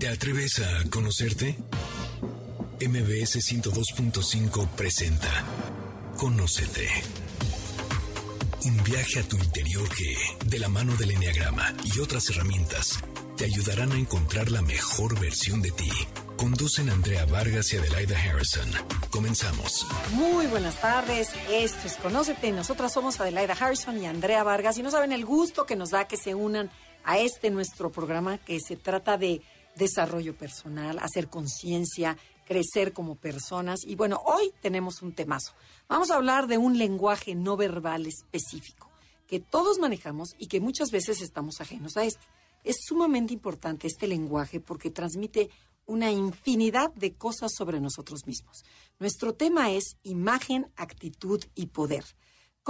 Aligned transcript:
¿Te 0.00 0.08
atreves 0.08 0.58
a 0.60 0.88
conocerte? 0.88 1.58
MBS 2.80 3.36
102.5 3.36 4.66
presenta 4.70 5.28
Conócete. 6.16 6.88
Un 8.64 8.82
viaje 8.82 9.20
a 9.20 9.28
tu 9.28 9.36
interior 9.36 9.86
que, 9.94 10.16
de 10.46 10.58
la 10.58 10.70
mano 10.70 10.96
del 10.96 11.10
Enneagrama 11.10 11.74
y 11.84 12.00
otras 12.00 12.30
herramientas, 12.30 12.98
te 13.36 13.44
ayudarán 13.44 13.92
a 13.92 13.98
encontrar 13.98 14.50
la 14.50 14.62
mejor 14.62 15.20
versión 15.20 15.60
de 15.60 15.70
ti. 15.72 15.90
Conducen 16.38 16.88
Andrea 16.88 17.26
Vargas 17.26 17.70
y 17.74 17.76
Adelaida 17.76 18.18
Harrison. 18.18 18.70
Comenzamos. 19.10 19.86
Muy 20.12 20.46
buenas 20.46 20.80
tardes. 20.80 21.28
Esto 21.50 21.86
es 21.86 21.96
Conócete. 21.96 22.52
Nosotras 22.52 22.94
somos 22.94 23.20
Adelaida 23.20 23.52
Harrison 23.52 24.02
y 24.02 24.06
Andrea 24.06 24.44
Vargas. 24.44 24.78
Y 24.78 24.82
no 24.82 24.90
saben 24.90 25.12
el 25.12 25.26
gusto 25.26 25.66
que 25.66 25.76
nos 25.76 25.90
da 25.90 26.08
que 26.08 26.16
se 26.16 26.34
unan 26.34 26.70
a 27.04 27.18
este 27.18 27.50
nuestro 27.50 27.90
programa 27.90 28.38
que 28.38 28.60
se 28.60 28.76
trata 28.76 29.18
de 29.18 29.42
desarrollo 29.76 30.36
personal, 30.36 30.98
hacer 30.98 31.28
conciencia, 31.28 32.16
crecer 32.46 32.92
como 32.92 33.14
personas. 33.14 33.80
Y 33.84 33.94
bueno, 33.94 34.20
hoy 34.24 34.52
tenemos 34.60 35.02
un 35.02 35.12
temazo. 35.12 35.52
Vamos 35.88 36.10
a 36.10 36.16
hablar 36.16 36.46
de 36.46 36.58
un 36.58 36.78
lenguaje 36.78 37.34
no 37.34 37.56
verbal 37.56 38.06
específico 38.06 38.90
que 39.30 39.38
todos 39.38 39.78
manejamos 39.78 40.34
y 40.38 40.48
que 40.48 40.58
muchas 40.58 40.90
veces 40.90 41.22
estamos 41.22 41.60
ajenos 41.60 41.96
a 41.96 42.04
este. 42.04 42.26
Es 42.64 42.78
sumamente 42.84 43.32
importante 43.32 43.86
este 43.86 44.08
lenguaje 44.08 44.58
porque 44.58 44.90
transmite 44.90 45.50
una 45.86 46.10
infinidad 46.10 46.92
de 46.94 47.14
cosas 47.14 47.52
sobre 47.56 47.80
nosotros 47.80 48.26
mismos. 48.26 48.64
Nuestro 48.98 49.34
tema 49.34 49.70
es 49.70 49.96
imagen, 50.02 50.66
actitud 50.74 51.44
y 51.54 51.66
poder. 51.66 52.04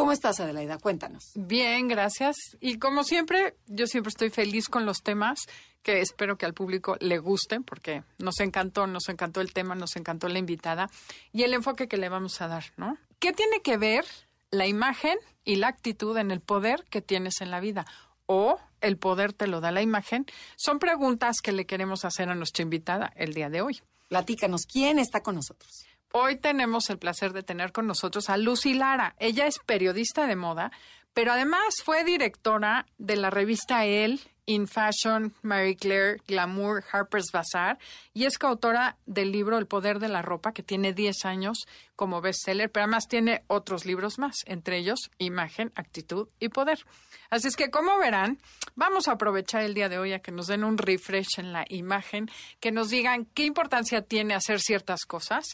¿Cómo 0.00 0.12
estás, 0.12 0.40
Adelaida? 0.40 0.78
Cuéntanos. 0.78 1.32
Bien, 1.34 1.86
gracias. 1.86 2.34
Y 2.58 2.78
como 2.78 3.04
siempre, 3.04 3.54
yo 3.66 3.86
siempre 3.86 4.08
estoy 4.08 4.30
feliz 4.30 4.70
con 4.70 4.86
los 4.86 5.02
temas 5.02 5.40
que 5.82 6.00
espero 6.00 6.38
que 6.38 6.46
al 6.46 6.54
público 6.54 6.96
le 7.00 7.18
gusten, 7.18 7.64
porque 7.64 8.02
nos 8.16 8.40
encantó, 8.40 8.86
nos 8.86 9.10
encantó 9.10 9.42
el 9.42 9.52
tema, 9.52 9.74
nos 9.74 9.96
encantó 9.96 10.28
la 10.28 10.38
invitada 10.38 10.88
y 11.34 11.42
el 11.42 11.52
enfoque 11.52 11.86
que 11.86 11.98
le 11.98 12.08
vamos 12.08 12.40
a 12.40 12.48
dar, 12.48 12.64
¿no? 12.78 12.96
¿Qué 13.18 13.34
tiene 13.34 13.60
que 13.60 13.76
ver 13.76 14.06
la 14.50 14.66
imagen 14.66 15.18
y 15.44 15.56
la 15.56 15.68
actitud 15.68 16.16
en 16.16 16.30
el 16.30 16.40
poder 16.40 16.84
que 16.88 17.02
tienes 17.02 17.42
en 17.42 17.50
la 17.50 17.60
vida? 17.60 17.84
O 18.24 18.58
el 18.80 18.96
poder 18.96 19.34
te 19.34 19.48
lo 19.48 19.60
da 19.60 19.70
la 19.70 19.82
imagen. 19.82 20.24
Son 20.56 20.78
preguntas 20.78 21.42
que 21.42 21.52
le 21.52 21.66
queremos 21.66 22.06
hacer 22.06 22.30
a 22.30 22.34
nuestra 22.34 22.62
invitada 22.62 23.12
el 23.16 23.34
día 23.34 23.50
de 23.50 23.60
hoy. 23.60 23.82
Platícanos, 24.08 24.62
¿quién 24.62 24.98
está 24.98 25.22
con 25.22 25.34
nosotros? 25.34 25.84
Hoy 26.12 26.36
tenemos 26.36 26.90
el 26.90 26.98
placer 26.98 27.32
de 27.32 27.44
tener 27.44 27.70
con 27.70 27.86
nosotros 27.86 28.30
a 28.30 28.36
Lucy 28.36 28.74
Lara. 28.74 29.14
Ella 29.20 29.46
es 29.46 29.60
periodista 29.60 30.26
de 30.26 30.34
moda, 30.34 30.72
pero 31.14 31.30
además 31.32 31.76
fue 31.84 32.02
directora 32.02 32.84
de 32.98 33.14
la 33.14 33.30
revista 33.30 33.84
Elle, 33.84 34.18
In 34.46 34.66
Fashion, 34.66 35.32
Marie 35.42 35.76
Claire, 35.76 36.16
Glamour, 36.26 36.82
Harper's 36.90 37.30
Bazaar 37.32 37.78
y 38.12 38.24
es 38.24 38.36
coautora 38.36 38.96
del 39.06 39.30
libro 39.30 39.56
El 39.56 39.68
poder 39.68 40.00
de 40.00 40.08
la 40.08 40.22
ropa, 40.22 40.52
que 40.52 40.64
tiene 40.64 40.92
10 40.92 41.24
años 41.26 41.58
como 41.94 42.20
bestseller, 42.20 42.72
pero 42.72 42.86
además 42.86 43.06
tiene 43.06 43.44
otros 43.46 43.86
libros 43.86 44.18
más, 44.18 44.34
entre 44.46 44.78
ellos 44.78 45.12
Imagen, 45.18 45.70
Actitud 45.76 46.26
y 46.40 46.48
Poder. 46.48 46.84
Así 47.28 47.46
es 47.46 47.54
que, 47.54 47.70
como 47.70 47.96
verán, 47.98 48.40
vamos 48.74 49.06
a 49.06 49.12
aprovechar 49.12 49.62
el 49.62 49.74
día 49.74 49.88
de 49.88 49.98
hoy 49.98 50.14
a 50.14 50.18
que 50.18 50.32
nos 50.32 50.48
den 50.48 50.64
un 50.64 50.78
refresh 50.78 51.38
en 51.38 51.52
la 51.52 51.64
imagen, 51.68 52.28
que 52.58 52.72
nos 52.72 52.88
digan 52.88 53.26
qué 53.26 53.44
importancia 53.44 54.02
tiene 54.02 54.34
hacer 54.34 54.58
ciertas 54.58 55.04
cosas 55.06 55.44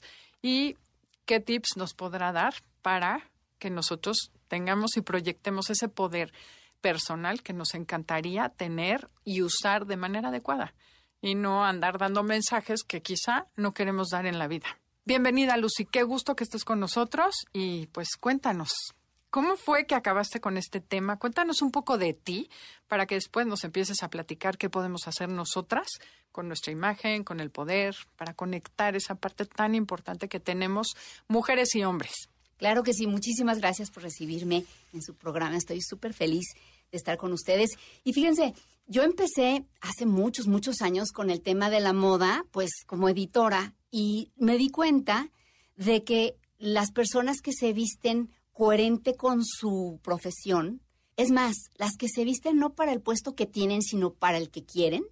y 0.46 0.76
qué 1.24 1.40
tips 1.40 1.76
nos 1.76 1.92
podrá 1.92 2.30
dar 2.30 2.54
para 2.80 3.28
que 3.58 3.68
nosotros 3.68 4.30
tengamos 4.46 4.96
y 4.96 5.00
proyectemos 5.00 5.70
ese 5.70 5.88
poder 5.88 6.32
personal 6.80 7.42
que 7.42 7.52
nos 7.52 7.74
encantaría 7.74 8.48
tener 8.50 9.08
y 9.24 9.42
usar 9.42 9.86
de 9.86 9.96
manera 9.96 10.28
adecuada 10.28 10.72
y 11.20 11.34
no 11.34 11.64
andar 11.64 11.98
dando 11.98 12.22
mensajes 12.22 12.84
que 12.84 13.02
quizá 13.02 13.48
no 13.56 13.74
queremos 13.74 14.10
dar 14.10 14.24
en 14.24 14.38
la 14.38 14.46
vida. 14.46 14.78
Bienvenida 15.04 15.56
Lucy, 15.56 15.84
qué 15.84 16.04
gusto 16.04 16.36
que 16.36 16.44
estés 16.44 16.64
con 16.64 16.78
nosotros 16.78 17.34
y 17.52 17.88
pues 17.88 18.10
cuéntanos, 18.16 18.72
¿cómo 19.36 19.58
fue 19.58 19.84
que 19.84 19.94
acabaste 19.94 20.40
con 20.40 20.56
este 20.56 20.80
tema? 20.80 21.18
Cuéntanos 21.18 21.60
un 21.60 21.70
poco 21.70 21.98
de 21.98 22.14
ti 22.14 22.48
para 22.88 23.04
que 23.04 23.16
después 23.16 23.46
nos 23.46 23.64
empieces 23.64 24.02
a 24.02 24.08
platicar 24.08 24.56
qué 24.56 24.70
podemos 24.70 25.06
hacer 25.08 25.28
nosotras 25.28 25.88
con 26.32 26.48
nuestra 26.48 26.72
imagen, 26.72 27.22
con 27.22 27.40
el 27.40 27.50
poder, 27.50 27.94
para 28.16 28.32
conectar 28.32 28.96
esa 28.96 29.16
parte 29.16 29.44
tan 29.44 29.74
importante 29.74 30.30
que 30.30 30.40
tenemos 30.40 30.96
mujeres 31.28 31.74
y 31.74 31.84
hombres. 31.84 32.30
Claro 32.56 32.82
que 32.82 32.94
sí, 32.94 33.06
muchísimas 33.06 33.58
gracias 33.58 33.90
por 33.90 34.04
recibirme 34.04 34.64
en 34.94 35.02
su 35.02 35.14
programa. 35.14 35.58
Estoy 35.58 35.82
súper 35.82 36.14
feliz 36.14 36.46
de 36.90 36.96
estar 36.96 37.18
con 37.18 37.34
ustedes. 37.34 37.72
Y 38.04 38.14
fíjense, 38.14 38.54
yo 38.86 39.02
empecé 39.02 39.66
hace 39.82 40.06
muchos, 40.06 40.46
muchos 40.46 40.80
años 40.80 41.12
con 41.12 41.28
el 41.28 41.42
tema 41.42 41.68
de 41.68 41.80
la 41.80 41.92
moda, 41.92 42.46
pues 42.52 42.70
como 42.86 43.10
editora, 43.10 43.74
y 43.90 44.32
me 44.36 44.56
di 44.56 44.70
cuenta 44.70 45.30
de 45.76 46.04
que 46.04 46.38
las 46.56 46.90
personas 46.90 47.42
que 47.42 47.52
se 47.52 47.74
visten 47.74 48.30
coherente 48.56 49.16
con 49.16 49.44
su 49.44 50.00
profesión, 50.02 50.80
es 51.16 51.30
más, 51.30 51.54
las 51.76 51.92
que 51.98 52.08
se 52.08 52.24
visten 52.24 52.56
no 52.56 52.74
para 52.74 52.92
el 52.92 53.02
puesto 53.02 53.34
que 53.34 53.44
tienen, 53.44 53.82
sino 53.82 54.14
para 54.14 54.38
el 54.38 54.50
que 54.50 54.64
quieren, 54.64 55.04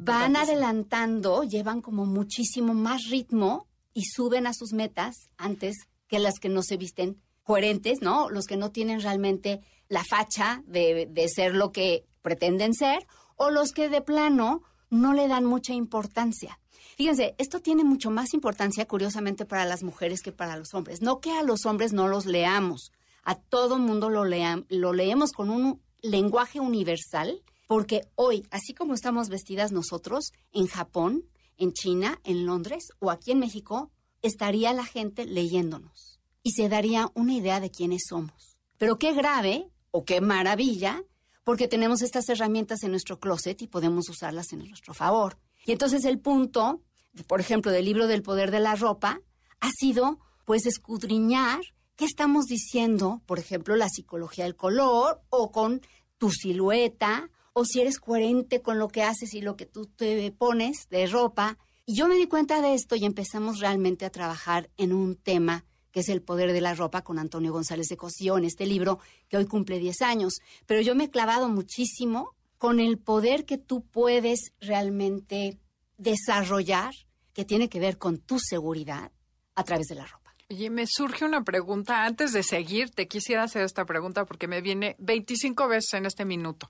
van 0.00 0.36
adelantando, 0.36 1.42
llevan 1.42 1.82
como 1.82 2.06
muchísimo 2.06 2.72
más 2.72 3.02
ritmo 3.10 3.66
y 3.92 4.04
suben 4.04 4.46
a 4.46 4.54
sus 4.54 4.72
metas 4.72 5.28
antes 5.38 5.76
que 6.06 6.20
las 6.20 6.38
que 6.38 6.48
no 6.48 6.62
se 6.62 6.76
visten 6.76 7.20
coherentes, 7.42 7.98
¿no? 8.00 8.30
Los 8.30 8.46
que 8.46 8.56
no 8.56 8.70
tienen 8.70 9.00
realmente 9.00 9.60
la 9.88 10.04
facha 10.08 10.62
de, 10.66 11.08
de 11.10 11.28
ser 11.28 11.54
lo 11.54 11.72
que 11.72 12.06
pretenden 12.22 12.74
ser 12.74 13.06
o 13.34 13.50
los 13.50 13.72
que 13.72 13.88
de 13.88 14.02
plano 14.02 14.62
no 14.90 15.14
le 15.14 15.28
dan 15.28 15.44
mucha 15.44 15.72
importancia. 15.72 16.58
Fíjense, 16.96 17.34
esto 17.38 17.60
tiene 17.60 17.84
mucho 17.84 18.10
más 18.10 18.34
importancia, 18.34 18.86
curiosamente, 18.86 19.46
para 19.46 19.64
las 19.64 19.82
mujeres 19.82 20.20
que 20.22 20.32
para 20.32 20.56
los 20.56 20.74
hombres. 20.74 21.00
No 21.00 21.20
que 21.20 21.32
a 21.32 21.42
los 21.42 21.64
hombres 21.64 21.92
no 21.92 22.08
los 22.08 22.26
leamos, 22.26 22.92
a 23.24 23.36
todo 23.36 23.78
mundo 23.78 24.10
lo, 24.10 24.24
lo 24.24 24.92
leemos 24.92 25.32
con 25.32 25.50
un 25.50 25.80
lenguaje 26.02 26.60
universal 26.60 27.42
porque 27.70 28.08
hoy, 28.16 28.46
así 28.50 28.74
como 28.74 28.94
estamos 28.94 29.28
vestidas 29.28 29.70
nosotros, 29.70 30.32
en 30.52 30.66
Japón, 30.66 31.24
en 31.56 31.72
China, 31.72 32.20
en 32.24 32.44
Londres 32.44 32.88
o 32.98 33.12
aquí 33.12 33.30
en 33.30 33.38
México, 33.38 33.92
estaría 34.22 34.72
la 34.72 34.84
gente 34.84 35.24
leyéndonos 35.24 36.20
y 36.42 36.50
se 36.50 36.68
daría 36.68 37.12
una 37.14 37.34
idea 37.34 37.60
de 37.60 37.70
quiénes 37.70 38.02
somos. 38.08 38.58
Pero 38.76 38.98
qué 38.98 39.12
grave 39.12 39.70
o 39.92 40.04
qué 40.04 40.20
maravilla, 40.20 41.04
porque 41.44 41.68
tenemos 41.68 42.02
estas 42.02 42.28
herramientas 42.28 42.82
en 42.82 42.90
nuestro 42.90 43.18
closet 43.18 43.60
y 43.62 43.66
podemos 43.66 44.08
usarlas 44.08 44.52
en 44.52 44.60
nuestro 44.68 44.94
favor. 44.94 45.38
Y 45.66 45.72
entonces 45.72 46.04
el 46.04 46.18
punto, 46.18 46.82
por 47.26 47.40
ejemplo, 47.40 47.70
del 47.70 47.84
libro 47.84 48.06
del 48.06 48.22
poder 48.22 48.50
de 48.50 48.60
la 48.60 48.76
ropa, 48.76 49.20
ha 49.60 49.70
sido 49.70 50.18
pues 50.44 50.66
escudriñar 50.66 51.60
qué 51.96 52.04
estamos 52.04 52.46
diciendo, 52.46 53.22
por 53.26 53.38
ejemplo, 53.38 53.76
la 53.76 53.88
psicología 53.88 54.44
del 54.44 54.56
color 54.56 55.22
o 55.28 55.52
con 55.52 55.80
tu 56.18 56.30
silueta 56.30 57.30
o 57.52 57.64
si 57.64 57.80
eres 57.80 57.98
coherente 57.98 58.62
con 58.62 58.78
lo 58.78 58.88
que 58.88 59.02
haces 59.02 59.34
y 59.34 59.40
lo 59.40 59.56
que 59.56 59.66
tú 59.66 59.86
te 59.86 60.30
pones 60.32 60.88
de 60.88 61.06
ropa. 61.06 61.58
Y 61.84 61.94
yo 61.94 62.08
me 62.08 62.16
di 62.16 62.26
cuenta 62.26 62.62
de 62.62 62.74
esto 62.74 62.96
y 62.96 63.04
empezamos 63.04 63.58
realmente 63.60 64.04
a 64.04 64.10
trabajar 64.10 64.70
en 64.76 64.92
un 64.92 65.16
tema 65.16 65.64
que 65.92 66.00
es 66.00 66.08
el 66.08 66.22
poder 66.22 66.52
de 66.52 66.60
la 66.60 66.74
ropa 66.74 67.02
con 67.02 67.18
Antonio 67.18 67.52
González 67.52 67.86
de 67.88 67.96
Cosío 67.96 68.38
en 68.38 68.44
este 68.44 68.66
libro 68.66 68.98
que 69.28 69.36
hoy 69.36 69.46
cumple 69.46 69.78
10 69.78 70.02
años. 70.02 70.34
Pero 70.66 70.80
yo 70.80 70.94
me 70.94 71.04
he 71.04 71.10
clavado 71.10 71.48
muchísimo 71.48 72.34
con 72.58 72.78
el 72.80 72.98
poder 72.98 73.44
que 73.46 73.58
tú 73.58 73.82
puedes 73.82 74.52
realmente 74.60 75.58
desarrollar, 75.96 76.92
que 77.32 77.44
tiene 77.44 77.68
que 77.68 77.80
ver 77.80 77.98
con 77.98 78.18
tu 78.18 78.38
seguridad 78.38 79.12
a 79.54 79.64
través 79.64 79.86
de 79.86 79.94
la 79.94 80.06
ropa. 80.06 80.34
Oye, 80.50 80.68
me 80.68 80.84
surge 80.86 81.24
una 81.24 81.44
pregunta. 81.44 82.04
Antes 82.04 82.32
de 82.32 82.42
seguir, 82.42 82.90
te 82.90 83.06
quisiera 83.06 83.44
hacer 83.44 83.62
esta 83.62 83.84
pregunta 83.84 84.24
porque 84.24 84.48
me 84.48 84.60
viene 84.60 84.96
25 84.98 85.68
veces 85.68 85.94
en 85.94 86.06
este 86.06 86.24
minuto. 86.24 86.68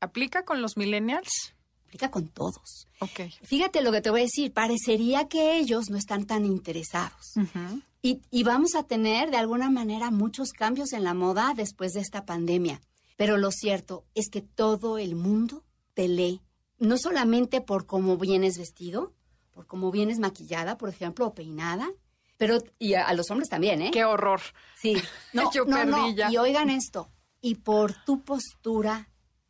¿Aplica 0.00 0.44
con 0.44 0.62
los 0.62 0.76
millennials? 0.76 1.54
Aplica 1.86 2.10
con 2.10 2.28
todos. 2.28 2.88
Ok. 3.00 3.20
Fíjate 3.42 3.82
lo 3.82 3.92
que 3.92 4.00
te 4.00 4.10
voy 4.10 4.20
a 4.20 4.22
decir. 4.24 4.52
Parecería 4.52 5.28
que 5.28 5.58
ellos 5.58 5.90
no 5.90 5.96
están 5.98 6.26
tan 6.26 6.44
interesados. 6.44 7.34
Y, 8.02 8.22
y 8.30 8.42
vamos 8.42 8.74
a 8.74 8.84
tener, 8.84 9.30
de 9.30 9.36
alguna 9.36 9.70
manera, 9.70 10.10
muchos 10.10 10.50
cambios 10.52 10.92
en 10.92 11.04
la 11.04 11.14
moda 11.14 11.52
después 11.56 11.92
de 11.92 12.00
esta 12.00 12.24
pandemia. 12.24 12.80
Pero 13.16 13.36
lo 13.36 13.50
cierto 13.50 14.04
es 14.14 14.28
que 14.30 14.42
todo 14.42 14.98
el 14.98 15.16
mundo 15.16 15.64
te 15.94 16.08
lee. 16.08 16.40
No 16.78 16.96
solamente 16.96 17.60
por 17.60 17.86
cómo 17.86 18.16
vienes 18.16 18.56
vestido, 18.58 19.12
por 19.50 19.66
cómo 19.66 19.90
vienes 19.90 20.20
maquillada, 20.20 20.78
por 20.78 20.88
ejemplo, 20.88 21.26
o 21.26 21.34
peinada, 21.34 21.90
pero 22.36 22.58
y 22.78 22.94
a, 22.94 23.12
los 23.14 23.30
hombres 23.30 23.48
también, 23.48 23.82
¿eh? 23.82 23.90
Qué 23.92 24.04
horror. 24.04 24.40
Sí. 24.80 24.94
No, 25.32 25.50
no, 25.66 25.84
no. 25.84 26.30
Y 26.30 26.36
oigan 26.36 26.70
esto. 26.70 27.10
Y 27.40 27.56
por 27.56 27.92
tu 28.04 28.22
postura 28.22 29.08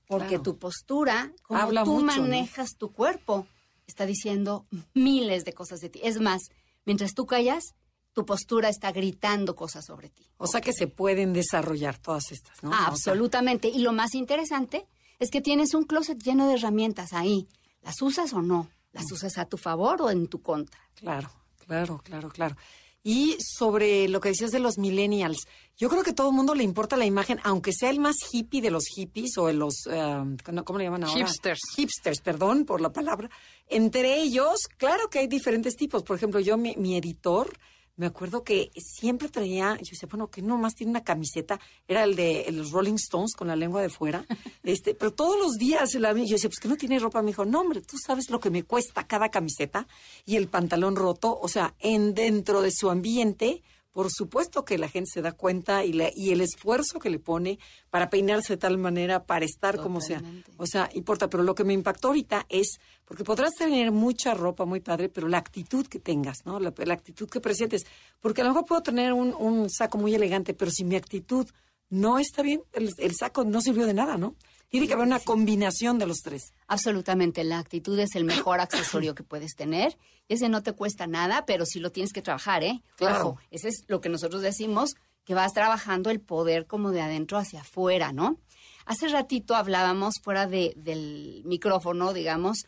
porque 0.08 0.38
tu 0.38 0.58
postura, 0.58 1.32
como 1.42 1.84
tú 1.84 2.02
manejas 2.02 2.70
tu 2.78 2.92
cuerpo, 2.92 3.46
está 3.86 4.06
diciendo 4.06 4.66
miles 4.94 5.44
de 5.44 5.52
cosas 5.52 5.80
de 5.80 5.90
ti. 5.90 6.00
Es 6.02 6.18
más, 6.18 6.40
mientras 6.86 7.12
tú 7.12 7.26
callas, 7.26 7.74
tu 8.12 8.24
postura 8.26 8.68
está 8.68 8.92
gritando 8.92 9.54
cosas 9.54 9.84
sobre 9.84 10.10
ti. 10.10 10.26
O 10.38 10.46
sea 10.46 10.60
que 10.60 10.72
se 10.72 10.86
pueden 10.86 11.32
desarrollar 11.32 11.98
todas 11.98 12.32
estas, 12.32 12.62
¿no? 12.62 12.72
absolutamente. 12.74 13.68
Y 13.68 13.80
lo 13.80 13.92
más 13.92 14.14
interesante 14.14 14.86
es 15.18 15.30
que 15.30 15.40
tienes 15.40 15.74
un 15.74 15.84
closet 15.84 16.22
lleno 16.22 16.48
de 16.48 16.54
herramientas 16.54 17.12
ahí. 17.12 17.48
¿Las 17.82 18.00
usas 18.02 18.32
o 18.32 18.42
no? 18.42 18.68
¿Las 18.92 19.10
usas 19.12 19.38
a 19.38 19.44
tu 19.44 19.56
favor 19.56 20.02
o 20.02 20.10
en 20.10 20.28
tu 20.28 20.42
contra? 20.42 20.80
Claro, 20.94 21.30
claro, 21.66 22.00
claro, 22.04 22.28
claro. 22.28 22.56
Y 23.02 23.36
sobre 23.40 24.08
lo 24.08 24.20
que 24.20 24.30
decías 24.30 24.50
de 24.50 24.58
los 24.58 24.76
millennials, 24.76 25.46
yo 25.76 25.88
creo 25.88 26.02
que 26.02 26.10
a 26.10 26.14
todo 26.14 26.30
el 26.30 26.34
mundo 26.34 26.54
le 26.54 26.64
importa 26.64 26.96
la 26.96 27.06
imagen, 27.06 27.38
aunque 27.44 27.72
sea 27.72 27.90
el 27.90 28.00
más 28.00 28.16
hippie 28.32 28.60
de 28.60 28.70
los 28.70 28.86
hippies 28.86 29.38
o 29.38 29.46
de 29.46 29.54
los, 29.54 29.86
eh, 29.90 30.36
¿cómo 30.64 30.78
le 30.78 30.84
llaman 30.84 31.04
ahora? 31.04 31.18
Hipsters. 31.18 31.60
Hipsters, 31.76 32.20
perdón 32.20 32.64
por 32.64 32.80
la 32.80 32.92
palabra. 32.92 33.30
Entre 33.68 34.20
ellos, 34.20 34.66
claro 34.76 35.08
que 35.08 35.20
hay 35.20 35.28
diferentes 35.28 35.76
tipos. 35.76 36.02
Por 36.02 36.16
ejemplo, 36.16 36.40
yo, 36.40 36.56
mi, 36.56 36.74
mi 36.76 36.96
editor, 36.96 37.56
me 37.98 38.06
acuerdo 38.06 38.44
que 38.44 38.70
siempre 38.76 39.28
traía, 39.28 39.74
yo 39.74 39.90
decía, 39.90 40.08
bueno, 40.08 40.28
que 40.28 40.40
nomás 40.40 40.74
tiene 40.74 40.90
una 40.90 41.02
camiseta, 41.02 41.60
era 41.86 42.04
el 42.04 42.14
de 42.14 42.46
los 42.52 42.70
Rolling 42.70 42.94
Stones 42.94 43.34
con 43.34 43.48
la 43.48 43.56
lengua 43.56 43.82
de 43.82 43.88
fuera, 43.88 44.24
este, 44.62 44.94
pero 44.94 45.12
todos 45.12 45.36
los 45.38 45.56
días 45.56 45.94
la, 45.94 46.12
yo 46.12 46.22
decía, 46.22 46.48
pues 46.48 46.60
que 46.60 46.68
no 46.68 46.76
tiene 46.76 47.00
ropa, 47.00 47.20
me 47.22 47.32
dijo, 47.32 47.44
no 47.44 47.60
hombre, 47.60 47.82
tú 47.82 47.98
sabes 47.98 48.30
lo 48.30 48.38
que 48.38 48.50
me 48.50 48.62
cuesta 48.62 49.06
cada 49.06 49.30
camiseta 49.30 49.88
y 50.24 50.36
el 50.36 50.46
pantalón 50.46 50.94
roto, 50.94 51.38
o 51.40 51.48
sea, 51.48 51.74
en 51.80 52.14
dentro 52.14 52.62
de 52.62 52.70
su 52.70 52.88
ambiente, 52.88 53.62
por 53.92 54.10
supuesto 54.10 54.64
que 54.64 54.78
la 54.78 54.88
gente 54.88 55.10
se 55.12 55.22
da 55.22 55.32
cuenta 55.32 55.84
y, 55.84 55.92
la, 55.92 56.10
y 56.14 56.30
el 56.30 56.40
esfuerzo 56.40 56.98
que 56.98 57.10
le 57.10 57.18
pone 57.18 57.58
para 57.90 58.10
peinarse 58.10 58.54
de 58.54 58.56
tal 58.58 58.78
manera, 58.78 59.24
para 59.24 59.44
estar 59.44 59.80
como 59.80 60.00
sea. 60.00 60.22
O 60.56 60.66
sea, 60.66 60.88
importa, 60.94 61.28
pero 61.28 61.42
lo 61.42 61.54
que 61.54 61.64
me 61.64 61.72
impactó 61.72 62.08
ahorita 62.08 62.46
es, 62.48 62.78
porque 63.04 63.24
podrás 63.24 63.54
tener 63.54 63.90
mucha 63.90 64.34
ropa 64.34 64.64
muy 64.64 64.80
padre, 64.80 65.08
pero 65.08 65.28
la 65.28 65.38
actitud 65.38 65.86
que 65.86 65.98
tengas, 65.98 66.38
¿no? 66.44 66.60
La, 66.60 66.72
la 66.76 66.94
actitud 66.94 67.28
que 67.28 67.40
presentes. 67.40 67.86
Porque 68.20 68.42
a 68.42 68.44
lo 68.44 68.50
mejor 68.50 68.66
puedo 68.66 68.82
tener 68.82 69.12
un, 69.12 69.34
un 69.34 69.68
saco 69.70 69.98
muy 69.98 70.14
elegante, 70.14 70.54
pero 70.54 70.70
si 70.70 70.84
mi 70.84 70.94
actitud 70.94 71.48
no 71.90 72.18
está 72.18 72.42
bien, 72.42 72.62
el, 72.72 72.90
el 72.98 73.14
saco 73.16 73.44
no 73.44 73.60
sirvió 73.60 73.86
de 73.86 73.94
nada, 73.94 74.16
¿no? 74.16 74.36
Tiene 74.68 74.86
que 74.86 74.92
haber 74.92 75.06
una 75.06 75.20
combinación 75.20 75.98
de 75.98 76.06
los 76.06 76.18
tres. 76.18 76.52
Absolutamente, 76.66 77.42
la 77.44 77.58
actitud 77.58 77.98
es 77.98 78.14
el 78.14 78.24
mejor 78.24 78.60
accesorio 78.60 79.14
que 79.14 79.22
puedes 79.22 79.54
tener. 79.54 79.96
Ese 80.28 80.48
no 80.48 80.62
te 80.62 80.72
cuesta 80.72 81.06
nada, 81.06 81.46
pero 81.46 81.64
sí 81.64 81.80
lo 81.80 81.90
tienes 81.90 82.12
que 82.12 82.20
trabajar, 82.20 82.62
¿eh? 82.62 82.82
Claro. 82.96 83.20
Ojo, 83.20 83.38
ese 83.50 83.68
es 83.68 83.84
lo 83.88 84.00
que 84.00 84.10
nosotros 84.10 84.42
decimos, 84.42 84.94
que 85.24 85.34
vas 85.34 85.52
trabajando 85.52 86.10
el 86.10 86.20
poder 86.20 86.66
como 86.66 86.90
de 86.90 87.00
adentro 87.00 87.38
hacia 87.38 87.62
afuera, 87.62 88.12
¿no? 88.12 88.38
Hace 88.84 89.08
ratito 89.08 89.54
hablábamos 89.54 90.14
fuera 90.22 90.46
de, 90.46 90.74
del 90.76 91.42
micrófono, 91.44 92.12
digamos, 92.12 92.64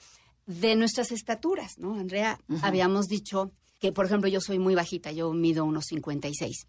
de 0.47 0.77
nuestras 0.77 1.13
estaturas, 1.13 1.79
¿no? 1.79 1.95
Andrea, 1.95 2.39
habíamos 2.63 3.07
dicho 3.07 3.53
que, 3.79 3.93
por 3.93 4.07
ejemplo, 4.07 4.29
yo 4.29 4.41
soy 4.41 4.59
muy 4.59 4.75
bajita, 4.75 5.13
yo 5.13 5.33
mido 5.33 5.65
unos 5.65 5.87
56. 5.87 6.67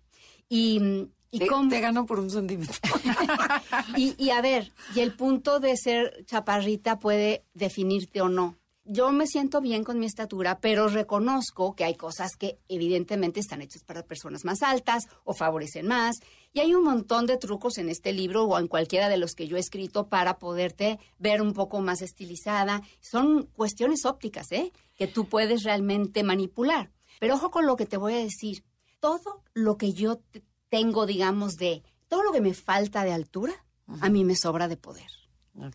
Y, 0.48 1.10
y 1.32 1.40
Te, 1.40 1.48
cómo- 1.48 1.70
te 1.70 1.80
ganó 1.80 2.06
por 2.06 2.20
un 2.20 2.30
centímetro. 2.30 2.76
y, 3.98 4.16
y 4.24 4.30
a 4.32 4.42
ver, 4.42 4.72
y 4.96 5.00
el 5.00 5.14
punto 5.16 5.60
de 5.60 5.76
ser 5.78 6.26
chaparrita 6.26 7.00
puede 7.00 7.46
definirte 7.54 8.22
o 8.22 8.30
no. 8.30 8.58
Yo 8.84 9.12
me 9.12 9.28
siento 9.28 9.62
bien 9.62 9.84
con 9.84 10.00
mi 10.00 10.08
estatura, 10.08 10.60
pero 10.60 10.88
reconozco 10.88 11.76
que 11.76 11.84
hay 11.84 11.96
cosas 11.96 12.32
que 12.36 12.58
evidentemente 12.68 13.40
están 13.40 13.62
hechas 13.62 13.84
para 13.84 14.04
personas 14.04 14.44
más 14.44 14.64
altas 14.64 15.04
o 15.24 15.34
favorecen 15.34 15.88
más. 15.88 16.16
Y 16.52 16.62
hay 16.62 16.74
un 16.74 16.84
montón 16.84 17.28
de 17.28 17.38
trucos 17.38 17.78
en 17.78 17.90
este 17.90 18.12
libro 18.12 18.44
o 18.46 18.58
en 18.60 18.68
cualquiera 18.68 19.08
de 19.08 19.18
los 19.18 19.34
que 19.36 19.48
yo 19.48 19.56
he 19.56 19.60
escrito 19.60 20.08
para 20.10 20.40
poderte 20.40 21.00
ver 21.20 21.44
un 21.44 21.54
poco 21.54 21.80
más 21.80 22.02
estilizada. 22.02 22.82
Son 23.00 23.44
cuestiones 23.56 24.04
ópticas, 24.04 24.52
¿eh? 24.52 24.74
Que 24.96 25.08
tú 25.08 25.30
puedes 25.30 25.64
realmente 25.64 26.24
manipular. 26.24 26.92
Pero 27.20 27.36
ojo 27.36 27.52
con 27.52 27.68
lo 27.68 27.76
que 27.76 27.86
te 27.86 27.98
voy 27.98 28.14
a 28.16 28.18
decir. 28.18 28.64
Todo 29.00 29.44
lo 29.54 29.78
que 29.78 29.94
yo 29.94 30.18
te- 30.18 30.44
tengo, 30.72 31.06
digamos, 31.06 31.58
de 31.58 31.84
todo 32.08 32.24
lo 32.24 32.32
que 32.32 32.42
me 32.42 32.54
falta 32.56 33.04
de 33.04 33.12
altura, 33.12 33.54
a 34.00 34.10
mí 34.10 34.24
me 34.24 34.36
sobra 34.36 34.68
de 34.70 34.78
poder. 34.78 35.10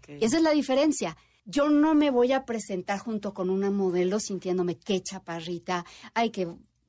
Y 0.08 0.24
esa 0.24 0.38
es 0.38 0.42
la 0.42 0.52
diferencia. 0.52 1.16
Yo 1.44 1.68
no 1.68 1.94
me 1.94 2.10
voy 2.10 2.32
a 2.32 2.44
presentar 2.46 2.98
junto 2.98 3.34
con 3.34 3.50
una 3.50 3.70
modelo 3.70 4.18
sintiéndome 4.18 4.78
qué 4.78 5.02
chaparrita, 5.02 5.84
ay, 6.14 6.30
qué 6.30 6.48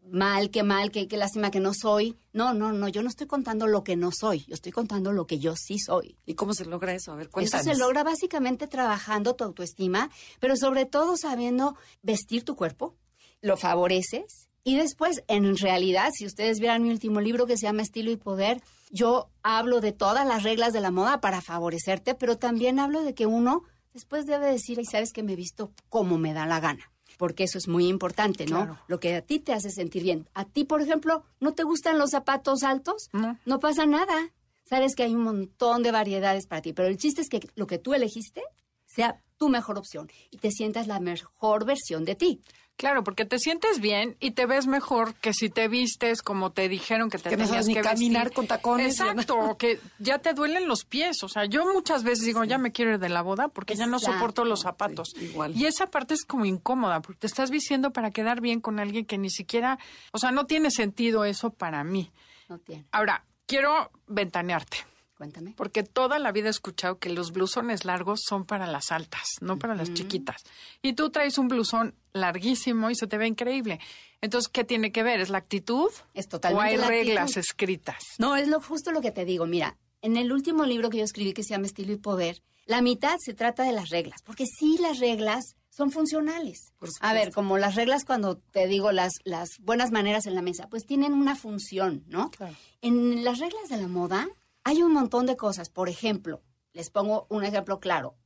mal, 0.10 0.50
qué 0.52 0.64
mal, 0.64 0.90
qué, 0.90 1.08
qué 1.10 1.18
lástima 1.18 1.52
que 1.52 1.60
no 1.60 1.74
soy. 1.74 2.16
No, 2.32 2.54
no, 2.54 2.72
no, 2.72 2.88
yo 2.88 3.04
no 3.04 3.10
estoy 3.10 3.28
contando 3.28 3.68
lo 3.68 3.84
que 3.84 3.98
no 3.98 4.10
soy, 4.18 4.46
yo 4.48 4.54
estoy 4.54 4.72
contando 4.72 5.12
lo 5.12 5.28
que 5.28 5.38
yo 5.38 5.54
sí 5.58 5.78
soy. 5.78 6.16
¿Y 6.26 6.36
cómo 6.36 6.54
se 6.54 6.64
logra 6.66 6.94
eso? 6.94 7.12
A 7.12 7.16
ver, 7.16 7.26
Eso 7.26 7.32
cuéntanos. 7.34 7.66
se 7.66 7.76
logra 7.76 8.04
básicamente 8.04 8.68
trabajando 8.68 9.36
tu 9.36 9.44
autoestima, 9.44 10.10
pero 10.40 10.56
sobre 10.56 10.86
todo 10.86 11.18
sabiendo 11.18 11.76
vestir 12.02 12.46
tu 12.46 12.56
cuerpo, 12.56 12.96
lo 13.42 13.58
favoreces 13.58 14.48
y 14.68 14.76
después, 14.76 15.24
en 15.30 15.56
realidad, 15.56 16.12
si 16.14 16.26
ustedes 16.26 16.60
vieran 16.60 16.84
mi 16.84 16.90
último 16.90 17.22
libro 17.22 17.48
que 17.48 17.56
se 17.56 17.68
llama 17.68 17.84
Estilo 17.84 18.12
y 18.12 18.18
Poder, 18.18 18.62
yo 18.92 19.30
hablo 19.42 19.80
de 19.80 19.94
todas 19.94 20.28
las 20.28 20.44
reglas 20.44 20.74
de 20.74 20.82
la 20.82 20.92
moda 20.92 21.22
para 21.22 21.40
favorecerte, 21.40 22.16
pero 22.16 22.38
también 22.38 22.78
hablo 22.78 23.02
de 23.02 23.14
que 23.14 23.28
uno 23.28 23.64
después 23.94 24.26
debe 24.26 24.52
decir, 24.52 24.78
y 24.78 24.84
sabes 24.84 25.14
que 25.14 25.24
me 25.24 25.32
he 25.32 25.36
visto 25.38 25.72
como 25.88 26.18
me 26.18 26.34
da 26.34 26.46
la 26.46 26.60
gana. 26.60 26.92
Porque 27.18 27.46
eso 27.46 27.58
es 27.58 27.70
muy 27.70 27.88
importante, 27.88 28.46
¿no? 28.46 28.58
Claro. 28.58 28.80
Lo 28.90 29.00
que 29.00 29.16
a 29.16 29.22
ti 29.22 29.40
te 29.40 29.54
hace 29.54 29.70
sentir 29.70 30.04
bien. 30.04 30.28
A 30.34 30.44
ti, 30.44 30.66
por 30.66 30.82
ejemplo, 30.82 31.24
¿no 31.40 31.54
te 31.54 31.64
gustan 31.64 31.98
los 31.98 32.10
zapatos 32.10 32.64
altos? 32.64 33.08
No. 33.14 33.40
No 33.46 33.62
pasa 33.62 33.86
nada. 33.86 34.34
Sabes 34.66 34.96
que 34.98 35.04
hay 35.04 35.16
un 35.16 35.24
montón 35.24 35.82
de 35.82 35.94
variedades 35.94 36.46
para 36.46 36.62
ti, 36.62 36.74
pero 36.74 36.90
el 36.90 36.98
chiste 36.98 37.22
es 37.22 37.30
que 37.30 37.40
lo 37.56 37.68
que 37.68 37.78
tú 37.78 37.94
elegiste 37.94 38.44
sea 38.86 39.24
tu 39.38 39.48
mejor 39.48 39.78
opción 39.78 40.10
y 40.30 40.40
te 40.40 40.52
sientas 40.52 40.88
la 40.88 41.00
mejor 41.00 41.66
versión 41.66 42.04
de 42.04 42.16
ti. 42.16 42.42
Claro, 42.78 43.04
porque 43.04 43.26
te 43.26 43.40
sientes 43.40 43.80
bien 43.82 44.16
y 44.20 44.32
te 44.32 44.46
ves 44.46 44.68
mejor 44.68 45.16
que 45.16 45.34
si 45.34 45.50
te 45.50 45.68
vistes 45.68 46.22
como 46.22 46.52
te 46.52 46.70
dijeron 46.70 47.10
que 47.10 47.18
te 47.18 47.30
Que 47.32 47.36
tenías 47.38 47.66
que 47.68 47.82
caminar 47.82 48.26
vestir. 48.26 48.36
con 48.36 48.46
tacones. 48.48 49.00
Exacto, 49.00 49.58
que 49.58 49.80
ya 49.98 50.20
te 50.20 50.34
duelen 50.34 50.68
los 50.68 50.86
pies. 50.86 51.24
O 51.24 51.28
sea, 51.28 51.46
yo 51.46 51.66
muchas 51.74 52.04
veces 52.04 52.24
digo, 52.26 52.44
ya 52.44 52.60
me 52.60 52.72
quiero 52.72 52.92
ir 52.92 53.00
de 53.00 53.10
la 53.10 53.24
boda 53.24 53.48
porque 53.48 53.76
ya 53.76 53.88
no 53.88 53.98
soporto 53.98 54.46
los 54.46 54.62
zapatos. 54.62 55.10
sí, 55.18 55.26
igual. 55.26 55.58
Y 55.58 55.66
esa 55.66 55.88
parte 55.88 56.14
es 56.14 56.24
como 56.24 56.46
incómoda 56.46 57.02
porque 57.02 57.22
te 57.22 57.28
estás 57.28 57.50
vistiendo 57.50 57.92
para 57.92 58.12
quedar 58.12 58.42
bien 58.42 58.62
con 58.62 58.80
alguien 58.80 59.06
que 59.06 59.18
ni 59.18 59.32
siquiera, 59.32 59.80
o 60.12 60.20
sea, 60.20 60.32
no 60.32 60.46
tiene 60.46 60.70
sentido 60.70 61.26
eso 61.26 61.50
para 61.50 61.84
mí. 61.84 62.12
No 62.48 62.60
tiene. 62.60 62.86
Ahora, 62.92 63.26
quiero 63.48 63.90
ventanearte. 64.06 64.78
Cuéntame. 65.18 65.54
Porque 65.58 65.82
toda 65.82 66.20
la 66.20 66.32
vida 66.32 66.48
he 66.48 66.52
escuchado 66.52 67.00
que 67.00 67.10
los 67.10 67.32
blusones 67.32 67.86
largos 67.86 68.22
son 68.24 68.46
para 68.46 68.68
las 68.68 68.92
altas, 68.92 69.24
no 69.42 69.58
para 69.58 69.74
las 69.74 69.92
chiquitas. 69.94 70.44
Y 70.84 70.94
tú 70.94 71.10
traes 71.10 71.40
un 71.40 71.48
blusón 71.48 71.96
larguísimo 72.14 72.92
y 72.92 72.96
se 72.96 73.08
te 73.08 73.18
ve 73.18 73.26
increíble. 73.26 73.80
Entonces, 74.22 74.48
¿qué 74.48 74.64
tiene 74.64 74.92
que 74.92 75.02
ver? 75.02 75.20
¿Es 75.20 75.30
la 75.30 75.40
actitud? 75.40 75.90
Es 76.14 76.28
totalmente 76.28 76.64
¿O 76.66 76.70
hay 76.70 76.78
la 76.78 76.88
reglas 76.88 77.24
actitud. 77.32 77.40
escritas? 77.40 78.04
No, 78.20 78.36
es 78.36 78.48
lo 78.48 78.62
justo 78.62 78.92
lo 78.92 79.02
que 79.02 79.12
te 79.12 79.26
digo. 79.26 79.48
Mira, 79.48 79.78
en 80.02 80.18
el 80.18 80.32
último 80.32 80.66
libro 80.66 80.90
que 80.92 81.00
yo 81.00 81.04
escribí 81.04 81.34
que 81.34 81.44
se 81.44 81.50
llama 81.56 81.66
Estilo 81.66 81.94
y 81.94 81.98
Poder, 81.98 82.44
la 82.66 82.82
mitad 82.82 83.16
se 83.20 83.34
trata 83.34 83.64
de 83.64 83.72
las 83.72 83.90
reglas, 83.90 84.22
porque 84.24 84.46
sí 84.46 84.78
las 84.80 85.00
reglas 85.00 85.56
son 85.70 85.90
funcionales. 85.92 86.74
A 87.02 87.14
ver, 87.14 87.32
como 87.32 87.58
las 87.58 87.76
reglas 87.76 88.04
cuando 88.06 88.38
te 88.38 88.68
digo 88.68 88.92
las, 88.92 89.14
las 89.24 89.50
buenas 89.60 89.92
maneras 89.92 90.26
en 90.26 90.36
la 90.36 90.42
mesa, 90.42 90.68
pues 90.70 90.86
tienen 90.86 91.14
una 91.14 91.36
función, 91.36 92.04
¿no? 92.08 92.30
Claro. 92.32 92.56
En 92.82 93.24
las 93.24 93.40
reglas 93.40 93.70
de 93.70 93.78
la 93.78 93.88
moda 93.88 94.28
hay 94.68 94.84
un 94.84 94.92
montón 94.92 95.26
de 95.26 95.38
cosas. 95.38 95.70
Por 95.70 95.88
ejemplo, 95.88 96.42
les 96.74 96.90
pongo 96.90 97.26
un 97.30 97.46
ejemplo 97.46 97.80
claro. 97.80 98.18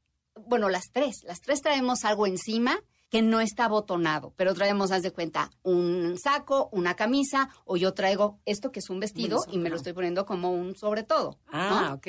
Bueno, 0.48 0.70
las 0.70 0.86
tres. 0.92 1.24
Las 1.24 1.40
tres 1.40 1.62
traemos 1.62 2.04
algo 2.04 2.26
encima 2.26 2.80
que 3.10 3.22
no 3.22 3.42
está 3.42 3.66
abotonado, 3.66 4.34
pero 4.38 4.56
traemos, 4.56 4.92
haz 4.92 5.04
de 5.04 5.12
cuenta, 5.12 5.52
un 5.62 6.18
saco, 6.18 6.70
una 6.72 6.96
camisa, 6.96 7.50
o 7.66 7.78
yo 7.78 7.94
traigo 7.94 8.40
esto 8.46 8.72
que 8.72 8.80
es 8.80 8.90
un 8.90 9.00
vestido 9.00 9.38
y 9.52 9.60
me 9.60 9.70
lo 9.70 9.76
estoy 9.76 9.94
poniendo 9.94 10.26
como 10.26 10.52
un 10.52 10.76
sobre 10.76 11.04
todo. 11.04 11.38
Ah, 11.52 11.90
¿no? 11.90 11.96
ok. 11.96 12.08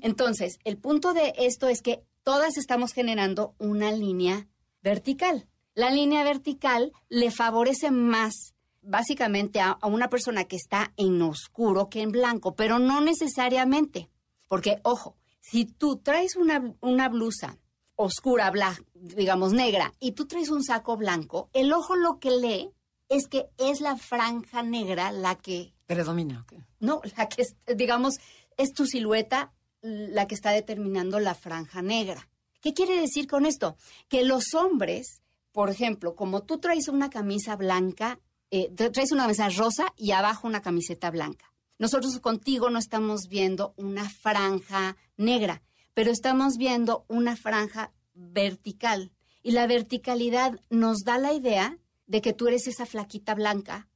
Entonces, 0.00 0.58
el 0.64 0.78
punto 0.78 1.12
de 1.12 1.34
esto 1.36 1.68
es 1.68 1.82
que 1.82 2.04
todas 2.22 2.56
estamos 2.56 2.92
generando 2.92 3.54
una 3.58 3.92
línea 3.92 4.46
vertical. 4.80 5.46
La 5.74 5.90
línea 5.90 6.24
vertical 6.24 6.92
le 7.10 7.30
favorece 7.30 7.90
más 7.90 8.53
básicamente 8.84 9.60
a, 9.60 9.70
a 9.72 9.86
una 9.86 10.08
persona 10.08 10.44
que 10.44 10.56
está 10.56 10.92
en 10.96 11.20
oscuro 11.22 11.88
que 11.88 12.02
en 12.02 12.12
blanco, 12.12 12.54
pero 12.54 12.78
no 12.78 13.00
necesariamente. 13.00 14.08
Porque, 14.48 14.80
ojo, 14.82 15.16
si 15.40 15.64
tú 15.64 15.96
traes 15.96 16.36
una, 16.36 16.74
una 16.80 17.08
blusa 17.08 17.58
oscura, 17.96 18.50
bla- 18.52 18.82
digamos 18.94 19.52
negra, 19.52 19.92
y 20.00 20.12
tú 20.12 20.26
traes 20.26 20.50
un 20.50 20.62
saco 20.62 20.96
blanco, 20.96 21.48
el 21.52 21.72
ojo 21.72 21.96
lo 21.96 22.18
que 22.18 22.30
lee 22.30 22.70
es 23.08 23.28
que 23.28 23.46
es 23.58 23.80
la 23.80 23.96
franja 23.96 24.62
negra 24.62 25.12
la 25.12 25.34
que 25.36 25.74
Predomina, 25.86 26.40
ok. 26.40 26.54
no, 26.80 27.00
la 27.16 27.28
que, 27.28 27.42
es, 27.42 27.54
digamos, 27.76 28.14
es 28.56 28.72
tu 28.72 28.86
silueta 28.86 29.52
la 29.82 30.26
que 30.26 30.34
está 30.34 30.50
determinando 30.50 31.20
la 31.20 31.34
franja 31.34 31.82
negra. 31.82 32.28
¿Qué 32.62 32.72
quiere 32.72 32.98
decir 32.98 33.26
con 33.26 33.44
esto? 33.44 33.76
Que 34.08 34.24
los 34.24 34.54
hombres, 34.54 35.22
por 35.52 35.68
ejemplo, 35.68 36.14
como 36.16 36.42
tú 36.44 36.58
traes 36.58 36.88
una 36.88 37.10
camisa 37.10 37.54
blanca, 37.56 38.18
eh, 38.50 38.70
tra- 38.74 38.90
traes 38.92 39.12
una 39.12 39.22
camisa 39.24 39.48
rosa 39.50 39.92
y 39.96 40.12
abajo 40.12 40.46
una 40.46 40.62
camiseta 40.62 41.10
blanca. 41.10 41.52
Nosotros 41.78 42.18
contigo 42.20 42.70
no 42.70 42.78
estamos 42.78 43.22
viendo 43.28 43.74
una 43.76 44.08
franja 44.08 44.96
negra, 45.16 45.62
pero 45.92 46.10
estamos 46.10 46.56
viendo 46.56 47.04
una 47.08 47.36
franja 47.36 47.92
vertical. 48.14 49.12
Y 49.42 49.50
la 49.52 49.66
verticalidad 49.66 50.58
nos 50.70 50.98
da 51.04 51.18
la 51.18 51.32
idea 51.32 51.78
de 52.06 52.20
que 52.20 52.32
tú 52.32 52.48
eres 52.48 52.66
esa 52.66 52.86
flaquita 52.86 53.34
blanca 53.34 53.88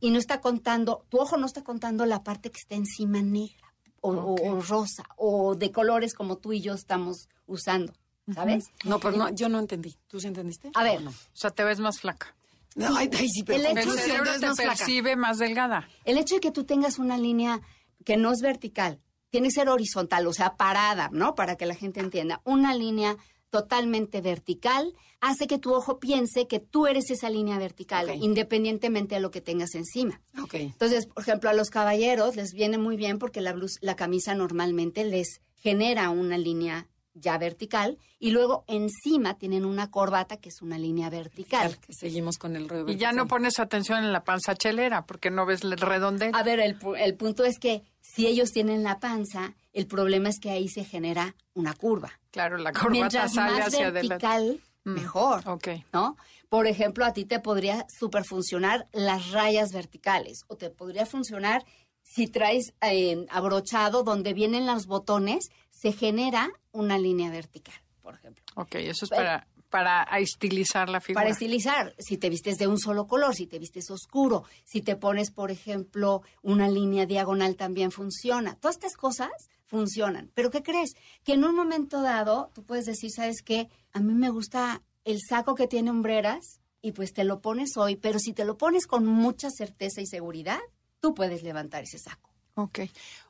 y 0.00 0.10
no 0.10 0.18
está 0.18 0.40
contando, 0.40 1.04
tu 1.10 1.18
ojo 1.18 1.36
no 1.36 1.44
está 1.44 1.62
contando 1.62 2.06
la 2.06 2.22
parte 2.24 2.50
que 2.50 2.58
está 2.58 2.74
encima 2.76 3.20
negra 3.20 3.74
o, 4.00 4.10
o- 4.10 4.32
Ok. 4.32 4.40
o 4.44 4.60
rosa 4.62 5.04
o 5.16 5.54
de 5.54 5.70
colores 5.70 6.14
como 6.14 6.38
tú 6.38 6.52
y 6.54 6.62
yo 6.62 6.72
estamos 6.72 7.28
usando. 7.46 7.92
¿sabes? 8.34 8.64
No, 8.84 9.00
pero 9.00 9.16
no, 9.16 9.28
yo 9.34 9.48
no 9.48 9.58
entendí. 9.58 9.96
¿Tú 10.06 10.20
sí 10.20 10.28
entendiste? 10.28 10.70
A 10.74 10.84
ver, 10.84 10.98
¿O 10.98 11.00
no? 11.00 11.10
O 11.10 11.14
sea, 11.34 11.50
te 11.50 11.64
ves 11.64 11.80
más 11.80 11.98
flaca. 12.00 12.34
No, 12.76 12.96
ay, 12.96 13.10
ay, 13.18 13.28
sí, 13.28 13.42
pero 13.42 13.58
el 13.58 13.66
¿cómo 13.68 13.80
hecho 13.80 13.92
El 13.92 13.98
cerebro 13.98 14.32
te 14.38 14.46
más 14.46 14.56
flaca? 14.56 14.76
percibe 14.76 15.16
más 15.16 15.38
delgada. 15.38 15.88
El 16.04 16.18
hecho 16.18 16.36
de 16.36 16.40
que 16.40 16.52
tú 16.52 16.64
tengas 16.64 16.98
una 16.98 17.18
línea 17.18 17.60
que 18.04 18.16
no 18.16 18.32
es 18.32 18.40
vertical, 18.40 19.00
tiene 19.30 19.48
que 19.48 19.54
ser 19.54 19.68
horizontal, 19.68 20.26
o 20.26 20.32
sea, 20.32 20.56
parada, 20.56 21.08
¿no? 21.12 21.34
Para 21.34 21.56
que 21.56 21.66
la 21.66 21.74
gente 21.74 22.00
entienda. 22.00 22.40
Una 22.44 22.74
línea 22.74 23.16
totalmente 23.50 24.20
vertical 24.20 24.94
hace 25.20 25.46
que 25.46 25.58
tu 25.58 25.74
ojo 25.74 25.98
piense 25.98 26.46
que 26.46 26.60
tú 26.60 26.86
eres 26.86 27.10
esa 27.10 27.28
línea 27.28 27.58
vertical, 27.58 28.08
independientemente 28.22 29.16
de 29.16 29.20
lo 29.20 29.30
que 29.30 29.40
tengas 29.40 29.74
encima. 29.74 30.20
Entonces, 30.52 31.06
por 31.06 31.22
ejemplo, 31.22 31.50
a 31.50 31.54
los 31.54 31.68
caballeros 31.70 32.36
les 32.36 32.52
viene 32.52 32.78
muy 32.78 32.96
bien 32.96 33.18
porque 33.18 33.40
la 33.40 33.52
blusa, 33.52 33.78
la 33.82 33.96
camisa 33.96 34.34
normalmente 34.34 35.04
les 35.04 35.40
genera 35.56 36.10
una 36.10 36.38
línea 36.38 36.86
ya 37.14 37.38
vertical 37.38 37.98
y 38.18 38.30
luego 38.30 38.64
encima 38.68 39.34
tienen 39.38 39.64
una 39.64 39.90
corbata 39.90 40.36
que 40.36 40.48
es 40.48 40.62
una 40.62 40.78
línea 40.78 41.10
vertical. 41.10 41.76
Que 41.78 41.92
seguimos 41.92 42.38
con 42.38 42.56
el 42.56 42.68
Y 42.88 42.96
ya 42.96 43.12
no 43.12 43.26
pones 43.26 43.58
atención 43.58 44.04
en 44.04 44.12
la 44.12 44.24
panza 44.24 44.54
chelera 44.54 45.06
porque 45.06 45.30
no 45.30 45.46
ves 45.46 45.62
el 45.64 45.72
redondel. 45.76 46.30
A 46.34 46.42
ver, 46.42 46.60
el, 46.60 46.78
pu- 46.78 46.96
el 46.98 47.14
punto 47.16 47.44
es 47.44 47.58
que 47.58 47.82
si 48.00 48.26
ellos 48.26 48.50
tienen 48.50 48.82
la 48.82 48.98
panza, 49.00 49.54
el 49.72 49.86
problema 49.86 50.28
es 50.28 50.38
que 50.40 50.50
ahí 50.50 50.68
se 50.68 50.84
genera 50.84 51.34
una 51.54 51.74
curva. 51.74 52.12
Claro, 52.30 52.56
la 52.58 52.72
corbata 52.72 52.90
Mientras 52.90 53.34
sale 53.34 53.52
más 53.58 53.68
hacia 53.68 53.88
adelante. 53.88 54.08
vertical, 54.26 54.60
Mm, 54.84 54.94
mejor. 54.94 55.46
Ok. 55.46 55.68
¿no? 55.92 56.16
Por 56.48 56.66
ejemplo, 56.66 57.04
a 57.04 57.12
ti 57.12 57.26
te 57.26 57.38
podría 57.38 57.84
super 57.98 58.24
funcionar 58.24 58.88
las 58.92 59.30
rayas 59.30 59.72
verticales 59.72 60.40
o 60.48 60.56
te 60.56 60.70
podría 60.70 61.04
funcionar 61.04 61.66
si 62.02 62.26
traes 62.28 62.72
eh, 62.80 63.26
abrochado 63.28 64.02
donde 64.04 64.32
vienen 64.32 64.66
los 64.66 64.86
botones, 64.86 65.50
se 65.80 65.92
genera 65.92 66.50
una 66.72 66.98
línea 66.98 67.30
vertical, 67.30 67.74
por 68.02 68.14
ejemplo. 68.14 68.44
Ok, 68.56 68.74
eso 68.74 69.06
es 69.06 69.10
para, 69.10 69.46
para 69.70 70.02
estilizar 70.18 70.90
la 70.90 71.00
figura. 71.00 71.22
Para 71.22 71.32
estilizar, 71.32 71.94
si 71.98 72.18
te 72.18 72.28
vistes 72.28 72.58
de 72.58 72.66
un 72.66 72.78
solo 72.78 73.06
color, 73.06 73.34
si 73.34 73.46
te 73.46 73.58
vistes 73.58 73.90
oscuro, 73.90 74.44
si 74.64 74.82
te 74.82 74.96
pones, 74.96 75.30
por 75.30 75.50
ejemplo, 75.50 76.22
una 76.42 76.68
línea 76.68 77.06
diagonal 77.06 77.56
también 77.56 77.92
funciona. 77.92 78.56
Todas 78.56 78.76
estas 78.76 78.94
cosas 78.94 79.30
funcionan. 79.64 80.30
Pero 80.34 80.50
¿qué 80.50 80.62
crees? 80.62 80.96
Que 81.24 81.32
en 81.32 81.44
un 81.44 81.54
momento 81.54 82.02
dado 82.02 82.50
tú 82.54 82.62
puedes 82.62 82.84
decir, 82.84 83.10
¿sabes 83.10 83.40
qué? 83.42 83.70
A 83.92 84.00
mí 84.00 84.12
me 84.12 84.28
gusta 84.28 84.82
el 85.04 85.18
saco 85.26 85.54
que 85.54 85.66
tiene 85.66 85.90
hombreras 85.90 86.60
y 86.82 86.92
pues 86.92 87.14
te 87.14 87.24
lo 87.24 87.40
pones 87.40 87.76
hoy, 87.78 87.96
pero 87.96 88.18
si 88.18 88.34
te 88.34 88.44
lo 88.44 88.58
pones 88.58 88.86
con 88.86 89.06
mucha 89.06 89.48
certeza 89.50 90.02
y 90.02 90.06
seguridad, 90.06 90.60
tú 91.00 91.14
puedes 91.14 91.42
levantar 91.42 91.84
ese 91.84 91.98
saco. 91.98 92.30
Ok. 92.54 92.80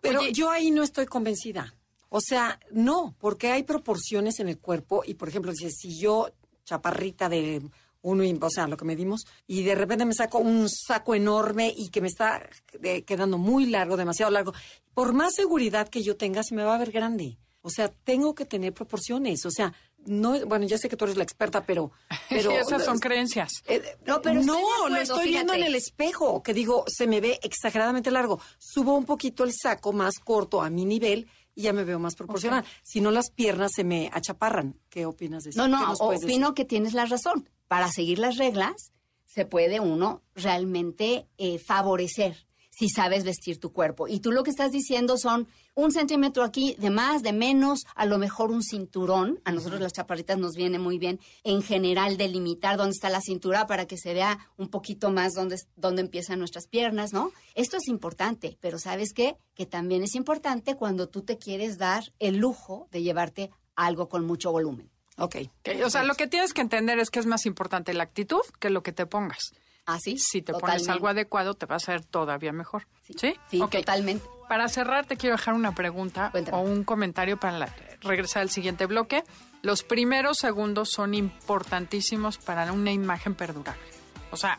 Pero 0.01 0.21
Oye, 0.21 0.33
yo 0.33 0.51
ahí 0.51 0.73
no 0.73 0.83
estoy 0.83 1.07
convencida. 1.07 1.75
O 2.11 2.21
sea, 2.21 2.61
no, 2.71 3.15
porque 3.19 3.51
hay 3.51 3.63
proporciones 3.63 4.39
en 4.41 4.49
el 4.49 4.59
cuerpo 4.59 5.03
y, 5.07 5.15
por 5.15 5.29
ejemplo, 5.29 5.53
si, 5.55 5.71
si 5.71 5.99
yo, 5.99 6.29
chaparrita 6.65 7.29
de 7.29 7.63
uno, 8.03 8.25
y- 8.25 8.39
o 8.41 8.51
sea, 8.51 8.67
lo 8.67 8.77
que 8.77 8.85
medimos, 8.85 9.27
y 9.47 9.63
de 9.63 9.75
repente 9.75 10.05
me 10.05 10.15
saco 10.15 10.39
un 10.39 10.69
saco 10.69 11.15
enorme 11.15 11.73
y 11.77 11.89
que 11.91 12.01
me 12.01 12.09
está 12.09 12.49
eh, 12.83 13.03
quedando 13.03 13.39
muy 13.39 13.67
largo, 13.67 13.97
demasiado 13.97 14.31
largo, 14.33 14.53
por 14.95 15.13
más 15.13 15.35
seguridad 15.35 15.89
que 15.89 16.03
yo 16.03 16.17
tenga, 16.17 16.43
se 16.43 16.55
me 16.55 16.65
va 16.65 16.75
a 16.75 16.79
ver 16.79 16.91
grande. 16.93 17.39
O 17.63 17.69
sea, 17.71 17.89
tengo 17.89 18.35
que 18.35 18.47
tener 18.47 18.73
proporciones. 18.73 19.45
O 19.45 19.51
sea, 19.51 19.75
no, 20.07 20.47
bueno, 20.47 20.67
ya 20.67 20.79
sé 20.79 20.89
que 20.89 20.97
tú 20.97 21.05
eres 21.05 21.19
la 21.19 21.25
experta, 21.25 21.67
pero... 21.67 21.93
pero 22.31 22.53
esas 22.53 22.87
son 22.87 22.99
creencias. 22.99 23.51
eh, 23.67 23.83
No, 24.07 24.23
pero 24.23 24.43
no, 24.43 24.55
acuerdo, 24.55 24.89
lo 24.89 24.97
estoy 24.97 25.29
viendo 25.29 25.53
en 25.53 25.63
el 25.65 25.75
espejo, 25.75 26.43
que 26.43 26.55
digo, 26.55 26.85
se 26.89 27.07
me 27.07 27.21
ve 27.21 27.39
exageradamente 27.43 28.11
largo. 28.11 28.41
Subo 28.59 28.95
un 28.97 29.05
poquito 29.05 29.45
el 29.45 29.53
saco 29.53 29.93
más 29.93 30.19
corto 30.21 30.63
a 30.63 30.71
mi 30.71 30.87
nivel 30.87 31.29
y 31.55 31.63
ya 31.63 31.73
me 31.73 31.85
veo 31.85 31.99
más 31.99 32.15
proporcional. 32.17 32.65
Si 32.83 33.01
no, 33.01 33.11
las 33.11 33.31
piernas 33.31 33.73
se 33.75 33.85
me 33.85 34.11
achaparran. 34.13 34.79
¿Qué 34.89 35.07
opinas 35.07 35.45
de 35.45 35.51
eso? 35.51 35.67
No, 35.67 35.79
¿Qué 35.79 35.85
no, 35.85 35.93
opino 35.93 36.49
decir? 36.49 36.55
que 36.55 36.65
tienes 36.65 36.95
la 36.95 37.07
razón. 37.07 37.49
Para 37.69 37.91
seguir 37.91 38.19
las 38.19 38.37
reglas, 38.37 38.93
se 39.27 39.45
puede 39.45 39.81
uno 39.81 40.23
realmente 40.35 41.29
eh, 41.39 41.59
favorecer 41.59 42.47
si 42.81 42.89
sabes 42.89 43.25
vestir 43.25 43.61
tu 43.61 43.75
cuerpo. 43.75 44.09
Y 44.09 44.21
tú 44.21 44.33
lo 44.33 44.43
que 44.43 44.49
estás 44.49 44.73
diciendo 44.73 45.19
son 45.19 45.49
un 45.75 45.93
centímetro 45.93 46.43
aquí 46.43 46.77
de 46.79 46.89
más, 46.89 47.23
de 47.23 47.35
menos, 47.35 47.81
a 47.95 48.07
lo 48.07 48.17
mejor 48.17 48.51
un 48.51 48.63
cinturón. 48.63 49.39
A 49.45 49.53
nosotros 49.53 49.83
las 49.83 49.93
chaparritas 49.93 50.39
nos 50.39 50.55
viene 50.55 50.79
muy 50.79 50.97
bien 50.97 51.21
en 51.45 51.63
general 51.63 52.17
delimitar 52.17 52.79
dónde 52.79 52.93
está 52.93 53.11
la 53.11 53.21
cintura 53.21 53.67
para 53.67 53.85
que 53.85 53.99
se 53.99 54.15
vea 54.15 54.39
un 54.57 54.69
poquito 54.69 55.11
más 55.11 55.35
dónde, 55.35 55.57
dónde 55.77 56.01
empiezan 56.01 56.39
nuestras 56.39 56.69
piernas, 56.69 57.13
¿no? 57.13 57.33
Esto 57.55 57.77
es 57.77 57.87
importante, 57.87 58.57
pero 58.63 58.79
¿sabes 58.79 59.13
qué? 59.13 59.37
Que 59.55 59.67
también 59.67 60.03
es 60.03 60.15
importante 60.15 60.75
cuando 60.75 61.07
tú 61.07 61.21
te 61.21 61.37
quieres 61.37 61.77
dar 61.77 62.03
el 62.19 62.39
lujo 62.39 62.89
de 62.93 63.03
llevarte 63.03 63.51
algo 63.77 64.09
con 64.09 64.25
mucho 64.25 64.53
volumen. 64.53 64.91
Ok. 65.19 65.37
Ok, 65.37 65.69
O 65.85 65.91
sea, 65.91 66.05
lo 66.05 66.15
que 66.15 66.29
tienes 66.29 66.55
que 66.55 66.63
entender 66.63 66.99
es 66.99 67.11
que 67.11 67.19
es 67.19 67.27
más 67.27 67.45
importante 67.45 67.93
la 67.93 68.05
actitud 68.05 68.41
que 68.59 68.71
lo 68.71 68.83
que 68.83 68.93
te 68.93 69.05
pongas. 69.05 69.53
Así. 69.87 70.19
Si 70.19 70.43
te 70.43 70.53
pones 70.53 70.89
algo 70.89 71.09
adecuado, 71.09 71.55
te 71.55 71.67
va 71.67 71.77
a 71.77 71.81
ser 71.81 72.05
todavía 72.05 72.53
mejor. 72.53 72.87
¿Sí? 73.19 73.35
Sí, 73.51 73.59
totalmente. 73.71 74.25
Para 74.49 74.69
cerrar, 74.69 75.07
te 75.07 75.17
quiero 75.17 75.37
dejar 75.37 75.55
una 75.55 75.75
pregunta 75.75 76.31
Cuéntame. 76.31 76.57
o 76.59 76.61
un 76.61 76.85
comentario 76.85 77.39
para 77.39 77.59
la- 77.59 77.75
regresar 78.01 78.43
al 78.43 78.51
siguiente 78.51 78.87
bloque. 78.87 79.23
Los 79.63 79.83
primeros 79.83 80.39
segundos 80.39 80.91
son 80.91 81.15
importantísimos 81.15 82.39
para 82.39 82.73
una 82.73 82.93
imagen 82.93 83.35
perdurable. 83.35 83.83
O 84.31 84.37
sea, 84.37 84.59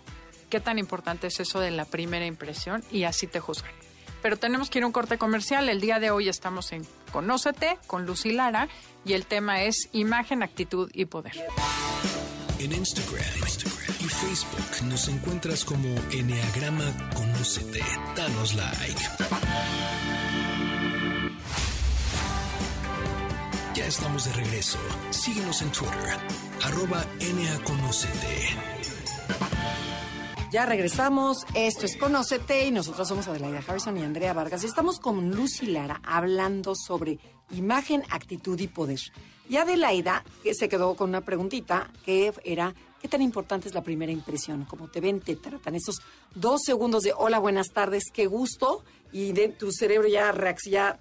¿qué 0.49 0.59
tan 0.59 0.77
importante 0.79 1.27
es 1.27 1.39
eso 1.39 1.59
de 1.59 1.71
la 1.71 1.85
primera 1.85 2.25
impresión? 2.25 2.83
Y 2.91 3.03
así 3.03 3.27
te 3.27 3.39
juzgan. 3.39 3.71
Pero 4.21 4.37
tenemos 4.37 4.69
que 4.69 4.79
ir 4.79 4.83
a 4.83 4.87
un 4.87 4.93
corte 4.93 5.17
comercial. 5.17 5.67
El 5.69 5.81
día 5.81 5.99
de 5.99 6.11
hoy 6.11 6.29
estamos 6.29 6.71
en 6.73 6.85
Conócete 7.11 7.77
con 7.87 8.05
Lucy 8.05 8.31
Lara 8.33 8.67
y 9.03 9.13
el 9.13 9.25
tema 9.25 9.63
es 9.63 9.89
imagen, 9.93 10.43
actitud 10.43 10.89
y 10.93 11.05
poder. 11.05 11.33
En 12.59 12.71
Instagram, 12.71 13.23
Instagram 13.41 13.90
Facebook 14.21 14.87
nos 14.87 15.07
encuentras 15.07 15.65
como 15.65 15.87
Enneagrama 16.11 16.85
Conócete. 17.15 17.81
Danos 18.15 18.53
like. 18.53 19.01
Ya 23.73 23.87
estamos 23.87 24.25
de 24.25 24.33
regreso. 24.33 24.77
Síguenos 25.09 25.61
en 25.63 25.71
Twitter, 25.71 26.17
arroba. 26.63 27.03
Ya 30.51 30.65
regresamos. 30.67 31.47
Esto 31.55 31.85
es 31.87 31.97
Conócete 31.97 32.67
y 32.67 32.71
nosotros 32.71 33.07
somos 33.07 33.27
Adelaida 33.27 33.63
Harrison 33.67 33.97
y 33.97 34.03
Andrea 34.03 34.33
Vargas. 34.33 34.63
Y 34.63 34.67
estamos 34.67 34.99
con 34.99 35.31
Lucy 35.31 35.65
Lara 35.65 35.99
hablando 36.03 36.75
sobre 36.75 37.17
imagen, 37.49 38.03
actitud 38.11 38.59
y 38.59 38.67
poder. 38.67 38.99
Y 39.49 39.57
Adelaida 39.57 40.23
que 40.43 40.53
se 40.53 40.69
quedó 40.69 40.95
con 40.95 41.09
una 41.09 41.21
preguntita 41.21 41.89
que 42.05 42.31
era, 42.43 42.75
¿qué 43.01 43.07
tan 43.07 43.21
importante 43.21 43.67
es 43.67 43.73
la 43.73 43.83
primera 43.83 44.11
impresión? 44.11 44.65
Como 44.65 44.87
te 44.87 45.01
ven, 45.01 45.19
te 45.19 45.35
tratan 45.35 45.75
esos 45.75 46.01
dos 46.35 46.61
segundos 46.63 47.03
de 47.03 47.13
hola, 47.13 47.39
buenas 47.39 47.67
tardes, 47.73 48.03
qué 48.13 48.27
gusto. 48.27 48.83
Y 49.11 49.33
de 49.33 49.49
tu 49.49 49.71
cerebro 49.71 50.07
ya 50.07 50.31
reacciona, 50.31 50.99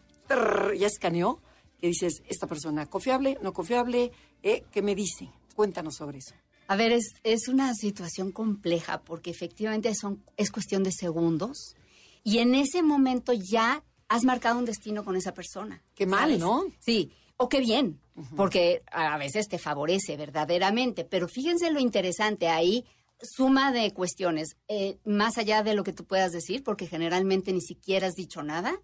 ya, 0.76 0.87
escaneó. 0.87 1.40
Que 1.78 1.88
dices, 1.88 2.23
esta 2.28 2.47
persona 2.47 2.87
confiable, 2.87 3.38
no 3.42 3.52
confiable, 3.52 4.12
eh, 4.42 4.64
¿qué 4.71 4.83
me 4.83 4.95
dice? 4.95 5.30
Cuéntanos 5.54 5.97
sobre 5.97 6.19
eso. 6.19 6.35
A 6.69 6.76
ver, 6.76 6.92
es, 6.92 7.14
es 7.25 7.49
una 7.49 7.75
situación 7.75 8.30
compleja 8.30 9.00
porque 9.00 9.30
efectivamente 9.30 9.95
son, 9.95 10.23
es 10.37 10.50
cuestión 10.50 10.83
de 10.83 10.92
segundos 10.92 11.75
y 12.23 12.38
en 12.38 12.54
ese 12.54 12.83
momento 12.83 13.33
ya 13.33 13.83
has 14.09 14.25
marcado 14.25 14.59
un 14.59 14.66
destino 14.66 15.04
con 15.04 15.16
esa 15.16 15.33
persona. 15.33 15.83
Qué 15.95 16.07
mal, 16.07 16.38
¿no? 16.38 16.64
Sí, 16.80 17.12
o 17.42 17.49
qué 17.49 17.61
bien, 17.61 17.99
porque 18.37 18.82
a 18.92 19.16
veces 19.16 19.49
te 19.49 19.59
favorece 19.59 20.18
verdaderamente, 20.18 21.06
pero 21.06 21.26
fíjense 21.26 21.70
lo 21.70 21.80
interesante 21.80 22.49
ahí. 22.49 22.85
Suma 23.23 23.73
de 23.73 23.94
cuestiones, 23.94 24.59
eh, 24.68 24.99
más 25.06 25.38
allá 25.38 25.62
de 25.62 25.73
lo 25.73 25.82
que 25.82 25.94
tú 25.94 26.04
puedas 26.04 26.32
decir, 26.32 26.62
porque 26.62 26.87
generalmente 26.87 27.54
ni 27.54 27.62
siquiera 27.62 28.09
has 28.09 28.14
dicho 28.14 28.42
nada, 28.42 28.78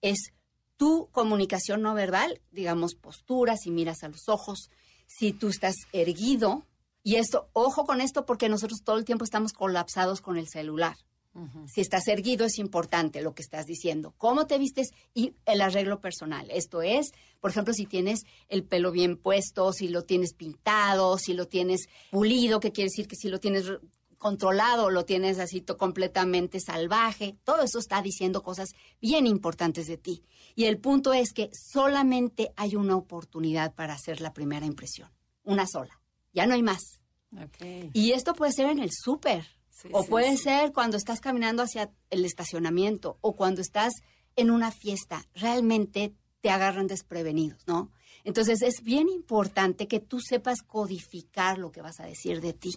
es 0.00 0.32
tu 0.76 1.10
comunicación 1.12 1.80
no 1.82 1.94
verbal, 1.94 2.40
digamos, 2.50 2.96
postura, 2.96 3.56
si 3.56 3.70
miras 3.70 4.02
a 4.02 4.08
los 4.08 4.28
ojos, 4.28 4.68
si 5.06 5.32
tú 5.32 5.46
estás 5.48 5.76
erguido, 5.92 6.66
y 7.04 7.16
esto, 7.16 7.50
ojo 7.52 7.84
con 7.84 8.00
esto, 8.00 8.26
porque 8.26 8.48
nosotros 8.48 8.82
todo 8.82 8.98
el 8.98 9.04
tiempo 9.04 9.24
estamos 9.24 9.52
colapsados 9.52 10.20
con 10.20 10.36
el 10.36 10.48
celular. 10.48 10.96
Si 11.66 11.80
estás 11.80 12.08
erguido 12.08 12.44
es 12.44 12.58
importante 12.58 13.22
lo 13.22 13.34
que 13.34 13.42
estás 13.42 13.66
diciendo. 13.66 14.14
¿Cómo 14.18 14.46
te 14.46 14.58
vistes? 14.58 14.90
Y 15.14 15.34
el 15.46 15.62
arreglo 15.62 16.00
personal. 16.00 16.50
Esto 16.50 16.82
es, 16.82 17.12
por 17.40 17.50
ejemplo, 17.50 17.72
si 17.72 17.86
tienes 17.86 18.24
el 18.48 18.64
pelo 18.64 18.92
bien 18.92 19.16
puesto, 19.16 19.72
si 19.72 19.88
lo 19.88 20.04
tienes 20.04 20.34
pintado, 20.34 21.16
si 21.16 21.32
lo 21.32 21.48
tienes 21.48 21.88
pulido, 22.10 22.60
que 22.60 22.72
quiere 22.72 22.90
decir 22.90 23.08
que 23.08 23.16
si 23.16 23.28
lo 23.28 23.40
tienes 23.40 23.64
controlado, 24.18 24.88
lo 24.88 25.04
tienes 25.04 25.38
así 25.38 25.62
completamente 25.62 26.60
salvaje. 26.60 27.36
Todo 27.44 27.62
eso 27.62 27.78
está 27.78 28.00
diciendo 28.02 28.42
cosas 28.42 28.68
bien 29.00 29.26
importantes 29.26 29.86
de 29.86 29.96
ti. 29.96 30.22
Y 30.54 30.66
el 30.66 30.78
punto 30.78 31.12
es 31.12 31.32
que 31.32 31.50
solamente 31.52 32.52
hay 32.56 32.76
una 32.76 32.96
oportunidad 32.96 33.74
para 33.74 33.94
hacer 33.94 34.20
la 34.20 34.32
primera 34.32 34.64
impresión. 34.64 35.10
Una 35.42 35.66
sola. 35.66 36.00
Ya 36.32 36.46
no 36.46 36.54
hay 36.54 36.62
más. 36.62 37.00
Ok. 37.32 37.90
Y 37.94 38.12
esto 38.12 38.34
puede 38.34 38.52
ser 38.52 38.70
en 38.70 38.78
el 38.78 38.90
súper. 38.92 39.44
Sí, 39.72 39.88
o 39.90 40.02
sí, 40.02 40.10
puede 40.10 40.36
sí. 40.36 40.44
ser 40.44 40.72
cuando 40.72 40.96
estás 40.96 41.20
caminando 41.20 41.62
hacia 41.62 41.90
el 42.10 42.24
estacionamiento 42.24 43.18
o 43.20 43.34
cuando 43.34 43.60
estás 43.60 43.94
en 44.36 44.50
una 44.50 44.70
fiesta. 44.70 45.24
Realmente 45.34 46.14
te 46.40 46.50
agarran 46.50 46.86
desprevenidos, 46.86 47.66
¿no? 47.66 47.90
Entonces 48.24 48.62
es 48.62 48.82
bien 48.82 49.08
importante 49.08 49.88
que 49.88 49.98
tú 49.98 50.20
sepas 50.20 50.62
codificar 50.62 51.58
lo 51.58 51.72
que 51.72 51.82
vas 51.82 51.98
a 52.00 52.06
decir 52.06 52.40
de 52.40 52.52
ti. 52.52 52.76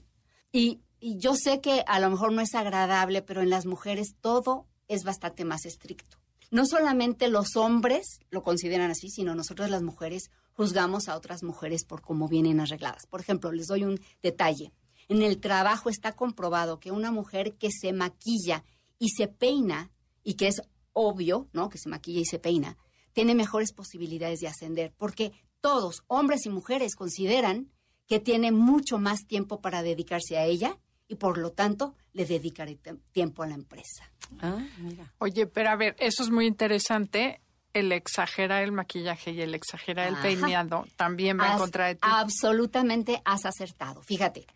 Y, 0.51 0.81
y 0.99 1.17
yo 1.17 1.35
sé 1.35 1.61
que 1.61 1.83
a 1.85 1.99
lo 1.99 2.09
mejor 2.09 2.31
no 2.31 2.41
es 2.41 2.55
agradable, 2.55 3.21
pero 3.21 3.41
en 3.41 3.49
las 3.49 3.65
mujeres 3.65 4.15
todo 4.21 4.65
es 4.87 5.03
bastante 5.03 5.45
más 5.45 5.65
estricto. 5.65 6.17
No 6.51 6.65
solamente 6.65 7.27
los 7.27 7.55
hombres 7.55 8.19
lo 8.29 8.43
consideran 8.43 8.91
así, 8.91 9.09
sino 9.09 9.35
nosotros 9.35 9.69
las 9.69 9.81
mujeres 9.81 10.29
juzgamos 10.53 11.09
a 11.09 11.17
otras 11.17 11.43
mujeres 11.43 11.83
por 11.83 12.01
cómo 12.01 12.27
vienen 12.27 12.59
arregladas. 12.59 13.07
Por 13.07 13.19
ejemplo, 13.19 13.51
les 13.51 13.67
doy 13.67 13.83
un 13.83 13.99
detalle. 14.23 14.71
En 15.07 15.21
el 15.21 15.39
trabajo 15.39 15.89
está 15.89 16.13
comprobado 16.13 16.79
que 16.79 16.91
una 16.91 17.11
mujer 17.11 17.53
que 17.55 17.69
se 17.71 17.93
maquilla 17.93 18.63
y 18.97 19.09
se 19.09 19.27
peina, 19.27 19.91
y 20.23 20.35
que 20.35 20.47
es 20.47 20.61
obvio, 20.93 21.47
¿no? 21.53 21.69
Que 21.69 21.77
se 21.77 21.89
maquilla 21.89 22.21
y 22.21 22.25
se 22.25 22.39
peina, 22.39 22.77
tiene 23.13 23.35
mejores 23.35 23.73
posibilidades 23.73 24.39
de 24.39 24.47
ascender, 24.47 24.93
porque 24.97 25.31
todos, 25.61 26.03
hombres 26.07 26.45
y 26.45 26.49
mujeres, 26.49 26.95
consideran 26.95 27.71
que 28.07 28.19
tiene 28.19 28.51
mucho 28.51 28.99
más 28.99 29.25
tiempo 29.27 29.61
para 29.61 29.81
dedicarse 29.81 30.37
a 30.37 30.45
ella 30.45 30.77
y 31.07 31.15
por 31.15 31.37
lo 31.37 31.51
tanto 31.51 31.95
le 32.13 32.25
dedicaré 32.25 32.77
tiempo 33.11 33.43
a 33.43 33.47
la 33.47 33.55
empresa. 33.55 34.11
Ah, 34.39 34.59
mira. 34.79 35.13
Oye, 35.19 35.47
pero 35.47 35.69
a 35.69 35.75
ver, 35.75 35.95
eso 35.99 36.23
es 36.23 36.29
muy 36.29 36.45
interesante. 36.45 37.41
El 37.73 37.91
exagerar 37.91 38.63
el 38.63 38.71
maquillaje 38.71 39.31
y 39.31 39.41
el 39.41 39.53
exagerar 39.53 40.07
el 40.07 40.15
peinado 40.17 40.85
también 40.95 41.37
va 41.37 41.51
en 41.51 41.57
contra 41.57 41.87
de 41.87 41.95
ti. 41.95 42.01
Absolutamente 42.03 43.21
has 43.25 43.45
acertado. 43.45 44.01
Fíjate, 44.03 44.47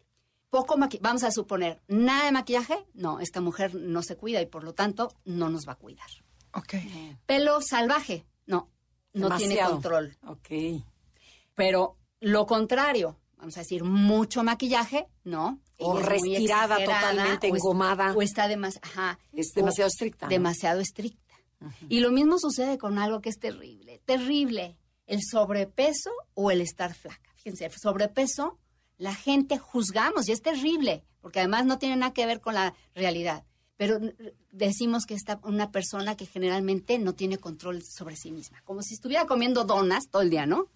poco 0.50 0.76
vamos 1.02 1.24
a 1.24 1.32
suponer, 1.32 1.82
nada 1.88 2.26
de 2.26 2.32
maquillaje, 2.32 2.86
no, 2.94 3.20
esta 3.20 3.42
mujer 3.42 3.76
no 3.76 4.02
se 4.02 4.16
cuida 4.16 4.42
y 4.42 4.46
por 4.46 4.64
lo 4.64 4.74
tanto 4.74 5.14
no 5.26 5.50
nos 5.50 5.68
va 5.68 5.74
a 5.74 5.78
cuidar. 5.78 6.10
Ok. 6.54 6.74
Pelo 7.26 7.60
salvaje, 7.62 8.26
no, 8.46 8.70
no 9.14 9.38
tiene 9.38 9.60
control. 9.60 10.18
Ok. 10.26 10.50
Pero 11.56 11.98
lo 12.20 12.46
contrario, 12.46 13.18
vamos 13.38 13.58
a 13.58 13.62
decir, 13.62 13.84
mucho 13.84 14.44
maquillaje, 14.44 15.08
no. 15.24 15.60
O 15.78 15.98
retirada 15.98 16.78
totalmente, 16.84 17.48
engomada. 17.48 18.14
O 18.14 18.22
está 18.22 18.48
demasiado, 18.48 19.18
Es 19.32 19.54
demasiado 19.54 19.88
estricta. 19.88 20.28
Demasiado 20.28 20.82
estricta. 20.82 21.36
Y 21.88 22.00
lo 22.00 22.12
mismo 22.12 22.38
sucede 22.40 22.78
con 22.78 22.98
algo 22.98 23.22
que 23.22 23.30
es 23.30 23.40
terrible, 23.40 24.02
terrible, 24.06 24.78
el 25.06 25.20
sobrepeso 25.22 26.12
o 26.34 26.52
el 26.52 26.62
estar 26.62 26.94
flaca. 26.94 27.32
Fíjense, 27.36 27.66
el 27.66 27.72
sobrepeso, 27.74 28.58
la 29.00 29.16
gente 29.16 29.58
juzgamos 29.58 30.30
y 30.30 30.34
es 30.34 30.44
terrible, 30.44 31.04
porque 31.22 31.40
además 31.40 31.66
no 31.66 31.80
tiene 31.80 31.96
nada 31.96 32.14
que 32.14 32.28
ver 32.28 32.40
con 32.40 32.54
la 32.54 32.76
realidad. 32.94 33.44
Pero 33.78 33.98
decimos 34.52 35.06
que 35.06 35.14
está 35.14 35.40
una 35.44 35.72
persona 35.72 36.18
que 36.18 36.26
generalmente 36.26 37.00
no 37.00 37.14
tiene 37.14 37.38
control 37.38 37.82
sobre 37.82 38.18
sí 38.18 38.32
misma, 38.32 38.62
como 38.66 38.84
si 38.84 38.94
estuviera 38.94 39.26
comiendo 39.26 39.64
donas 39.64 40.10
todo 40.12 40.22
el 40.22 40.30
día, 40.30 40.46
¿no? 40.46 40.68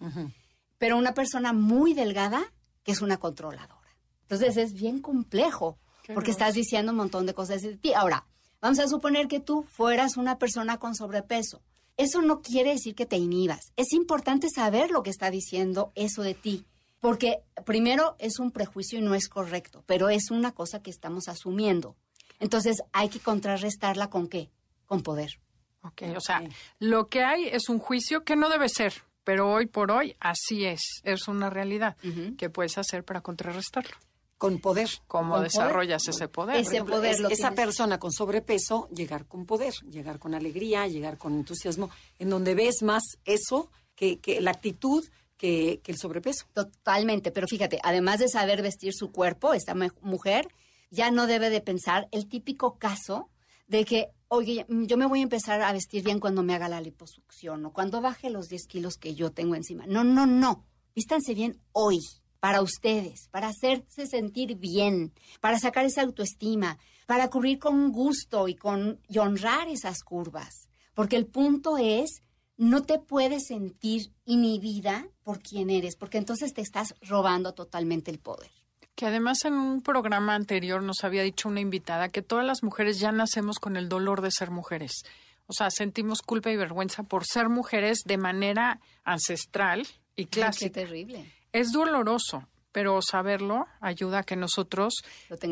Pero 0.78 0.96
una 0.96 1.12
persona 1.14 1.52
muy 1.52 1.92
delgada 1.92 2.52
que 2.82 2.92
es 2.92 3.02
una 3.02 3.18
controladora. 3.18 3.96
Entonces 4.22 4.56
es 4.56 4.72
bien 4.72 5.00
complejo, 5.00 5.78
porque 6.14 6.30
estás 6.30 6.54
diciendo 6.54 6.92
un 6.92 6.98
montón 6.98 7.26
de 7.26 7.34
cosas 7.34 7.60
de 7.60 7.76
ti. 7.76 7.92
Ahora, 7.92 8.26
vamos 8.60 8.78
a 8.78 8.88
suponer 8.88 9.28
que 9.28 9.40
tú 9.40 9.64
fueras 9.70 10.16
una 10.16 10.38
persona 10.38 10.78
con 10.78 10.94
sobrepeso. 10.94 11.62
Eso 11.98 12.22
no 12.22 12.40
quiere 12.40 12.70
decir 12.70 12.94
que 12.94 13.06
te 13.06 13.16
inhibas. 13.16 13.72
Es 13.76 13.92
importante 13.92 14.48
saber 14.48 14.90
lo 14.90 15.02
que 15.02 15.10
está 15.10 15.30
diciendo 15.30 15.92
eso 15.94 16.22
de 16.22 16.34
ti. 16.34 16.64
Porque 17.04 17.42
primero 17.66 18.16
es 18.18 18.38
un 18.38 18.50
prejuicio 18.50 18.98
y 18.98 19.02
no 19.02 19.14
es 19.14 19.28
correcto, 19.28 19.84
pero 19.84 20.08
es 20.08 20.30
una 20.30 20.52
cosa 20.52 20.80
que 20.80 20.90
estamos 20.90 21.28
asumiendo. 21.28 21.96
Entonces 22.40 22.78
hay 22.94 23.10
que 23.10 23.20
contrarrestarla 23.20 24.08
con 24.08 24.26
qué? 24.26 24.48
Con 24.86 25.02
poder. 25.02 25.38
Ok, 25.82 26.00
o 26.16 26.20
sea, 26.22 26.42
lo 26.78 27.08
que 27.08 27.22
hay 27.22 27.48
es 27.48 27.68
un 27.68 27.78
juicio 27.78 28.24
que 28.24 28.36
no 28.36 28.48
debe 28.48 28.70
ser, 28.70 28.94
pero 29.22 29.52
hoy 29.52 29.66
por 29.66 29.90
hoy 29.90 30.16
así 30.18 30.64
es, 30.64 30.80
es 31.02 31.28
una 31.28 31.50
realidad 31.50 31.98
que 32.38 32.48
puedes 32.48 32.78
hacer 32.78 33.04
para 33.04 33.20
contrarrestarlo. 33.20 33.94
Con 34.38 34.58
poder. 34.58 34.88
¿Cómo 35.06 35.38
desarrollas 35.40 36.08
ese 36.08 36.28
poder? 36.28 36.56
Ese 36.56 36.82
poder 36.84 37.16
esa 37.30 37.50
persona 37.50 37.98
con 37.98 38.12
sobrepeso, 38.12 38.88
llegar 38.88 39.26
con 39.26 39.44
poder, 39.44 39.74
llegar 39.90 40.18
con 40.18 40.34
alegría, 40.34 40.86
llegar 40.86 41.18
con 41.18 41.34
entusiasmo, 41.34 41.90
en 42.18 42.30
donde 42.30 42.54
ves 42.54 42.82
más 42.82 43.02
eso 43.26 43.70
que, 43.94 44.20
que 44.20 44.40
la 44.40 44.52
actitud 44.52 45.04
que, 45.36 45.80
que, 45.82 45.92
el 45.92 45.98
sobrepeso. 45.98 46.46
Totalmente, 46.52 47.30
pero 47.30 47.46
fíjate, 47.46 47.78
además 47.82 48.18
de 48.18 48.28
saber 48.28 48.62
vestir 48.62 48.92
su 48.94 49.12
cuerpo, 49.12 49.54
esta 49.54 49.74
mujer 50.00 50.48
ya 50.90 51.10
no 51.10 51.26
debe 51.26 51.50
de 51.50 51.60
pensar 51.60 52.08
el 52.12 52.28
típico 52.28 52.78
caso 52.78 53.30
de 53.66 53.84
que, 53.84 54.08
oye, 54.28 54.66
yo 54.68 54.96
me 54.96 55.06
voy 55.06 55.20
a 55.20 55.24
empezar 55.24 55.62
a 55.62 55.72
vestir 55.72 56.04
bien 56.04 56.20
cuando 56.20 56.42
me 56.42 56.54
haga 56.54 56.68
la 56.68 56.80
liposucción 56.80 57.64
o 57.64 57.72
cuando 57.72 58.00
baje 58.00 58.30
los 58.30 58.48
10 58.48 58.66
kilos 58.66 58.96
que 58.96 59.14
yo 59.14 59.32
tengo 59.32 59.54
encima. 59.54 59.86
No, 59.86 60.04
no, 60.04 60.26
no. 60.26 60.64
Vístanse 60.94 61.34
bien 61.34 61.60
hoy, 61.72 61.98
para 62.40 62.62
ustedes, 62.62 63.28
para 63.30 63.48
hacerse 63.48 64.06
sentir 64.06 64.56
bien, 64.56 65.12
para 65.40 65.58
sacar 65.58 65.84
esa 65.86 66.02
autoestima, 66.02 66.78
para 67.06 67.28
cubrir 67.28 67.58
con 67.58 67.90
gusto 67.90 68.48
y, 68.48 68.54
con, 68.54 69.00
y 69.08 69.18
honrar 69.18 69.68
esas 69.68 70.02
curvas. 70.02 70.68
Porque 70.94 71.16
el 71.16 71.26
punto 71.26 71.78
es, 71.78 72.22
no 72.56 72.82
te 72.82 72.98
puedes 72.98 73.46
sentir 73.46 74.12
inhibida 74.24 75.06
por 75.22 75.40
quien 75.40 75.70
eres, 75.70 75.96
porque 75.96 76.18
entonces 76.18 76.54
te 76.54 76.60
estás 76.60 76.94
robando 77.02 77.54
totalmente 77.54 78.10
el 78.10 78.18
poder. 78.18 78.50
Que 78.94 79.06
además 79.06 79.44
en 79.44 79.54
un 79.54 79.82
programa 79.82 80.34
anterior 80.34 80.82
nos 80.82 81.02
había 81.02 81.22
dicho 81.22 81.48
una 81.48 81.60
invitada 81.60 82.08
que 82.08 82.22
todas 82.22 82.46
las 82.46 82.62
mujeres 82.62 83.00
ya 83.00 83.10
nacemos 83.10 83.58
con 83.58 83.76
el 83.76 83.88
dolor 83.88 84.20
de 84.20 84.30
ser 84.30 84.50
mujeres. 84.50 85.04
O 85.46 85.52
sea, 85.52 85.70
sentimos 85.70 86.22
culpa 86.22 86.50
y 86.50 86.56
vergüenza 86.56 87.02
por 87.02 87.24
ser 87.24 87.48
mujeres 87.48 88.02
de 88.04 88.16
manera 88.16 88.80
ancestral 89.02 89.86
y 90.14 90.26
clásica. 90.26 90.66
qué 90.66 90.86
terrible. 90.86 91.32
Es 91.52 91.72
doloroso, 91.72 92.48
pero 92.74 93.00
saberlo 93.00 93.68
ayuda 93.80 94.18
a 94.18 94.22
que 94.24 94.34
nosotros 94.34 94.94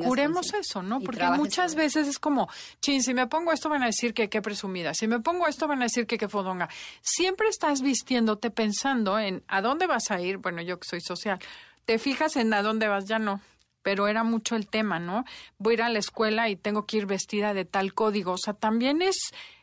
curemos 0.05 0.53
eso, 0.55 0.83
¿no? 0.83 1.01
Porque 1.01 1.25
muchas 1.37 1.77
veces 1.77 2.09
es 2.09 2.19
como, 2.19 2.49
chin, 2.81 3.01
si 3.01 3.15
me 3.15 3.29
pongo 3.29 3.53
esto 3.53 3.69
van 3.69 3.85
a 3.85 3.87
decir 3.87 4.13
que 4.13 4.29
qué 4.29 4.43
presumida, 4.43 4.93
si 4.93 5.07
me 5.07 5.21
pongo 5.21 5.47
esto 5.47 5.69
van 5.69 5.83
a 5.83 5.85
decir 5.85 6.09
que 6.09 6.19
qué 6.19 6.29
fodonga. 6.29 6.69
Siempre 7.01 7.47
estás 7.47 7.81
vistiéndote 7.81 8.51
pensando 8.51 9.21
en 9.21 9.45
a 9.47 9.63
dónde 9.63 9.87
vas 9.87 10.11
a 10.11 10.21
ir, 10.21 10.39
bueno, 10.39 10.63
yo 10.63 10.81
que 10.81 10.89
soy 10.89 11.01
social, 11.01 11.39
te 11.85 12.01
fijas 12.01 12.35
en 12.35 12.53
a 12.55 12.61
dónde 12.61 12.89
vas, 12.89 13.05
ya 13.05 13.21
no. 13.21 13.41
Pero 13.85 14.09
era 14.09 14.25
mucho 14.25 14.57
el 14.57 14.67
tema, 14.67 14.99
¿no? 14.99 15.25
Voy 15.59 15.75
a 15.75 15.75
ir 15.75 15.83
a 15.83 15.89
la 15.91 16.01
escuela 16.01 16.49
y 16.49 16.57
tengo 16.57 16.87
que 16.87 16.97
ir 16.97 17.07
vestida 17.07 17.55
de 17.55 17.65
tal 17.65 17.95
código. 17.95 18.33
O 18.33 18.39
sea, 18.39 18.55
también 18.55 19.01
es 19.01 19.17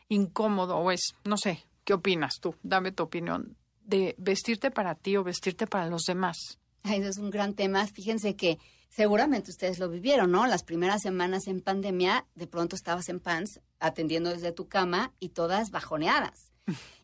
incómodo 0.08 0.78
o 0.78 0.90
es, 0.90 1.12
no 1.24 1.36
sé, 1.36 1.66
¿qué 1.84 1.92
opinas 1.92 2.36
tú? 2.40 2.54
Dame 2.62 2.90
tu 2.92 3.02
opinión 3.02 3.54
de 3.84 4.14
vestirte 4.16 4.70
para 4.70 4.94
ti 4.94 5.18
o 5.18 5.24
vestirte 5.24 5.66
para 5.66 5.88
los 5.88 6.04
demás. 6.04 6.58
Ay, 6.82 7.02
es 7.02 7.18
un 7.18 7.30
gran 7.30 7.54
tema. 7.54 7.86
Fíjense 7.86 8.36
que 8.36 8.58
seguramente 8.88 9.50
ustedes 9.50 9.78
lo 9.78 9.88
vivieron, 9.88 10.30
¿no? 10.30 10.46
Las 10.46 10.62
primeras 10.62 11.02
semanas 11.02 11.46
en 11.46 11.60
pandemia, 11.60 12.26
de 12.34 12.46
pronto 12.46 12.76
estabas 12.76 13.08
en 13.08 13.20
pants 13.20 13.60
atendiendo 13.78 14.30
desde 14.30 14.52
tu 14.52 14.68
cama 14.68 15.12
y 15.20 15.30
todas 15.30 15.70
bajoneadas. 15.70 16.50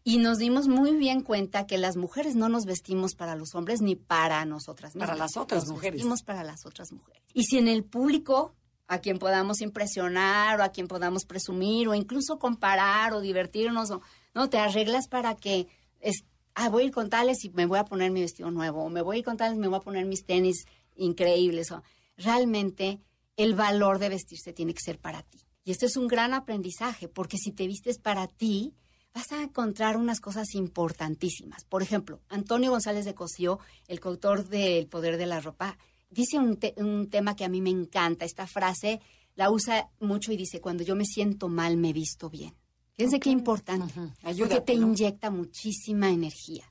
Y 0.05 0.19
nos 0.19 0.39
dimos 0.39 0.69
muy 0.69 0.95
bien 0.95 1.23
cuenta 1.23 1.67
que 1.67 1.79
las 1.79 1.97
mujeres 1.97 2.37
no 2.37 2.49
nos 2.49 2.65
vestimos 2.65 3.15
para 3.15 3.35
los 3.35 3.55
hombres 3.55 3.81
ni 3.81 3.97
para 3.97 4.45
nosotras 4.45 4.95
mismas. 4.95 5.09
Para 5.09 5.19
las 5.19 5.37
otras 5.37 5.65
nos 5.65 5.73
mujeres. 5.73 5.95
Vestimos 5.95 6.23
para 6.23 6.45
las 6.45 6.65
otras 6.65 6.93
mujeres. 6.93 7.23
Y 7.35 7.45
si 7.45 7.59
en 7.59 7.67
el 7.67 7.83
público, 7.83 8.55
a 8.87 8.99
quien 8.99 9.19
podamos 9.19 9.61
impresionar 9.61 10.61
o 10.61 10.62
a 10.62 10.69
quien 10.69 10.87
podamos 10.87 11.25
presumir 11.25 11.89
o 11.89 11.95
incluso 11.95 12.39
comparar 12.39 13.12
o 13.15 13.21
divertirnos, 13.21 13.91
o, 13.91 14.01
no, 14.35 14.49
te 14.49 14.59
arreglas 14.59 15.09
para 15.09 15.35
que, 15.35 15.67
es, 16.01 16.25
ah, 16.57 16.69
voy 16.69 16.83
a 16.83 16.87
ir 16.87 16.92
con 16.92 17.09
tales 17.09 17.45
y 17.45 17.51
me 17.51 17.66
voy 17.66 17.79
a 17.79 17.85
poner 17.85 18.11
mi 18.11 18.23
vestido 18.23 18.51
nuevo, 18.51 18.83
o 18.83 18.90
me 18.90 19.03
voy 19.03 19.16
a 19.16 19.19
ir 19.21 19.25
con 19.25 19.37
tales 19.37 19.57
y 19.57 19.61
me 19.61 19.69
voy 19.69 19.77
a 19.77 19.81
poner 19.81 20.07
mis 20.07 20.25
tenis 20.25 20.66
increíbles. 20.97 21.71
O, 21.71 21.83
realmente 22.16 23.01
el 23.37 23.55
valor 23.55 23.99
de 23.99 24.09
vestirse 24.09 24.53
tiene 24.53 24.75
que 24.75 24.81
ser 24.81 24.99
para 24.99 25.23
ti. 25.23 25.47
Y 25.64 25.71
esto 25.71 25.87
es 25.87 25.97
un 25.97 26.09
gran 26.09 26.33
aprendizaje, 26.33 27.09
porque 27.09 27.37
si 27.37 27.53
te 27.53 27.66
vistes 27.66 27.99
para 27.99 28.27
ti, 28.27 28.75
vas 29.12 29.33
a 29.33 29.42
encontrar 29.42 29.97
unas 29.97 30.21
cosas 30.21 30.55
importantísimas. 30.55 31.64
Por 31.64 31.83
ejemplo, 31.83 32.21
Antonio 32.29 32.71
González 32.71 33.05
de 33.05 33.14
Cosío, 33.14 33.59
el 33.87 34.01
coautor 34.01 34.49
de 34.49 34.79
El 34.79 34.87
Poder 34.87 35.19
de 35.19 35.27
la 35.27 35.40
Ropa, 35.40 35.77
dice 36.09 36.38
un, 36.38 37.09
tema 37.11 37.37
que 37.37 37.45
a 37.45 37.49
mí 37.49 37.61
me 37.61 37.71
encanta. 37.71 38.25
Esta 38.25 38.47
frase 38.47 39.01
la 39.35 39.51
usa 39.51 39.90
mucho 40.01 40.33
y 40.33 40.37
dice, 40.37 40.61
cuando 40.61 40.85
yo 40.85 40.95
me 40.95 41.05
siento 41.05 41.49
mal, 41.49 41.77
me 41.77 41.92
visto 41.92 42.31
bien. 42.31 42.55
Fíjense 42.96 43.20
qué 43.20 43.30
importante, 43.30 43.92
porque 44.38 44.61
te 44.61 44.72
inyecta 44.72 45.30
muchísima 45.30 46.11
energía. 46.11 46.64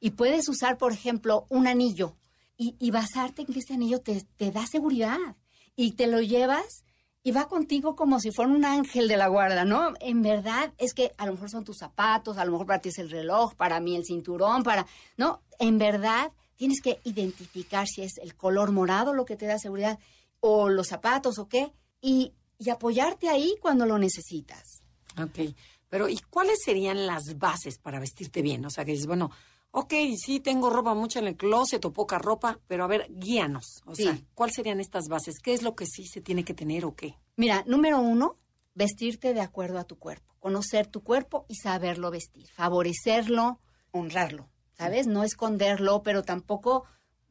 Y 0.00 0.10
puedes 0.10 0.48
usar, 0.48 0.78
por 0.78 0.92
ejemplo, 0.92 1.46
un 1.50 1.66
anillo 1.66 2.16
y, 2.56 2.90
basarte 2.90 3.42
en 3.42 3.48
que 3.48 3.58
ese 3.58 3.74
anillo 3.74 4.00
te, 4.00 4.22
te 4.36 4.50
da 4.50 4.66
seguridad 4.66 5.18
y 5.76 5.92
te 5.92 6.06
lo 6.06 6.20
llevas 6.20 6.84
y 7.22 7.32
va 7.32 7.48
contigo 7.48 7.96
como 7.96 8.20
si 8.20 8.30
fuera 8.30 8.52
un 8.52 8.64
ángel 8.64 9.08
de 9.08 9.16
la 9.16 9.28
guarda, 9.28 9.64
¿no? 9.64 9.94
En 10.00 10.22
verdad 10.22 10.72
es 10.78 10.92
que 10.92 11.12
a 11.16 11.26
lo 11.26 11.32
mejor 11.32 11.50
son 11.50 11.64
tus 11.64 11.78
zapatos, 11.78 12.36
a 12.36 12.44
lo 12.44 12.52
mejor 12.52 12.66
para 12.66 12.80
ti 12.80 12.90
es 12.90 12.98
el 12.98 13.10
reloj, 13.10 13.54
para 13.54 13.80
mí 13.80 13.96
el 13.96 14.04
cinturón, 14.04 14.62
para... 14.62 14.86
No, 15.16 15.42
en 15.58 15.78
verdad 15.78 16.32
tienes 16.56 16.80
que 16.82 17.00
identificar 17.04 17.86
si 17.86 18.02
es 18.02 18.18
el 18.18 18.34
color 18.34 18.72
morado 18.72 19.14
lo 19.14 19.24
que 19.24 19.36
te 19.36 19.46
da 19.46 19.58
seguridad 19.58 19.98
o 20.40 20.68
los 20.68 20.88
zapatos 20.88 21.38
o 21.38 21.48
qué 21.48 21.72
y, 22.00 22.34
y 22.58 22.68
apoyarte 22.68 23.30
ahí 23.30 23.56
cuando 23.60 23.86
lo 23.86 23.98
necesitas. 23.98 24.83
Ok, 25.22 25.54
pero 25.88 26.08
¿y 26.08 26.18
cuáles 26.30 26.58
serían 26.64 27.06
las 27.06 27.38
bases 27.38 27.78
para 27.78 28.00
vestirte 28.00 28.42
bien? 28.42 28.64
O 28.66 28.70
sea, 28.70 28.84
que 28.84 28.92
dices, 28.92 29.06
bueno, 29.06 29.30
ok, 29.70 29.92
sí 30.16 30.40
tengo 30.40 30.70
ropa 30.70 30.94
mucha 30.94 31.18
en 31.20 31.26
el 31.28 31.36
closet 31.36 31.84
o 31.84 31.92
poca 31.92 32.18
ropa, 32.18 32.58
pero 32.66 32.84
a 32.84 32.88
ver, 32.88 33.06
guíanos. 33.10 33.82
O 33.86 33.94
Sí. 33.94 34.04
sea, 34.04 34.18
¿cuáles 34.34 34.56
serían 34.56 34.80
estas 34.80 35.08
bases? 35.08 35.38
¿Qué 35.42 35.52
es 35.54 35.62
lo 35.62 35.74
que 35.74 35.86
sí 35.86 36.06
se 36.06 36.20
tiene 36.20 36.44
que 36.44 36.54
tener 36.54 36.84
o 36.84 36.94
qué? 36.94 37.16
Mira, 37.36 37.64
número 37.66 38.00
uno, 38.00 38.38
vestirte 38.74 39.34
de 39.34 39.40
acuerdo 39.40 39.78
a 39.78 39.84
tu 39.84 39.96
cuerpo. 39.98 40.34
Conocer 40.40 40.86
tu 40.88 41.02
cuerpo 41.02 41.46
y 41.48 41.54
saberlo 41.56 42.10
vestir. 42.10 42.48
Favorecerlo, 42.54 43.60
honrarlo, 43.92 44.48
¿sabes? 44.76 45.06
No 45.06 45.22
esconderlo, 45.24 46.02
pero 46.02 46.22
tampoco, 46.22 46.84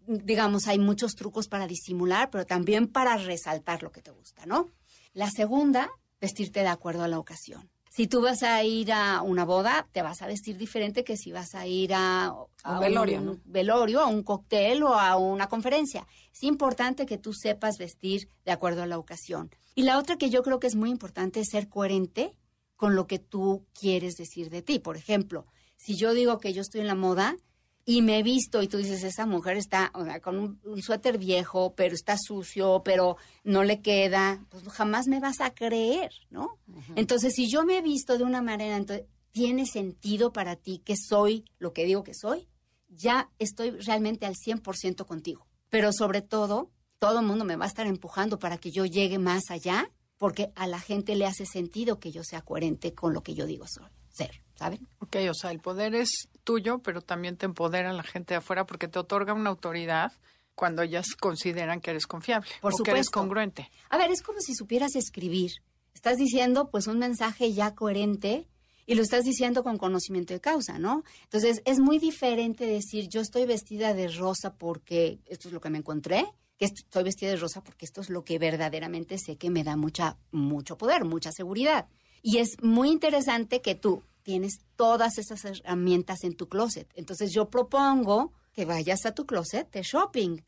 digamos, 0.08 0.68
hay 0.68 0.80
muchos 0.80 1.14
trucos 1.16 1.48
para 1.48 1.68
disimular, 1.68 2.30
pero 2.30 2.46
también 2.46 2.88
para 2.88 3.18
resaltar 3.18 3.84
lo 3.84 3.92
que 3.92 4.02
te 4.02 4.12
gusta, 4.12 4.46
¿no? 4.46 4.70
La 5.14 5.30
segunda, 5.30 5.92
vestirte 6.20 6.62
de 6.62 6.68
acuerdo 6.70 7.04
a 7.04 7.08
la 7.08 7.20
ocasión. 7.20 7.70
Si 7.96 8.08
tú 8.08 8.22
vas 8.24 8.42
a 8.42 8.64
ir 8.64 8.92
a 8.92 9.22
una 9.22 9.46
boda, 9.46 9.88
te 9.92 10.02
vas 10.02 10.24
a 10.24 10.26
vestir 10.26 10.58
diferente 10.58 11.04
que 11.04 11.16
si 11.16 11.32
vas 11.32 11.54
a 11.54 11.68
ir 11.68 11.94
a, 11.94 12.34
A 12.64 12.74
un 12.74 12.80
velorio, 12.80 13.20
un 13.20 13.26
¿no? 13.28 13.40
velorio, 13.46 14.00
a 14.00 14.08
un 14.08 14.24
cóctel 14.24 14.82
o 14.82 14.96
a 14.96 15.16
una 15.16 15.48
conferencia. 15.48 16.08
Es 16.34 16.42
importante 16.42 17.06
que 17.06 17.20
tú 17.20 17.34
sepas 17.34 17.78
vestir 17.78 18.30
de 18.46 18.52
acuerdo 18.52 18.82
a 18.82 18.88
la 18.88 18.98
ocasión. 18.98 19.52
Y 19.76 19.84
la 19.84 20.00
otra 20.00 20.18
que 20.18 20.32
yo 20.32 20.42
creo 20.42 20.60
que 20.60 20.66
es 20.66 20.74
muy 20.74 20.90
importante 20.90 21.40
es 21.42 21.50
ser 21.50 21.70
coherente 21.70 22.36
con 22.78 22.96
lo 22.96 23.06
que 23.06 23.20
tú 23.20 23.68
quieres 23.80 24.18
decir 24.18 24.50
de 24.50 24.64
ti. 24.64 24.80
Por 24.80 24.98
ejemplo, 24.98 25.46
si 25.78 25.96
yo 25.96 26.16
digo 26.16 26.40
que 26.40 26.52
yo 26.52 26.64
estoy 26.64 26.82
en 26.82 26.88
la 26.88 26.96
moda 26.96 27.38
y 27.86 28.02
me 28.02 28.24
visto 28.24 28.62
y 28.62 28.68
tú 28.68 28.78
dices, 28.78 29.04
esa 29.04 29.26
mujer 29.26 29.58
está 29.58 29.92
o 29.94 30.06
sea, 30.06 30.22
con 30.22 30.38
un, 30.40 30.60
un 30.64 30.82
suéter 30.82 31.18
viejo, 31.18 31.74
pero 31.76 31.94
está 31.94 32.16
sucio, 32.18 32.82
pero 32.84 33.18
no 33.44 33.64
le 33.64 33.82
queda, 33.82 34.46
pues 34.50 34.64
jamás 34.70 35.08
me 35.08 35.20
vas 35.20 35.42
a 35.42 35.54
creer, 35.54 36.12
¿no? 36.30 36.60
Entonces, 36.96 37.34
si 37.34 37.50
yo 37.50 37.66
me 37.66 37.78
he 37.78 37.82
visto 37.82 38.18
de 38.18 38.24
una 38.24 38.42
manera, 38.42 38.78
entonces, 38.78 39.06
¿tiene 39.32 39.66
sentido 39.66 40.32
para 40.32 40.56
ti 40.56 40.82
que 40.86 40.96
soy 40.96 41.46
lo 41.60 41.74
que 41.74 41.86
digo 41.86 42.04
que 42.04 42.14
soy? 42.14 42.48
Ya 42.88 43.30
estoy 43.40 43.72
realmente 43.72 44.26
al 44.26 44.36
100% 44.36 45.06
contigo. 45.06 45.48
Pero 45.70 45.92
sobre 45.92 46.22
todo, 46.22 46.72
todo 47.00 47.20
el 47.20 47.26
mundo 47.26 47.44
me 47.44 47.56
va 47.58 47.66
a 47.66 47.68
estar 47.68 47.88
empujando 47.88 48.40
para 48.40 48.58
que 48.58 48.72
yo 48.72 48.86
llegue 48.86 49.18
más 49.18 49.50
allá, 49.50 49.92
porque 50.18 50.54
a 50.56 50.68
la 50.68 50.80
gente 50.80 51.16
le 51.16 51.26
hace 51.26 51.46
sentido 51.46 52.00
que 52.00 52.12
yo 52.12 52.24
sea 52.24 52.42
coherente 52.42 52.94
con 52.94 53.14
lo 53.14 53.24
que 53.24 53.34
yo 53.34 53.46
digo 53.46 53.66
soy, 53.68 53.90
ser, 54.10 54.42
¿saben? 54.56 54.88
Ok, 55.00 55.18
o 55.30 55.34
sea, 55.34 55.52
el 55.52 55.60
poder 55.60 55.96
es 55.96 56.30
tuyo, 56.44 56.80
pero 56.80 57.02
también 57.02 57.38
te 57.38 57.46
empodera 57.46 57.90
a 57.90 57.94
la 57.94 58.04
gente 58.04 58.34
de 58.34 58.38
afuera 58.40 58.66
porque 58.66 58.88
te 58.88 59.00
otorga 59.00 59.34
una 59.34 59.50
autoridad 59.50 60.12
cuando 60.56 60.82
ellas 60.84 61.08
consideran 61.20 61.82
que 61.82 61.92
eres 61.92 62.06
confiable 62.06 62.48
Por 62.62 62.74
o 62.74 62.78
que 62.84 62.92
eres 62.92 63.10
congruente. 63.10 63.72
A 63.90 63.98
ver, 63.98 64.12
es 64.12 64.22
como 64.22 64.40
si 64.40 64.54
supieras 64.54 64.96
escribir. 64.96 65.52
Estás 65.94 66.18
diciendo 66.18 66.70
pues 66.70 66.88
un 66.88 67.00
mensaje 67.00 67.54
ya 67.54 67.74
coherente 67.76 68.48
y 68.86 68.96
lo 68.96 69.02
estás 69.02 69.24
diciendo 69.24 69.64
con 69.64 69.78
conocimiento 69.78 70.34
de 70.34 70.42
causa, 70.42 70.78
¿no? 70.78 71.04
Entonces, 71.24 71.62
es 71.66 71.80
muy 71.80 71.98
diferente 72.00 72.66
decir 72.66 73.08
yo 73.10 73.22
estoy 73.22 73.46
vestida 73.46 73.94
de 73.94 74.10
rosa 74.10 74.56
porque 74.58 75.20
esto 75.26 75.48
es 75.48 75.54
lo 75.54 75.62
que 75.62 75.70
me 75.70 75.78
encontré, 75.78 76.26
que 76.58 76.66
est- 76.66 76.80
estoy 76.80 77.04
vestida 77.04 77.30
de 77.30 77.38
rosa 77.38 77.64
porque 77.64 77.86
esto 77.86 78.02
es 78.02 78.10
lo 78.10 78.24
que 78.26 78.38
verdaderamente 78.40 79.18
sé 79.18 79.38
que 79.38 79.50
me 79.50 79.64
da 79.64 79.76
mucha 79.78 80.18
mucho 80.32 80.78
poder, 80.78 81.06
mucha 81.06 81.32
seguridad. 81.32 81.88
Y 82.22 82.38
es 82.40 82.62
muy 82.62 82.90
interesante 82.90 83.62
que 83.62 83.76
tú 83.76 84.04
tienes 84.24 84.60
todas 84.76 85.18
esas 85.18 85.46
herramientas 85.46 86.24
en 86.24 86.36
tu 86.36 86.48
closet. 86.50 86.92
Entonces, 86.96 87.32
yo 87.32 87.50
propongo 87.50 88.34
que 88.54 88.66
vayas 88.66 89.06
a 89.06 89.14
tu 89.14 89.26
closet 89.26 89.72
de 89.72 89.84
shopping 89.84 90.42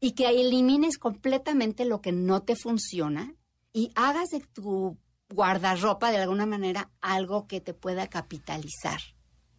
y 0.00 0.12
que 0.12 0.28
elimines 0.28 0.98
completamente 0.98 1.84
lo 1.84 2.00
que 2.00 2.12
no 2.12 2.42
te 2.42 2.56
funciona 2.56 3.34
y 3.72 3.90
hagas 3.94 4.30
de 4.30 4.40
tu 4.40 4.98
guardarropa 5.30 6.10
de 6.10 6.18
alguna 6.18 6.46
manera 6.46 6.90
algo 7.00 7.46
que 7.46 7.60
te 7.60 7.74
pueda 7.74 8.06
capitalizar 8.08 9.00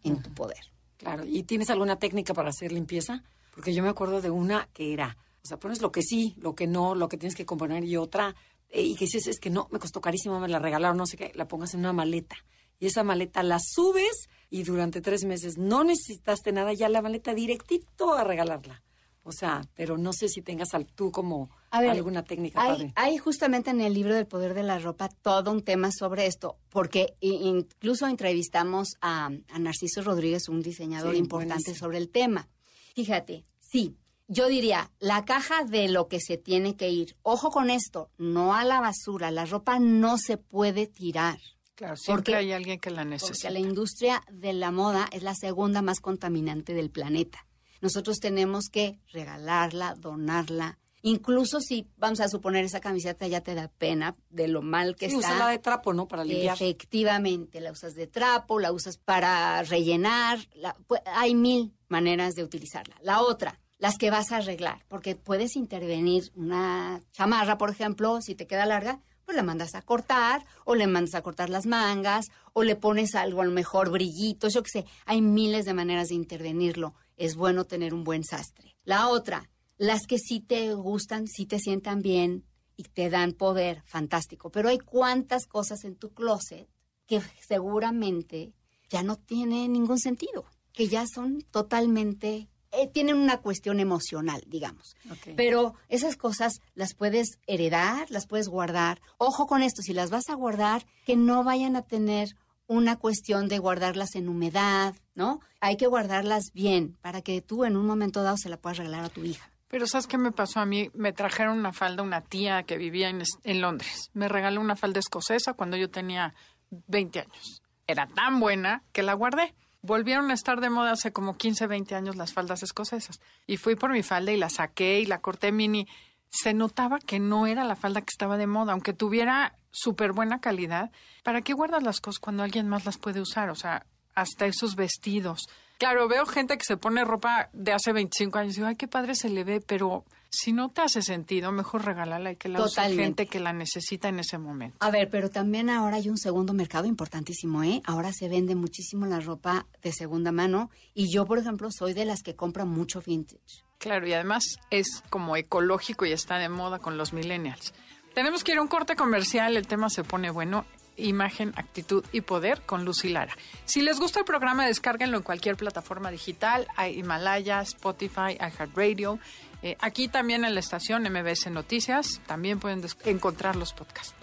en 0.02 0.22
tu 0.22 0.32
poder. 0.32 0.72
Claro, 0.96 1.24
¿y 1.26 1.42
tienes 1.42 1.68
alguna 1.70 1.98
técnica 1.98 2.32
para 2.32 2.50
hacer 2.50 2.72
limpieza? 2.72 3.22
Porque 3.54 3.74
yo 3.74 3.82
me 3.82 3.88
acuerdo 3.88 4.20
de 4.20 4.30
una 4.30 4.68
que 4.72 4.92
era, 4.92 5.16
o 5.42 5.46
sea, 5.46 5.58
pones 5.58 5.82
lo 5.82 5.92
que 5.92 6.02
sí, 6.02 6.34
lo 6.38 6.54
que 6.54 6.66
no, 6.66 6.94
lo 6.94 7.08
que 7.08 7.18
tienes 7.18 7.34
que 7.34 7.44
componer 7.44 7.84
y 7.84 7.96
otra, 7.96 8.34
eh, 8.68 8.82
y 8.82 8.94
que 8.94 9.04
dices, 9.04 9.26
es 9.26 9.38
que 9.38 9.50
no, 9.50 9.68
me 9.70 9.78
costó 9.78 10.00
carísimo, 10.00 10.40
me 10.40 10.48
la 10.48 10.58
regalaron, 10.58 10.96
no 10.96 11.06
sé 11.06 11.16
qué, 11.16 11.32
la 11.34 11.48
pongas 11.48 11.74
en 11.74 11.80
una 11.80 11.92
maleta. 11.92 12.36
Y 12.78 12.86
esa 12.86 13.02
maleta 13.04 13.42
la 13.42 13.58
subes 13.60 14.28
y 14.50 14.62
durante 14.62 15.00
tres 15.00 15.24
meses 15.24 15.56
no 15.58 15.82
necesitaste 15.84 16.52
nada, 16.52 16.72
ya 16.72 16.88
la 16.88 17.02
maleta 17.02 17.34
directito 17.34 18.12
a 18.14 18.24
regalarla. 18.24 18.82
O 19.22 19.32
sea, 19.32 19.62
pero 19.74 19.98
no 19.98 20.12
sé 20.12 20.28
si 20.28 20.40
tengas 20.40 20.72
al, 20.72 20.86
tú 20.86 21.10
como 21.10 21.50
A 21.70 21.80
ver, 21.80 21.90
alguna 21.90 22.22
técnica 22.22 22.62
Hay, 22.62 22.68
padre. 22.70 22.92
hay 22.94 23.16
justamente 23.18 23.70
en 23.70 23.80
el 23.80 23.92
libro 23.92 24.14
del 24.14 24.26
poder 24.28 24.54
de 24.54 24.62
la 24.62 24.78
ropa 24.78 25.08
todo 25.08 25.50
un 25.50 25.62
tema 25.62 25.90
sobre 25.90 26.26
esto, 26.26 26.58
porque 26.68 27.16
incluso 27.20 28.06
entrevistamos 28.06 28.96
a, 29.00 29.30
a 29.48 29.58
Narciso 29.58 30.02
Rodríguez, 30.02 30.48
un 30.48 30.62
diseñador 30.62 31.14
Sí, 31.14 31.18
importante 31.18 31.54
buenísimo. 31.64 31.76
sobre 31.76 31.98
el 31.98 32.08
tema. 32.10 32.48
Fíjate, 32.94 33.44
sí, 33.58 33.96
yo 34.28 34.46
diría, 34.46 34.92
la 35.00 35.24
caja 35.24 35.64
de 35.64 35.88
lo 35.88 36.06
que 36.06 36.20
se 36.20 36.36
tiene 36.36 36.76
que 36.76 36.90
ir. 36.90 37.16
Ojo 37.22 37.50
con 37.50 37.68
esto, 37.68 38.10
no 38.18 38.54
a 38.54 38.62
la 38.64 38.80
basura, 38.80 39.32
la 39.32 39.44
ropa 39.44 39.80
no 39.80 40.18
se 40.18 40.36
puede 40.36 40.86
tirar. 40.86 41.38
Claro, 41.76 41.96
siempre 41.96 42.32
Porque- 42.32 42.36
hay 42.36 42.52
alguien 42.52 42.80
que 42.80 42.90
la 42.90 43.02
Porque 43.02 43.10
necesita. 43.10 43.50
la 43.50 43.58
industria 43.60 44.22
de 44.32 44.52
la 44.54 44.70
moda 44.72 45.08
es 45.12 45.22
la 45.22 45.34
segunda 45.34 45.82
más 45.82 46.00
contaminante 46.00 46.74
del 46.74 46.90
planeta. 46.90 47.46
Nosotros 47.82 48.18
tenemos 48.18 48.64
que 48.72 48.98
regalarla, 49.12 49.94
donarla. 49.94 50.78
Incluso 51.02 51.60
si, 51.60 51.86
vamos 51.98 52.18
a 52.20 52.28
suponer, 52.28 52.64
esa 52.64 52.80
camiseta 52.80 53.26
ya 53.28 53.42
te 53.42 53.54
da 53.54 53.68
pena 53.68 54.16
de 54.30 54.48
lo 54.48 54.62
mal 54.62 54.96
que 54.96 55.08
Sí, 55.08 55.14
está. 55.16 55.28
usarla 55.28 55.48
de 55.50 55.58
trapo, 55.58 55.92
¿no? 55.92 56.08
Para 56.08 56.24
limpiar. 56.24 56.54
Efectivamente, 56.56 57.60
la 57.60 57.70
usas 57.72 57.94
de 57.94 58.06
trapo, 58.06 58.58
la 58.58 58.72
usas 58.72 58.96
para 58.98 59.62
rellenar. 59.62 60.38
la- 60.54 60.74
pu- 60.88 61.00
hay 61.04 61.34
mil 61.34 61.74
maneras 61.88 62.34
de 62.34 62.42
utilizarla. 62.42 62.96
La 63.02 63.20
otra, 63.20 63.60
las 63.78 63.98
que 63.98 64.10
vas 64.10 64.32
a 64.32 64.38
arreglar, 64.38 64.84
porque 64.88 65.14
puedes 65.14 65.54
intervenir 65.54 66.32
una 66.34 67.02
chamarra, 67.12 67.58
por 67.58 67.68
ejemplo, 67.70 68.20
si 68.22 68.34
te 68.34 68.46
queda 68.46 68.64
larga, 68.66 69.00
pues 69.26 69.36
la 69.36 69.42
mandas 69.42 69.74
a 69.74 69.82
cortar, 69.82 70.46
o 70.64 70.76
le 70.76 70.86
mandas 70.86 71.16
a 71.16 71.22
cortar 71.22 71.50
las 71.50 71.66
mangas, 71.66 72.26
o 72.52 72.62
le 72.62 72.76
pones 72.76 73.14
algo, 73.16 73.42
a 73.42 73.44
lo 73.44 73.50
mejor 73.50 73.90
brillitos, 73.90 74.54
yo 74.54 74.62
qué 74.62 74.70
sé. 74.70 74.86
Hay 75.04 75.20
miles 75.20 75.66
de 75.66 75.74
maneras 75.74 76.08
de 76.08 76.14
intervenirlo. 76.14 76.94
Es 77.16 77.34
bueno 77.34 77.64
tener 77.64 77.92
un 77.92 78.04
buen 78.04 78.22
sastre. 78.22 78.76
La 78.84 79.08
otra, 79.08 79.50
las 79.78 80.06
que 80.06 80.18
sí 80.18 80.40
te 80.40 80.72
gustan, 80.74 81.26
sí 81.26 81.44
te 81.44 81.58
sientan 81.58 82.02
bien 82.02 82.44
y 82.76 82.84
te 82.84 83.10
dan 83.10 83.32
poder, 83.32 83.82
fantástico. 83.84 84.50
Pero 84.50 84.68
hay 84.68 84.78
cuantas 84.78 85.46
cosas 85.46 85.84
en 85.84 85.96
tu 85.96 86.14
closet 86.14 86.68
que 87.06 87.20
seguramente 87.46 88.54
ya 88.88 89.02
no 89.02 89.16
tienen 89.16 89.72
ningún 89.72 89.98
sentido, 89.98 90.44
que 90.72 90.88
ya 90.88 91.04
son 91.12 91.42
totalmente, 91.50 92.48
eh, 92.72 92.88
tienen 92.88 93.16
una 93.16 93.38
cuestión 93.38 93.80
emocional, 93.80 94.42
digamos. 94.46 94.96
Pero 95.36 95.74
esas 95.88 96.16
cosas 96.16 96.60
las 96.74 96.94
puedes 96.94 97.38
heredar, 97.46 98.10
las 98.10 98.26
puedes 98.26 98.48
guardar. 98.48 99.00
Ojo 99.18 99.46
con 99.46 99.62
esto, 99.62 99.82
si 99.82 99.92
las 99.92 100.10
vas 100.10 100.28
a 100.28 100.34
guardar, 100.34 100.86
que 101.04 101.16
no 101.16 101.44
vayan 101.44 101.76
a 101.76 101.82
tener 101.82 102.36
una 102.66 102.96
cuestión 102.96 103.48
de 103.48 103.58
guardarlas 103.58 104.14
en 104.16 104.28
humedad, 104.28 104.94
¿no? 105.14 105.40
Hay 105.60 105.76
que 105.76 105.86
guardarlas 105.86 106.50
bien 106.52 106.96
para 107.00 107.22
que 107.22 107.40
tú 107.40 107.64
en 107.64 107.76
un 107.76 107.86
momento 107.86 108.22
dado 108.22 108.36
se 108.36 108.48
la 108.48 108.56
puedas 108.56 108.78
regalar 108.78 109.04
a 109.04 109.08
tu 109.08 109.24
hija. 109.24 109.50
Pero 109.68 109.86
¿sabes 109.86 110.06
qué 110.06 110.18
me 110.18 110.32
pasó 110.32 110.60
a 110.60 110.66
mí? 110.66 110.90
Me 110.94 111.12
trajeron 111.12 111.58
una 111.58 111.72
falda, 111.72 112.02
una 112.02 112.22
tía 112.22 112.62
que 112.62 112.76
vivía 112.76 113.08
en 113.08 113.60
Londres. 113.60 114.10
Me 114.14 114.28
regaló 114.28 114.60
una 114.60 114.76
falda 114.76 115.00
escocesa 115.00 115.54
cuando 115.54 115.76
yo 115.76 115.90
tenía 115.90 116.34
20 116.70 117.20
años. 117.20 117.62
Era 117.86 118.06
tan 118.06 118.40
buena 118.40 118.84
que 118.92 119.02
la 119.02 119.14
guardé. 119.14 119.54
Volvieron 119.86 120.32
a 120.32 120.34
estar 120.34 120.60
de 120.60 120.68
moda 120.68 120.90
hace 120.90 121.12
como 121.12 121.36
15, 121.36 121.68
20 121.68 121.94
años 121.94 122.16
las 122.16 122.32
faldas 122.32 122.64
escocesas. 122.64 123.20
Y 123.46 123.56
fui 123.56 123.76
por 123.76 123.92
mi 123.92 124.02
falda 124.02 124.32
y 124.32 124.36
la 124.36 124.50
saqué 124.50 124.98
y 125.00 125.06
la 125.06 125.20
corté 125.20 125.52
mini. 125.52 125.86
Se 126.28 126.54
notaba 126.54 126.98
que 126.98 127.20
no 127.20 127.46
era 127.46 127.64
la 127.64 127.76
falda 127.76 128.00
que 128.00 128.10
estaba 128.10 128.36
de 128.36 128.48
moda, 128.48 128.72
aunque 128.72 128.92
tuviera 128.92 129.56
súper 129.70 130.12
buena 130.12 130.40
calidad. 130.40 130.90
¿Para 131.22 131.42
qué 131.42 131.52
guardas 131.52 131.84
las 131.84 132.00
cosas 132.00 132.18
cuando 132.18 132.42
alguien 132.42 132.68
más 132.68 132.84
las 132.84 132.98
puede 132.98 133.20
usar? 133.20 133.48
O 133.48 133.54
sea, 133.54 133.86
hasta 134.16 134.46
esos 134.46 134.74
vestidos. 134.74 135.46
Claro, 135.78 136.08
veo 136.08 136.26
gente 136.26 136.58
que 136.58 136.64
se 136.64 136.76
pone 136.76 137.04
ropa 137.04 137.50
de 137.52 137.72
hace 137.72 137.92
25 137.92 138.38
años 138.38 138.54
y 138.54 138.56
digo, 138.56 138.66
ay, 138.66 138.76
qué 138.76 138.88
padre 138.88 139.14
se 139.14 139.28
le 139.28 139.44
ve, 139.44 139.60
pero 139.60 140.04
si 140.36 140.52
no 140.52 140.68
te 140.68 140.82
hace 140.82 141.02
sentido, 141.02 141.50
mejor 141.50 141.84
regálala 141.84 142.32
y 142.32 142.36
que 142.36 142.48
la 142.48 142.62
use 142.62 142.82
gente 142.94 143.26
que 143.26 143.40
la 143.40 143.52
necesita 143.52 144.08
en 144.08 144.18
ese 144.18 144.38
momento. 144.38 144.76
A 144.80 144.90
ver, 144.90 145.08
pero 145.08 145.30
también 145.30 145.70
ahora 145.70 145.96
hay 145.96 146.08
un 146.08 146.18
segundo 146.18 146.52
mercado 146.52 146.86
importantísimo, 146.86 147.62
¿eh? 147.62 147.80
Ahora 147.84 148.12
se 148.12 148.28
vende 148.28 148.54
muchísimo 148.54 149.06
la 149.06 149.20
ropa 149.20 149.66
de 149.82 149.92
segunda 149.92 150.32
mano 150.32 150.70
y 150.94 151.12
yo, 151.12 151.24
por 151.24 151.38
ejemplo, 151.38 151.68
soy 151.70 151.94
de 151.94 152.04
las 152.04 152.22
que 152.22 152.36
compra 152.36 152.64
mucho 152.64 153.00
vintage. 153.00 153.64
Claro, 153.78 154.06
y 154.06 154.12
además 154.12 154.44
es 154.70 155.02
como 155.10 155.36
ecológico 155.36 156.06
y 156.06 156.12
está 156.12 156.38
de 156.38 156.48
moda 156.48 156.78
con 156.78 156.98
los 156.98 157.12
millennials. 157.12 157.72
Tenemos 158.14 158.44
que 158.44 158.52
ir 158.52 158.58
a 158.58 158.62
un 158.62 158.68
corte 158.68 158.96
comercial, 158.96 159.56
el 159.56 159.66
tema 159.66 159.90
se 159.90 160.04
pone 160.04 160.30
bueno. 160.30 160.64
Imagen, 160.98 161.52
actitud 161.56 162.02
y 162.10 162.22
poder 162.22 162.62
con 162.62 162.86
Lucy 162.86 163.10
Lara. 163.10 163.36
Si 163.66 163.82
les 163.82 164.00
gusta 164.00 164.20
el 164.20 164.24
programa, 164.24 164.66
descárguenlo 164.66 165.18
en 165.18 165.22
cualquier 165.22 165.56
plataforma 165.56 166.10
digital, 166.10 166.66
hay 166.74 166.98
Himalaya, 166.98 167.60
Spotify, 167.60 168.38
iHeartRadio. 168.40 169.18
Eh, 169.62 169.76
aquí 169.80 170.08
también 170.08 170.44
en 170.44 170.54
la 170.54 170.60
estación 170.60 171.02
MBS 171.04 171.50
Noticias, 171.50 172.20
también 172.26 172.60
pueden 172.60 172.84
encontrar 173.04 173.56
los 173.56 173.72
podcasts. 173.72 174.14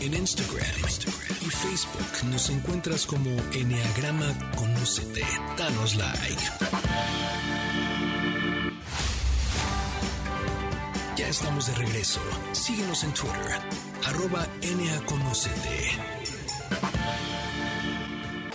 En 0.00 0.14
Instagram, 0.14 0.66
y 1.40 1.50
Facebook 1.50 2.30
nos 2.30 2.50
encuentras 2.50 3.06
como 3.06 3.30
Enneagrama 3.52 4.26
Conócete. 4.56 5.22
Danos 5.56 5.96
like. 5.96 6.42
Ya 11.16 11.28
estamos 11.28 11.66
de 11.68 11.74
regreso. 11.74 12.20
Síguenos 12.52 13.04
en 13.04 13.14
Twitter, 13.14 13.60
arroba 14.04 14.46
Conócete. 15.06 16.15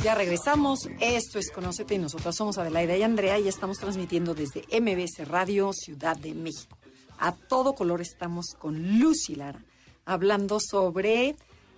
Ya 0.04 0.16
regresamos. 0.16 0.90
Esto 1.00 1.38
es 1.38 1.52
Conócete 1.52 1.94
y 1.94 2.00
nosotras 2.00 2.36
somos 2.36 2.58
Adelaida 2.58 2.98
y 2.98 3.04
Andrea 3.04 3.38
y 3.38 3.48
estamos 3.48 3.78
transmitiendo 3.78 4.34
desde 4.34 4.66
MBS 4.82 5.28
Radio 5.28 5.72
Ciudad 5.74 6.18
de 6.18 6.34
México. 6.34 6.76
A 7.20 7.36
todo 7.36 7.76
color 7.76 8.02
estamos 8.02 8.56
con 8.58 8.98
Lucy 8.98 9.36
Lara 9.36 9.64
hablando 10.04 10.60
sobre 10.60 11.36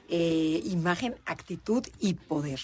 eh, 0.07 0.61
imagen, 0.63 1.15
actitud 1.25 1.85
y 1.99 2.13
poder. 2.13 2.61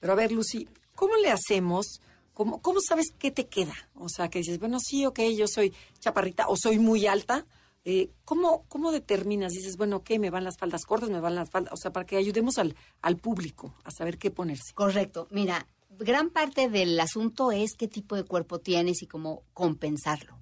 Pero 0.00 0.12
a 0.12 0.16
ver, 0.16 0.32
Lucy, 0.32 0.68
¿cómo 0.96 1.14
le 1.18 1.30
hacemos? 1.30 2.00
¿Cómo, 2.34 2.60
¿Cómo 2.60 2.80
sabes 2.80 3.12
qué 3.16 3.30
te 3.30 3.46
queda? 3.46 3.76
O 3.94 4.08
sea, 4.08 4.28
que 4.28 4.40
dices, 4.40 4.58
bueno, 4.58 4.78
sí, 4.80 5.06
ok, 5.06 5.20
yo 5.38 5.46
soy 5.46 5.72
chaparrita 6.00 6.48
o 6.48 6.56
soy 6.56 6.80
muy 6.80 7.06
alta. 7.06 7.46
Eh, 7.88 8.10
¿cómo, 8.24 8.64
¿Cómo 8.68 8.90
determinas? 8.90 9.52
Dices, 9.52 9.76
bueno, 9.76 10.02
¿qué? 10.02 10.18
¿Me 10.18 10.30
van 10.30 10.42
las 10.42 10.58
faldas 10.58 10.84
cortas? 10.84 11.08
¿Me 11.08 11.20
van 11.20 11.36
las 11.36 11.48
faldas? 11.48 11.72
O 11.72 11.76
sea, 11.76 11.92
para 11.92 12.04
que 12.04 12.16
ayudemos 12.16 12.58
al, 12.58 12.74
al 13.00 13.16
público 13.16 13.76
a 13.84 13.92
saber 13.92 14.18
qué 14.18 14.32
ponerse. 14.32 14.74
Correcto. 14.74 15.28
Mira, 15.30 15.68
gran 15.90 16.30
parte 16.30 16.68
del 16.68 16.98
asunto 16.98 17.52
es 17.52 17.76
qué 17.78 17.86
tipo 17.86 18.16
de 18.16 18.24
cuerpo 18.24 18.58
tienes 18.58 19.02
y 19.02 19.06
cómo 19.06 19.44
compensarlo. 19.54 20.36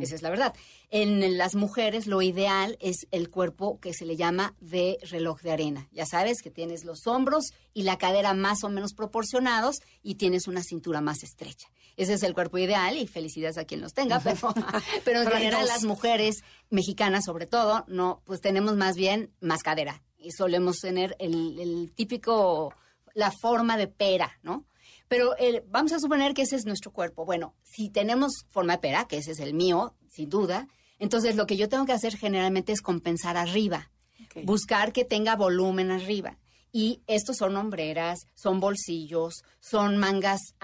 Esa 0.00 0.14
es 0.14 0.22
la 0.22 0.30
verdad. 0.30 0.54
En 0.90 1.38
las 1.38 1.54
mujeres 1.54 2.06
lo 2.06 2.22
ideal 2.22 2.76
es 2.80 3.06
el 3.10 3.30
cuerpo 3.30 3.78
que 3.80 3.94
se 3.94 4.04
le 4.04 4.16
llama 4.16 4.54
de 4.60 4.98
reloj 5.10 5.40
de 5.42 5.52
arena. 5.52 5.88
Ya 5.92 6.06
sabes 6.06 6.42
que 6.42 6.50
tienes 6.50 6.84
los 6.84 7.06
hombros 7.06 7.52
y 7.74 7.84
la 7.84 7.98
cadera 7.98 8.34
más 8.34 8.64
o 8.64 8.68
menos 8.68 8.94
proporcionados 8.94 9.76
y 10.02 10.16
tienes 10.16 10.48
una 10.48 10.62
cintura 10.62 11.00
más 11.00 11.22
estrecha. 11.22 11.68
Ese 11.96 12.14
es 12.14 12.22
el 12.22 12.34
cuerpo 12.34 12.58
ideal 12.58 12.96
y 12.96 13.06
felicidades 13.06 13.58
a 13.58 13.64
quien 13.64 13.80
los 13.80 13.92
tenga, 13.92 14.20
pero, 14.24 14.38
pero 15.04 15.22
en 15.22 15.28
general 15.30 15.66
las 15.66 15.84
mujeres 15.84 16.42
mexicanas 16.70 17.24
sobre 17.24 17.46
todo, 17.46 17.84
no, 17.88 18.22
pues 18.24 18.40
tenemos 18.40 18.76
más 18.76 18.96
bien 18.96 19.32
más 19.40 19.62
cadera 19.62 20.02
y 20.18 20.32
solemos 20.32 20.78
tener 20.78 21.16
el, 21.18 21.58
el 21.58 21.92
típico, 21.94 22.74
la 23.14 23.30
forma 23.30 23.76
de 23.76 23.86
pera, 23.86 24.38
¿no? 24.42 24.64
Pero 25.10 25.34
vamos 25.66 25.90
a 25.90 25.98
suponer 25.98 26.34
que 26.34 26.42
ese 26.42 26.54
es 26.54 26.66
nuestro 26.66 26.92
cuerpo. 26.92 27.24
Bueno, 27.24 27.56
si 27.64 27.90
tenemos 27.90 28.46
forma 28.48 28.74
de 28.74 28.78
pera, 28.78 29.08
que 29.08 29.16
ese 29.16 29.32
es 29.32 29.40
el 29.40 29.54
mío, 29.54 29.96
sin 30.08 30.30
duda, 30.30 30.68
entonces 31.00 31.34
lo 31.34 31.48
que 31.48 31.56
yo 31.56 31.68
tengo 31.68 31.84
que 31.84 31.92
hacer 31.92 32.16
generalmente 32.16 32.70
es 32.70 32.80
compensar 32.80 33.36
arriba, 33.36 33.90
buscar 34.44 34.92
que 34.92 35.04
tenga 35.04 35.34
volumen 35.34 35.90
arriba. 35.90 36.38
Y 36.70 37.02
estos 37.08 37.38
son 37.38 37.56
hombreras, 37.56 38.20
son 38.36 38.60
bolsillos, 38.60 39.42
son 39.58 39.96
mangas 39.96 40.54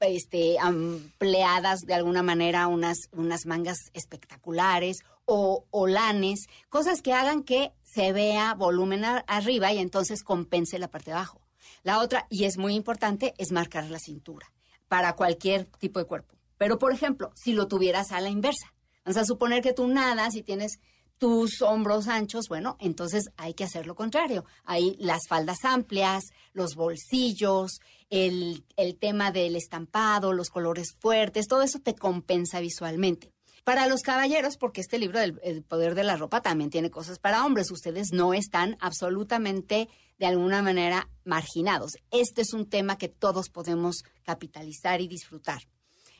este, 0.00 0.58
ampliadas 0.58 1.80
de 1.80 1.92
alguna 1.92 2.22
manera, 2.22 2.68
unas, 2.68 2.96
unas 3.12 3.44
mangas 3.44 3.76
espectaculares 3.92 5.00
o, 5.26 5.66
olanes, 5.70 6.46
cosas 6.70 7.02
que 7.02 7.12
hagan 7.12 7.42
que 7.42 7.74
se 7.82 8.14
vea 8.14 8.54
volumen 8.54 9.04
arriba 9.04 9.74
y 9.74 9.78
entonces 9.78 10.22
compense 10.22 10.78
la 10.78 10.88
parte 10.88 11.10
de 11.10 11.16
abajo. 11.16 11.45
La 11.86 12.00
otra, 12.00 12.26
y 12.30 12.46
es 12.46 12.58
muy 12.58 12.74
importante, 12.74 13.32
es 13.38 13.52
marcar 13.52 13.88
la 13.92 14.00
cintura 14.00 14.52
para 14.88 15.12
cualquier 15.12 15.66
tipo 15.78 16.00
de 16.00 16.04
cuerpo. 16.04 16.34
Pero, 16.58 16.80
por 16.80 16.90
ejemplo, 16.90 17.30
si 17.36 17.52
lo 17.52 17.68
tuvieras 17.68 18.10
a 18.10 18.20
la 18.20 18.28
inversa, 18.28 18.74
vamos 19.04 19.18
a 19.18 19.24
suponer 19.24 19.62
que 19.62 19.72
tú 19.72 19.86
nadas 19.86 20.34
y 20.34 20.42
tienes 20.42 20.80
tus 21.16 21.62
hombros 21.62 22.08
anchos, 22.08 22.48
bueno, 22.48 22.76
entonces 22.80 23.30
hay 23.36 23.54
que 23.54 23.62
hacer 23.62 23.86
lo 23.86 23.94
contrario. 23.94 24.44
Hay 24.64 24.96
las 24.98 25.28
faldas 25.28 25.58
amplias, 25.62 26.24
los 26.52 26.74
bolsillos, 26.74 27.78
el, 28.10 28.64
el 28.76 28.98
tema 28.98 29.30
del 29.30 29.54
estampado, 29.54 30.32
los 30.32 30.50
colores 30.50 30.96
fuertes, 30.98 31.46
todo 31.46 31.62
eso 31.62 31.78
te 31.78 31.94
compensa 31.94 32.58
visualmente. 32.58 33.35
Para 33.66 33.88
los 33.88 34.02
caballeros, 34.02 34.58
porque 34.58 34.80
este 34.80 34.96
libro 34.96 35.18
del 35.18 35.40
el 35.42 35.64
poder 35.64 35.96
de 35.96 36.04
la 36.04 36.14
ropa 36.14 36.40
también 36.40 36.70
tiene 36.70 36.88
cosas 36.88 37.18
para 37.18 37.44
hombres, 37.44 37.72
ustedes 37.72 38.12
no 38.12 38.32
están 38.32 38.76
absolutamente 38.78 39.88
de 40.20 40.26
alguna 40.26 40.62
manera 40.62 41.10
marginados. 41.24 41.96
Este 42.12 42.42
es 42.42 42.52
un 42.52 42.66
tema 42.66 42.96
que 42.96 43.08
todos 43.08 43.48
podemos 43.48 44.04
capitalizar 44.22 45.00
y 45.00 45.08
disfrutar. 45.08 45.62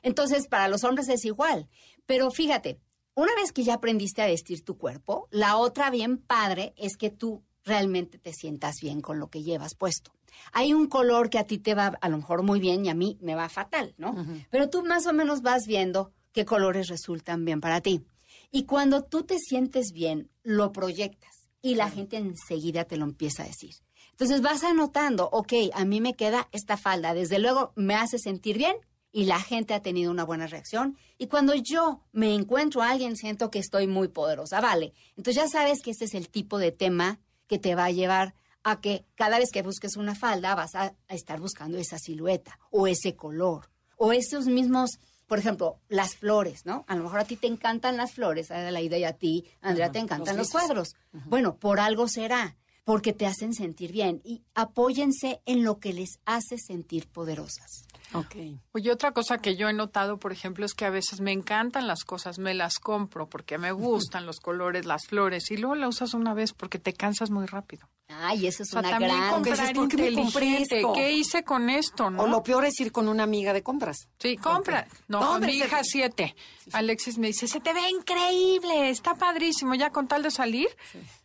Entonces, 0.03 0.49
para 0.49 0.67
los 0.67 0.83
hombres 0.83 1.09
es 1.09 1.25
igual. 1.25 1.69
Pero 2.05 2.33
fíjate, 2.33 2.81
una 3.15 3.33
vez 3.37 3.53
que 3.53 3.63
ya 3.63 3.75
aprendiste 3.75 4.23
a 4.23 4.27
vestir 4.27 4.65
tu 4.65 4.77
cuerpo, 4.77 5.29
la 5.31 5.57
otra 5.57 5.89
bien 5.91 6.19
padre 6.19 6.75
es 6.77 6.97
que 6.97 7.11
tú 7.11 7.45
realmente 7.65 8.19
te 8.19 8.33
sientas 8.33 8.81
bien 8.83 9.01
con 9.01 9.21
lo 9.21 9.31
que 9.31 9.45
llevas 9.45 9.77
puesto. 9.77 10.11
Hay 10.51 10.73
un 10.73 10.89
color 10.89 11.31
que 11.31 11.39
a 11.39 11.47
ti 11.47 11.59
te 11.59 11.77
va 11.77 11.97
a 12.01 12.09
lo 12.09 12.17
mejor 12.17 12.43
muy 12.43 12.59
bien 12.59 12.85
y 12.85 12.89
a 12.89 12.95
mí 12.95 13.19
me 13.21 13.37
va 13.37 13.49
fatal, 13.49 13.95
¿no? 13.99 14.17
Pero 14.51 14.69
tú 14.69 14.85
más 14.85 15.07
o 15.07 15.13
menos 15.13 15.43
vas 15.43 15.69
viendo 15.69 16.13
qué 16.37 16.45
colores 16.45 16.89
resultan 16.89 17.47
bien 17.47 17.63
para 17.63 17.81
ti. 17.81 18.05
Y 18.53 18.65
cuando 18.65 19.03
tú 19.03 19.23
te 19.23 19.39
sientes 19.39 19.93
bien, 19.93 20.29
lo 20.43 20.71
proyectas 20.71 21.49
y 21.63 21.77
la 21.77 21.89
gente 21.89 22.19
enseguida 22.19 22.85
te 22.85 22.99
lo 22.99 23.07
empieza 23.07 23.43
a 23.43 23.47
decir. 23.47 23.75
Entonces 24.11 24.43
vas 24.43 24.63
anotando, 24.63 25.31
ok, 25.33 25.55
a 25.73 25.87
mí 25.87 26.03
me 26.03 26.13
queda 26.13 26.51
esta 26.53 26.77
falda, 26.77 27.15
desde 27.15 27.39
luego 27.39 27.73
me 27.75 27.95
hace 27.95 28.19
sentir 28.19 28.59
bien 28.59 28.77
y 29.13 29.25
la 29.25 29.41
gente 29.41 29.73
ha 29.73 29.81
tenido 29.81 30.11
una 30.11 30.25
buena 30.25 30.47
reacción. 30.47 30.99
Y 31.17 31.29
cuando 31.29 31.55
yo 31.55 32.03
me 32.13 32.35
encuentro 32.35 32.83
a 32.83 32.91
alguien, 32.91 33.17
siento 33.17 33.51
que 33.51 33.59
estoy 33.59 33.87
muy 33.87 34.09
poderosa, 34.09 34.61
vale. 34.61 34.93
Entonces 35.17 35.43
ya 35.43 35.49
sabes 35.49 35.81
que 35.83 35.93
este 35.93 36.05
es 36.05 36.13
el 36.13 36.29
tipo 36.29 36.59
de 36.59 36.71
tema 36.71 37.19
que 37.47 37.59
te 37.59 37.75
va 37.75 37.87
a 37.87 37.93
llevar 37.93 38.35
a 38.63 38.83
que 38.83 39.07
cada 39.15 39.39
vez 39.39 39.49
que 39.51 39.63
busques 39.63 39.97
una 39.97 40.15
falda 40.15 40.55
vas 40.55 40.75
a, 40.75 40.95
estar 41.09 41.41
buscando 41.41 41.79
esa 41.79 41.99
silueta 41.99 42.59
o 42.71 42.87
ese 42.87 43.17
color 43.17 43.71
o 43.97 44.13
esos 44.13 44.49
mismos 44.49 44.99
por 45.27 45.39
ejemplo, 45.39 45.81
las 45.89 46.15
flores, 46.17 46.67
¿no? 46.67 46.85
A 46.87 46.97
lo 46.97 47.05
mejor 47.05 47.21
a 47.21 47.25
ti 47.25 47.37
te 47.37 47.47
encantan 47.47 47.97
las 47.97 48.13
flores, 48.13 48.51
a 48.51 48.71
la 48.71 48.81
idea 48.81 48.99
y 48.99 49.05
a 49.05 49.13
ti, 49.13 49.45
Andrea, 49.61 49.91
te 49.91 49.99
encantan 49.99 50.37
los, 50.37 50.51
cuadros. 50.51 50.95
Bueno, 51.13 51.57
por 51.57 51.81
algo 51.81 52.09
será 52.09 52.57
porque 52.85 53.13
te 53.13 53.27
hacen 53.27 53.53
sentir 53.53 53.91
bien 53.91 54.23
y 54.25 54.45
apóyense 54.55 55.43
en 55.45 55.65
lo 55.65 55.81
que 55.81 55.93
les 55.93 56.21
hace 56.25 56.57
sentir 56.57 57.09
poderosas. 57.09 57.86
Ok. 58.19 58.61
Oye, 58.73 58.91
otra 58.91 59.13
cosa 59.13 59.39
que 59.39 59.57
yo 59.57 59.69
he 59.69 59.73
notado, 59.73 60.19
por 60.19 60.33
ejemplo, 60.33 60.65
es 60.65 60.75
que 60.75 60.85
a 60.85 60.91
veces 60.91 61.21
me 61.21 61.33
encantan 61.33 61.87
las 61.87 62.05
cosas, 62.05 62.39
me 62.39 62.55
las 62.55 62.79
compro 62.79 63.29
porque 63.29 63.59
me 63.59 63.73
gustan 63.73 64.27
los 64.27 64.41
colores, 64.41 64.87
las 64.87 65.07
flores, 65.07 65.51
y 65.51 65.57
luego 65.57 65.75
la 65.75 65.89
usas 65.89 66.15
una 66.15 66.35
vez 66.35 66.53
porque 66.53 66.79
te 66.79 66.93
cansas 66.93 67.31
muy 67.31 67.47
rápido. 67.47 67.89
Ay, 68.09 68.47
eso 68.47 68.63
es 68.63 68.73
o 68.73 68.79
una 68.79 68.91
también 68.91 69.17
gran... 69.17 69.31
comprar 69.33 69.77
inteligente. 69.77 70.83
¿Qué 70.95 71.13
hice 71.13 71.43
con 71.43 71.69
esto, 71.69 72.09
no? 72.09 72.23
O 72.23 72.27
lo 72.29 72.43
peor 72.43 72.65
es 72.65 72.79
ir 72.81 72.93
con 72.93 73.09
una 73.09 73.25
amiga 73.25 73.53
de 73.53 73.65
compras. 73.65 74.09
Sí, 74.19 74.37
compra. 74.37 74.87
No, 75.09 75.41
mi 75.41 75.53
hija 75.53 75.81
siete. 75.83 76.37
Alexis 76.73 77.19
me 77.19 77.29
dice, 77.29 77.49
se 77.49 77.61
te 77.61 77.73
ve 77.73 77.89
increíble, 77.91 78.91
está 78.91 79.15
padrísimo, 79.15 79.75
ya 79.75 79.91
con 79.91 80.07
tal 80.07 80.23
de 80.23 80.31
salir. 80.31 80.69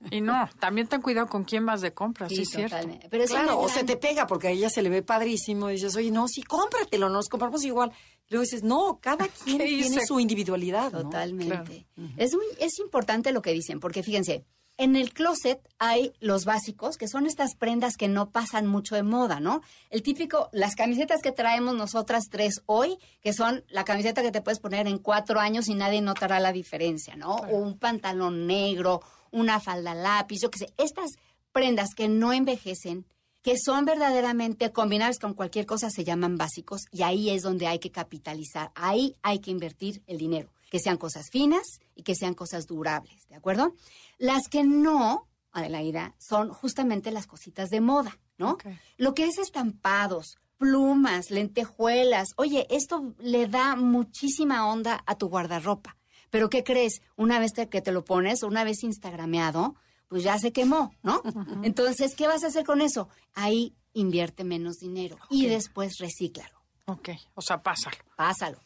Y 0.09 0.21
no, 0.21 0.49
también 0.59 0.87
ten 0.87 1.01
cuidado 1.01 1.27
con 1.27 1.43
quién 1.43 1.65
vas 1.65 1.81
de 1.81 1.93
compras, 1.93 2.31
sí, 2.31 2.41
es 2.41 2.49
cierto. 2.49 2.77
Pero 3.09 3.25
claro, 3.25 3.59
o 3.59 3.69
se 3.69 3.83
te 3.83 3.97
pega 3.97 4.25
porque 4.25 4.47
a 4.47 4.51
ella 4.51 4.69
se 4.69 4.81
le 4.81 4.89
ve 4.89 5.03
padrísimo 5.03 5.69
y 5.69 5.73
dices, 5.73 5.95
oye, 5.95 6.09
no, 6.09 6.27
sí, 6.27 6.41
cómpratelo, 6.81 7.09
nos 7.09 7.29
compramos 7.29 7.63
igual. 7.63 7.91
Luego 8.29 8.43
dices, 8.43 8.63
no, 8.63 8.99
cada 9.01 9.27
quien 9.43 9.59
tiene 9.59 10.05
su 10.05 10.19
individualidad. 10.19 10.91
Totalmente. 10.91 11.85
es, 12.17 12.33
muy, 12.33 12.45
es 12.59 12.79
importante 12.79 13.31
lo 13.31 13.41
que 13.41 13.53
dicen, 13.53 13.79
porque 13.79 14.03
fíjense, 14.03 14.45
en 14.77 14.95
el 14.95 15.13
closet 15.13 15.59
hay 15.77 16.13
los 16.19 16.45
básicos, 16.45 16.97
que 16.97 17.07
son 17.07 17.27
estas 17.27 17.55
prendas 17.55 17.97
que 17.97 18.07
no 18.07 18.31
pasan 18.31 18.65
mucho 18.65 18.95
de 18.95 19.03
moda, 19.03 19.39
¿no? 19.39 19.61
El 19.89 20.01
típico, 20.01 20.49
las 20.53 20.75
camisetas 20.75 21.21
que 21.21 21.31
traemos 21.31 21.75
nosotras 21.75 22.23
tres 22.31 22.63
hoy, 22.65 22.97
que 23.21 23.33
son 23.33 23.63
la 23.69 23.85
camiseta 23.85 24.23
que 24.23 24.31
te 24.31 24.41
puedes 24.41 24.59
poner 24.59 24.87
en 24.87 24.97
cuatro 24.97 25.39
años 25.39 25.67
y 25.67 25.75
nadie 25.75 26.01
notará 26.01 26.39
la 26.39 26.51
diferencia, 26.51 27.15
¿no? 27.15 27.35
O 27.35 27.57
un 27.57 27.77
pantalón 27.77 28.47
negro, 28.47 29.01
una 29.29 29.59
falda 29.59 29.93
lápiz, 29.93 30.39
yo 30.41 30.49
qué 30.49 30.59
sé. 30.59 30.73
Estas 30.77 31.11
prendas 31.51 31.89
que 31.95 32.07
no 32.07 32.33
envejecen, 32.33 33.05
que 33.41 33.57
son 33.57 33.85
verdaderamente 33.85 34.71
combinables 34.71 35.19
con 35.19 35.33
cualquier 35.33 35.65
cosa, 35.65 35.89
se 35.89 36.03
llaman 36.03 36.37
básicos 36.37 36.81
y 36.91 37.03
ahí 37.03 37.29
es 37.29 37.41
donde 37.41 37.67
hay 37.67 37.79
que 37.79 37.91
capitalizar, 37.91 38.71
ahí 38.75 39.15
hay 39.21 39.39
que 39.39 39.51
invertir 39.51 40.03
el 40.07 40.17
dinero 40.17 40.51
que 40.69 40.79
sean 40.79 40.97
cosas 40.97 41.29
finas 41.29 41.81
y 41.95 42.03
que 42.03 42.15
sean 42.15 42.33
cosas 42.33 42.65
durables, 42.65 43.27
¿de 43.27 43.35
acuerdo? 43.35 43.75
Las 44.17 44.47
que 44.47 44.63
no, 44.63 45.27
Adelaida, 45.51 46.15
son 46.17 46.49
justamente 46.49 47.11
las 47.11 47.27
cositas 47.27 47.69
de 47.69 47.81
moda, 47.81 48.17
¿no? 48.37 48.57
Lo 48.97 49.13
que 49.13 49.25
es 49.25 49.37
estampados, 49.37 50.37
plumas, 50.57 51.29
lentejuelas. 51.29 52.29
Oye, 52.37 52.67
esto 52.69 53.15
le 53.19 53.47
da 53.47 53.75
muchísima 53.75 54.67
onda 54.67 55.03
a 55.05 55.17
tu 55.17 55.27
guardarropa. 55.27 55.97
Pero 56.29 56.49
¿qué 56.49 56.63
crees? 56.63 57.01
Una 57.17 57.39
vez 57.39 57.51
que 57.69 57.81
te 57.81 57.91
lo 57.91 58.05
pones, 58.05 58.41
una 58.43 58.63
vez 58.63 58.83
instagrameado, 58.83 59.75
pues 60.11 60.23
ya 60.23 60.37
se 60.37 60.51
quemó, 60.51 60.93
¿no? 61.03 61.23
Entonces, 61.63 62.15
¿qué 62.17 62.27
vas 62.27 62.43
a 62.43 62.47
hacer 62.47 62.65
con 62.65 62.81
eso? 62.81 63.07
Ahí 63.33 63.73
invierte 63.93 64.43
menos 64.43 64.75
dinero 64.75 65.17
y 65.29 65.45
después 65.45 65.99
recíclalo. 65.99 66.51
Ok, 66.83 67.11
o 67.33 67.41
sea, 67.41 67.63
pásalo. 67.63 67.95
Pásalo. 68.17 68.59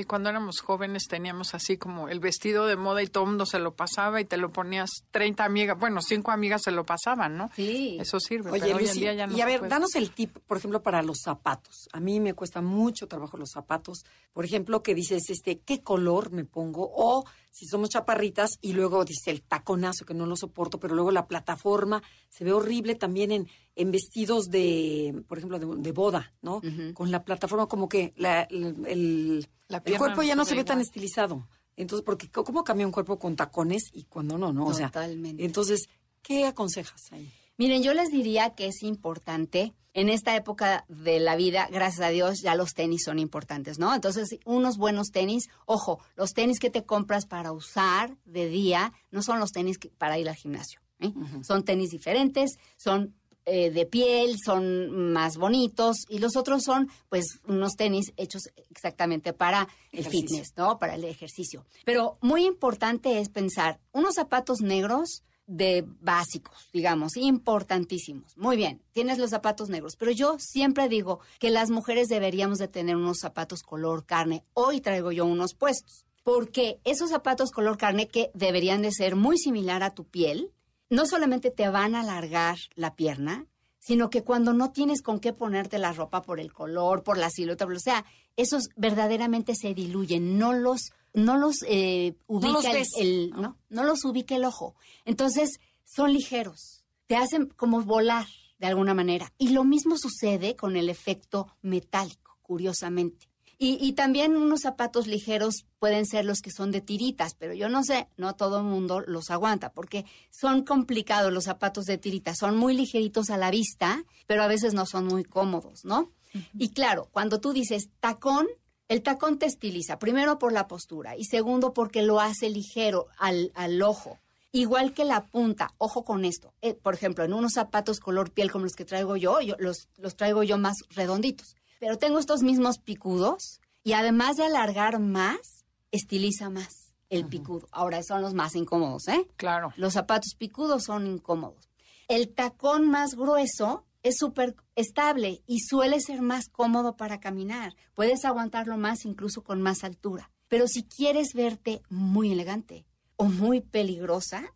Y 0.00 0.04
cuando 0.04 0.28
éramos 0.30 0.60
jóvenes 0.60 1.04
teníamos 1.08 1.54
así 1.54 1.76
como 1.76 2.08
el 2.08 2.20
vestido 2.20 2.66
de 2.66 2.76
moda 2.76 3.02
y 3.02 3.06
todo 3.06 3.24
el 3.24 3.30
mundo 3.30 3.46
se 3.46 3.58
lo 3.58 3.74
pasaba 3.74 4.20
y 4.20 4.24
te 4.24 4.36
lo 4.36 4.50
ponías 4.52 4.90
30 5.10 5.44
amigas, 5.44 5.78
bueno, 5.78 6.00
cinco 6.02 6.30
amigas 6.30 6.62
se 6.62 6.70
lo 6.70 6.84
pasaban, 6.84 7.36
¿no? 7.36 7.50
Sí. 7.54 7.96
Eso 8.00 8.18
sirve, 8.20 8.50
Oye, 8.50 8.60
pero 8.62 8.76
hoy 8.76 8.82
en 8.82 8.88
Lucy, 8.88 9.00
día 9.00 9.14
ya 9.14 9.26
no 9.26 9.36
y 9.36 9.40
a 9.40 9.46
ver, 9.46 9.60
puede. 9.60 9.70
danos 9.70 9.94
el 9.94 10.10
tip, 10.10 10.38
por 10.46 10.56
ejemplo, 10.58 10.82
para 10.82 11.02
los 11.02 11.18
zapatos. 11.22 11.88
A 11.92 12.00
mí 12.00 12.20
me 12.20 12.34
cuesta 12.34 12.60
mucho 12.60 13.06
trabajo 13.08 13.36
los 13.36 13.50
zapatos. 13.50 14.04
Por 14.32 14.44
ejemplo, 14.44 14.82
que 14.82 14.94
dices, 14.94 15.30
este, 15.30 15.60
¿qué 15.60 15.82
color 15.82 16.30
me 16.32 16.44
pongo? 16.44 16.90
O 16.94 17.24
si 17.50 17.66
somos 17.66 17.88
chaparritas 17.90 18.50
y 18.60 18.72
luego 18.72 19.04
dice 19.04 19.30
el 19.30 19.42
taconazo, 19.42 20.04
que 20.04 20.14
no 20.14 20.26
lo 20.26 20.34
soporto, 20.36 20.80
pero 20.80 20.94
luego 20.96 21.12
la 21.12 21.26
plataforma 21.28 22.02
se 22.28 22.42
ve 22.42 22.52
horrible 22.52 22.96
también 22.96 23.30
en, 23.30 23.48
en 23.76 23.92
vestidos 23.92 24.46
de, 24.46 25.22
por 25.28 25.38
ejemplo, 25.38 25.60
de, 25.60 25.66
de 25.80 25.92
boda, 25.92 26.32
¿no? 26.42 26.60
Con 26.94 27.12
la 27.12 27.22
plataforma 27.24 27.66
como 27.68 27.88
que 27.88 28.12
la- 28.16 28.42
el, 28.42 28.74
el- 28.88 29.48
La 29.68 29.82
el 29.84 29.98
cuerpo 29.98 30.22
ya 30.22 30.34
no 30.34 30.42
no 30.42 30.44
se 30.46 30.54
ve 30.54 30.64
tan 30.64 30.80
estilizado. 30.80 31.46
Entonces, 31.76 32.04
porque 32.04 32.30
¿cómo 32.30 32.62
cambia 32.64 32.86
un 32.86 32.92
cuerpo 32.92 33.18
con 33.18 33.34
tacones 33.36 33.84
y 33.92 34.04
cuando 34.04 34.38
no, 34.38 34.52
no? 34.52 34.66
O 34.66 34.74
sea, 34.74 34.88
Totalmente. 34.88 35.44
entonces, 35.44 35.88
¿qué 36.22 36.46
aconsejas 36.46 37.12
ahí? 37.12 37.32
Miren, 37.56 37.82
yo 37.82 37.94
les 37.94 38.10
diría 38.10 38.50
que 38.54 38.66
es 38.66 38.82
importante 38.82 39.74
en 39.92 40.08
esta 40.08 40.34
época 40.36 40.84
de 40.88 41.20
la 41.20 41.36
vida, 41.36 41.68
gracias 41.70 42.04
a 42.06 42.10
Dios, 42.10 42.40
ya 42.42 42.56
los 42.56 42.74
tenis 42.74 43.02
son 43.04 43.18
importantes, 43.20 43.78
¿no? 43.78 43.94
Entonces, 43.94 44.38
unos 44.44 44.76
buenos 44.76 45.08
tenis, 45.12 45.44
ojo, 45.66 46.00
los 46.16 46.32
tenis 46.32 46.58
que 46.58 46.70
te 46.70 46.84
compras 46.84 47.26
para 47.26 47.52
usar 47.52 48.16
de 48.24 48.48
día 48.48 48.92
no 49.12 49.22
son 49.22 49.38
los 49.38 49.50
tenis 49.52 49.78
que- 49.78 49.88
para 49.90 50.18
ir 50.18 50.28
al 50.28 50.34
gimnasio. 50.34 50.80
¿eh? 51.00 51.12
Son 51.42 51.64
tenis 51.64 51.90
diferentes, 51.90 52.58
son 52.76 53.14
eh, 53.46 53.70
de 53.70 53.86
piel, 53.86 54.36
son 54.44 55.12
más 55.12 55.36
bonitos 55.36 55.98
y 56.08 56.18
los 56.18 56.36
otros 56.36 56.62
son, 56.62 56.88
pues, 57.08 57.40
unos 57.46 57.72
tenis 57.76 58.12
hechos 58.16 58.42
exactamente 58.70 59.32
para 59.32 59.68
el 59.92 60.06
fitness, 60.06 60.54
¿no? 60.56 60.78
Para 60.78 60.94
el 60.94 61.04
ejercicio. 61.04 61.64
Pero 61.84 62.16
muy 62.20 62.46
importante 62.46 63.20
es 63.20 63.28
pensar, 63.28 63.80
unos 63.92 64.14
zapatos 64.14 64.60
negros 64.60 65.22
de 65.46 65.84
básicos, 66.00 66.68
digamos, 66.72 67.16
importantísimos. 67.16 68.36
Muy 68.36 68.56
bien, 68.56 68.80
tienes 68.92 69.18
los 69.18 69.30
zapatos 69.30 69.68
negros, 69.68 69.96
pero 69.98 70.10
yo 70.10 70.36
siempre 70.38 70.88
digo 70.88 71.20
que 71.38 71.50
las 71.50 71.70
mujeres 71.70 72.08
deberíamos 72.08 72.58
de 72.58 72.68
tener 72.68 72.96
unos 72.96 73.18
zapatos 73.20 73.62
color 73.62 74.06
carne. 74.06 74.44
Hoy 74.54 74.80
traigo 74.80 75.12
yo 75.12 75.26
unos 75.26 75.54
puestos, 75.54 76.06
porque 76.22 76.80
esos 76.84 77.10
zapatos 77.10 77.50
color 77.50 77.76
carne 77.76 78.08
que 78.08 78.30
deberían 78.32 78.82
de 78.82 78.92
ser 78.92 79.16
muy 79.16 79.36
similar 79.36 79.82
a 79.82 79.94
tu 79.94 80.04
piel, 80.04 80.50
no 80.90 81.06
solamente 81.06 81.50
te 81.50 81.68
van 81.68 81.94
a 81.94 82.00
alargar 82.00 82.56
la 82.74 82.94
pierna, 82.94 83.46
sino 83.78 84.08
que 84.10 84.22
cuando 84.24 84.52
no 84.54 84.72
tienes 84.72 85.02
con 85.02 85.20
qué 85.20 85.32
ponerte 85.32 85.78
la 85.78 85.92
ropa 85.92 86.22
por 86.22 86.40
el 86.40 86.52
color, 86.52 87.02
por 87.02 87.18
la 87.18 87.28
silueta, 87.30 87.66
o 87.66 87.78
sea, 87.78 88.04
esos 88.36 88.68
verdaderamente 88.76 89.54
se 89.54 89.74
diluyen, 89.74 90.38
no 90.38 90.52
los, 90.54 90.92
no 91.12 91.36
los 91.36 91.56
eh, 91.68 92.16
ubica 92.26 92.52
los 92.52 92.64
el- 92.64 92.72
ves, 92.72 92.88
el, 92.98 93.30
no, 93.30 93.58
no 93.68 93.84
los 93.84 94.04
ubica 94.04 94.36
el 94.36 94.44
ojo. 94.44 94.74
Entonces, 95.04 95.58
son 95.84 96.12
ligeros, 96.14 96.84
te 97.06 97.16
hacen 97.16 97.46
como 97.56 97.82
volar 97.82 98.26
de 98.58 98.66
alguna 98.68 98.94
manera. 98.94 99.32
Y 99.36 99.50
lo 99.50 99.64
mismo 99.64 99.96
sucede 99.98 100.56
con 100.56 100.76
el 100.76 100.88
efecto 100.88 101.48
metálico, 101.60 102.38
curiosamente. 102.40 103.28
Y, 103.58 103.78
y 103.80 103.92
también 103.92 104.36
unos 104.36 104.60
zapatos 104.60 105.06
ligeros 105.06 105.66
pueden 105.78 106.06
ser 106.06 106.24
los 106.24 106.40
que 106.40 106.50
son 106.50 106.70
de 106.70 106.80
tiritas, 106.80 107.34
pero 107.34 107.54
yo 107.54 107.68
no 107.68 107.84
sé, 107.84 108.08
no 108.16 108.34
todo 108.34 108.58
el 108.58 108.64
mundo 108.64 109.00
los 109.00 109.30
aguanta, 109.30 109.72
porque 109.72 110.04
son 110.30 110.64
complicados 110.64 111.32
los 111.32 111.44
zapatos 111.44 111.84
de 111.84 111.98
tiritas, 111.98 112.38
son 112.38 112.56
muy 112.56 112.74
ligeritos 112.74 113.30
a 113.30 113.36
la 113.36 113.50
vista, 113.50 114.04
pero 114.26 114.42
a 114.42 114.48
veces 114.48 114.74
no 114.74 114.86
son 114.86 115.06
muy 115.06 115.24
cómodos, 115.24 115.84
¿no? 115.84 116.10
Y 116.58 116.70
claro, 116.70 117.08
cuando 117.12 117.40
tú 117.40 117.52
dices 117.52 117.90
tacón, 118.00 118.48
el 118.88 119.02
tacón 119.02 119.38
te 119.38 119.46
estiliza, 119.46 119.98
primero 119.98 120.38
por 120.38 120.52
la 120.52 120.68
postura 120.68 121.16
y 121.16 121.24
segundo 121.24 121.72
porque 121.72 122.02
lo 122.02 122.20
hace 122.20 122.50
ligero 122.50 123.06
al, 123.18 123.52
al 123.54 123.80
ojo. 123.82 124.18
Igual 124.52 124.92
que 124.92 125.04
la 125.04 125.24
punta, 125.26 125.74
ojo 125.78 126.04
con 126.04 126.24
esto. 126.24 126.54
Eh, 126.62 126.74
por 126.74 126.94
ejemplo, 126.94 127.24
en 127.24 127.32
unos 127.32 127.54
zapatos 127.54 127.98
color 127.98 128.30
piel 128.30 128.52
como 128.52 128.64
los 128.64 128.74
que 128.74 128.84
traigo 128.84 129.16
yo, 129.16 129.40
yo 129.40 129.56
los, 129.58 129.88
los 129.96 130.16
traigo 130.16 130.44
yo 130.44 130.58
más 130.58 130.76
redonditos. 130.90 131.56
Pero 131.84 131.98
tengo 131.98 132.18
estos 132.18 132.42
mismos 132.42 132.78
picudos 132.78 133.60
y 133.82 133.92
además 133.92 134.36
de 134.36 134.44
alargar 134.44 135.00
más, 135.00 135.66
estiliza 135.90 136.48
más 136.48 136.94
el 137.10 137.26
picudo. 137.26 137.68
Ahora 137.72 138.02
son 138.02 138.22
los 138.22 138.32
más 138.32 138.56
incómodos, 138.56 139.06
¿eh? 139.08 139.28
Claro. 139.36 139.70
Los 139.76 139.92
zapatos 139.92 140.34
picudos 140.34 140.84
son 140.84 141.06
incómodos. 141.06 141.68
El 142.08 142.32
tacón 142.32 142.88
más 142.88 143.16
grueso 143.16 143.84
es 144.02 144.16
súper 144.16 144.56
estable 144.76 145.42
y 145.46 145.60
suele 145.60 146.00
ser 146.00 146.22
más 146.22 146.48
cómodo 146.48 146.96
para 146.96 147.20
caminar. 147.20 147.74
Puedes 147.92 148.24
aguantarlo 148.24 148.78
más 148.78 149.04
incluso 149.04 149.44
con 149.44 149.60
más 149.60 149.84
altura. 149.84 150.30
Pero 150.48 150.66
si 150.68 150.84
quieres 150.84 151.34
verte 151.34 151.82
muy 151.90 152.32
elegante 152.32 152.86
o 153.16 153.26
muy 153.26 153.60
peligrosa, 153.60 154.54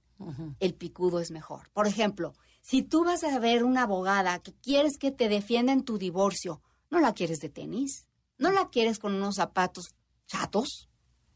el 0.61 0.73
picudo 0.73 1.21
es 1.21 1.31
mejor. 1.31 1.69
Por 1.75 1.89
ejemplo, 1.89 2.33
si 2.63 2.83
tú 2.83 3.05
vas 3.05 3.23
a 3.23 3.39
ver 3.39 3.65
una 3.65 3.83
abogada 3.83 4.39
que 4.39 4.55
quieres 4.55 4.97
que 4.99 5.11
te 5.11 5.29
defienda 5.29 5.75
en 5.75 5.85
tu 5.85 5.99
divorcio, 5.99 6.63
no 6.91 7.01
la 7.01 7.15
quieres 7.15 7.39
de 7.39 7.49
tenis, 7.49 8.07
no 8.39 8.51
la 8.51 8.69
quieres 8.69 8.99
con 8.99 9.15
unos 9.15 9.37
zapatos 9.37 9.95
chatos, 10.27 10.89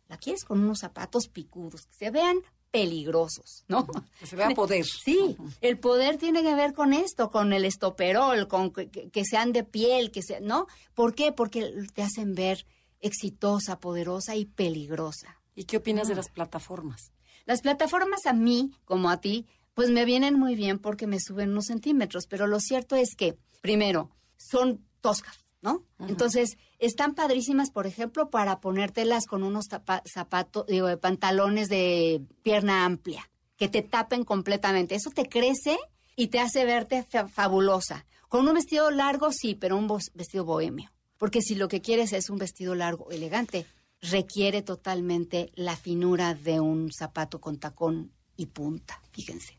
la 0.09 0.17
quieres 0.19 0.45
con 0.45 0.61
unos 0.61 0.81
zapatos 0.81 1.29
picudos, 1.29 1.87
que 1.87 1.95
se 1.95 2.11
vean 2.11 2.43
peligrosos, 2.71 3.65
¿no? 3.69 3.87
Que 4.19 4.27
se 4.27 4.35
vea 4.35 4.51
poder. 4.51 4.85
Sí, 4.85 5.37
el 5.61 5.79
poder 5.79 6.17
tiene 6.17 6.43
que 6.43 6.55
ver 6.55 6.73
con 6.73 6.93
esto, 6.95 7.31
con 7.31 7.53
el 7.53 7.65
estoperol, 7.65 8.49
con 8.49 8.73
que, 8.73 9.25
sean 9.25 9.53
de 9.53 9.62
piel, 9.62 10.11
que 10.11 10.23
sea, 10.23 10.41
¿no? 10.41 10.67
¿Por 10.95 11.15
qué? 11.15 11.33
Porque 11.33 11.71
te 11.95 12.03
hacen 12.03 12.35
ver 12.35 12.67
exitosa, 13.01 13.79
poderosa 13.79 14.37
y 14.37 14.47
peligrosa. 14.47 15.38
¿Y 15.55 15.65
qué 15.65 15.77
opinas 15.77 16.09
de 16.09 16.15
las 16.15 16.31
plataformas? 16.31 17.12
Las 17.45 17.61
plataformas 17.61 18.25
a 18.27 18.33
mí, 18.33 18.73
como 18.85 19.11
a 19.11 19.21
ti, 19.21 19.47
pues 19.75 19.91
me 19.91 20.05
vienen 20.05 20.38
muy 20.38 20.55
bien 20.55 20.79
porque 20.79 21.07
me 21.07 21.19
suben 21.21 21.51
unos 21.51 21.67
centímetros, 21.67 22.27
pero 22.27 22.47
lo 22.47 22.59
cierto 22.59 22.97
es 22.97 23.15
que, 23.17 23.37
primero, 23.61 24.11
son 24.37 24.85
toscas, 25.01 25.42
¿no? 25.62 25.85
Entonces, 26.01 26.59
están 26.79 27.14
padrísimas, 27.14 27.70
por 27.70 27.87
ejemplo, 27.87 28.29
para 28.29 28.61
ponértelas 28.61 29.27
con 29.27 29.42
unos 29.42 29.66
zapatos, 30.05 30.66
digo, 30.66 30.88
de 30.88 30.96
pantalones 30.98 31.68
de 31.68 32.20
pierna 32.42 32.85
amplia, 32.85 33.31
que 33.57 33.68
te 33.68 33.81
tapen 33.83 34.25
completamente. 34.25 34.94
Eso 34.96 35.11
te 35.11 35.29
crece 35.29 35.79
y 36.16 36.27
te 36.27 36.40
hace 36.40 36.64
verte 36.64 37.05
fa- 37.05 37.29
fabulosa. 37.29 38.05
Con 38.29 38.46
un 38.48 38.55
vestido 38.55 38.90
largo, 38.90 39.31
sí, 39.33 39.55
pero 39.55 39.77
un 39.77 39.88
vestido 40.14 40.44
bohemio. 40.44 40.90
Porque 41.16 41.40
si 41.40 41.55
lo 41.55 41.68
que 41.68 41.81
quieres 41.81 42.12
es 42.12 42.29
un 42.29 42.38
vestido 42.38 42.75
largo, 42.75 43.11
elegante, 43.11 43.64
requiere 44.01 44.62
totalmente 44.62 45.53
la 45.55 45.77
finura 45.77 46.35
de 46.35 46.59
un 46.59 46.90
zapato 46.92 47.40
con 47.40 47.59
tacón 47.59 48.11
y 48.37 48.46
punta, 48.46 49.01
fíjense. 49.12 49.59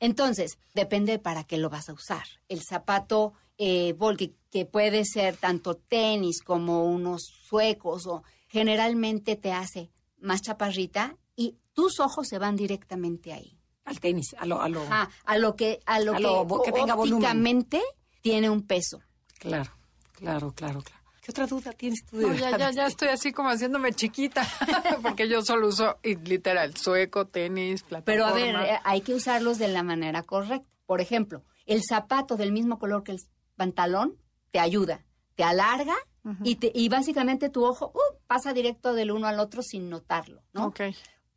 Entonces, 0.00 0.58
depende 0.72 1.18
para 1.18 1.44
qué 1.44 1.58
lo 1.58 1.68
vas 1.68 1.88
a 1.88 1.92
usar. 1.92 2.24
El 2.48 2.62
zapato 2.62 3.34
eh, 3.58 3.92
bol, 3.94 4.16
que, 4.16 4.32
que 4.50 4.64
puede 4.66 5.04
ser 5.04 5.36
tanto 5.36 5.74
tenis 5.76 6.42
como 6.42 6.84
unos 6.84 7.22
suecos, 7.48 8.06
o 8.06 8.22
generalmente 8.48 9.36
te 9.36 9.52
hace 9.52 9.90
más 10.20 10.40
chaparrita 10.42 11.16
y 11.36 11.56
tus 11.72 12.00
ojos 12.00 12.26
se 12.28 12.38
van 12.38 12.56
directamente 12.56 13.32
ahí. 13.32 13.58
Al 13.84 14.00
tenis, 14.00 14.34
a 14.38 14.46
lo, 14.46 14.62
a 14.62 14.68
lo, 14.68 14.80
Ajá, 14.82 15.10
a 15.26 15.36
lo 15.38 15.54
que, 15.56 15.80
a 15.84 16.00
lo 16.00 16.12
A 16.14 16.16
que, 16.16 16.22
lo 16.22 16.46
vo- 16.46 16.64
que 16.64 16.72
tenga 16.72 16.94
volumen. 16.94 17.16
ópticamente 17.24 17.82
tiene 18.22 18.48
un 18.48 18.62
peso. 18.62 19.00
claro, 19.38 19.70
claro, 20.12 20.52
claro, 20.52 20.80
claro. 20.82 21.02
¿Qué 21.20 21.30
otra 21.30 21.46
duda 21.46 21.72
tienes 21.72 22.04
tú 22.04 22.18
de 22.18 22.26
No, 22.26 22.34
ya, 22.34 22.56
ya, 22.56 22.70
ya 22.70 22.86
estoy 22.86 23.08
así 23.08 23.32
como 23.32 23.48
haciéndome 23.50 23.92
chiquita, 23.92 24.46
porque 25.02 25.28
yo 25.28 25.42
solo 25.42 25.68
uso, 25.68 25.98
literal, 26.02 26.76
sueco, 26.76 27.26
tenis, 27.26 27.82
plataforma. 27.82 28.04
Pero 28.04 28.26
a 28.26 28.32
ver, 28.62 28.70
eh, 28.74 28.78
hay 28.84 29.00
que 29.00 29.14
usarlos 29.14 29.58
de 29.58 29.68
la 29.68 29.82
manera 29.82 30.22
correcta. 30.22 30.68
Por 30.86 31.00
ejemplo, 31.00 31.42
el 31.66 31.82
zapato 31.82 32.36
del 32.36 32.52
mismo 32.52 32.78
color 32.78 33.04
que 33.04 33.12
el 33.12 33.20
pantalón 33.56 34.16
te 34.50 34.58
ayuda, 34.60 35.04
te 35.34 35.44
alarga 35.44 35.94
y, 36.42 36.54
te, 36.56 36.72
y 36.74 36.88
básicamente 36.88 37.50
tu 37.50 37.64
ojo 37.64 37.92
uh, 37.94 38.16
pasa 38.26 38.52
directo 38.54 38.94
del 38.94 39.10
uno 39.10 39.26
al 39.26 39.38
otro 39.40 39.62
sin 39.62 39.90
notarlo, 39.90 40.42
¿no? 40.54 40.66
Ok. 40.68 40.80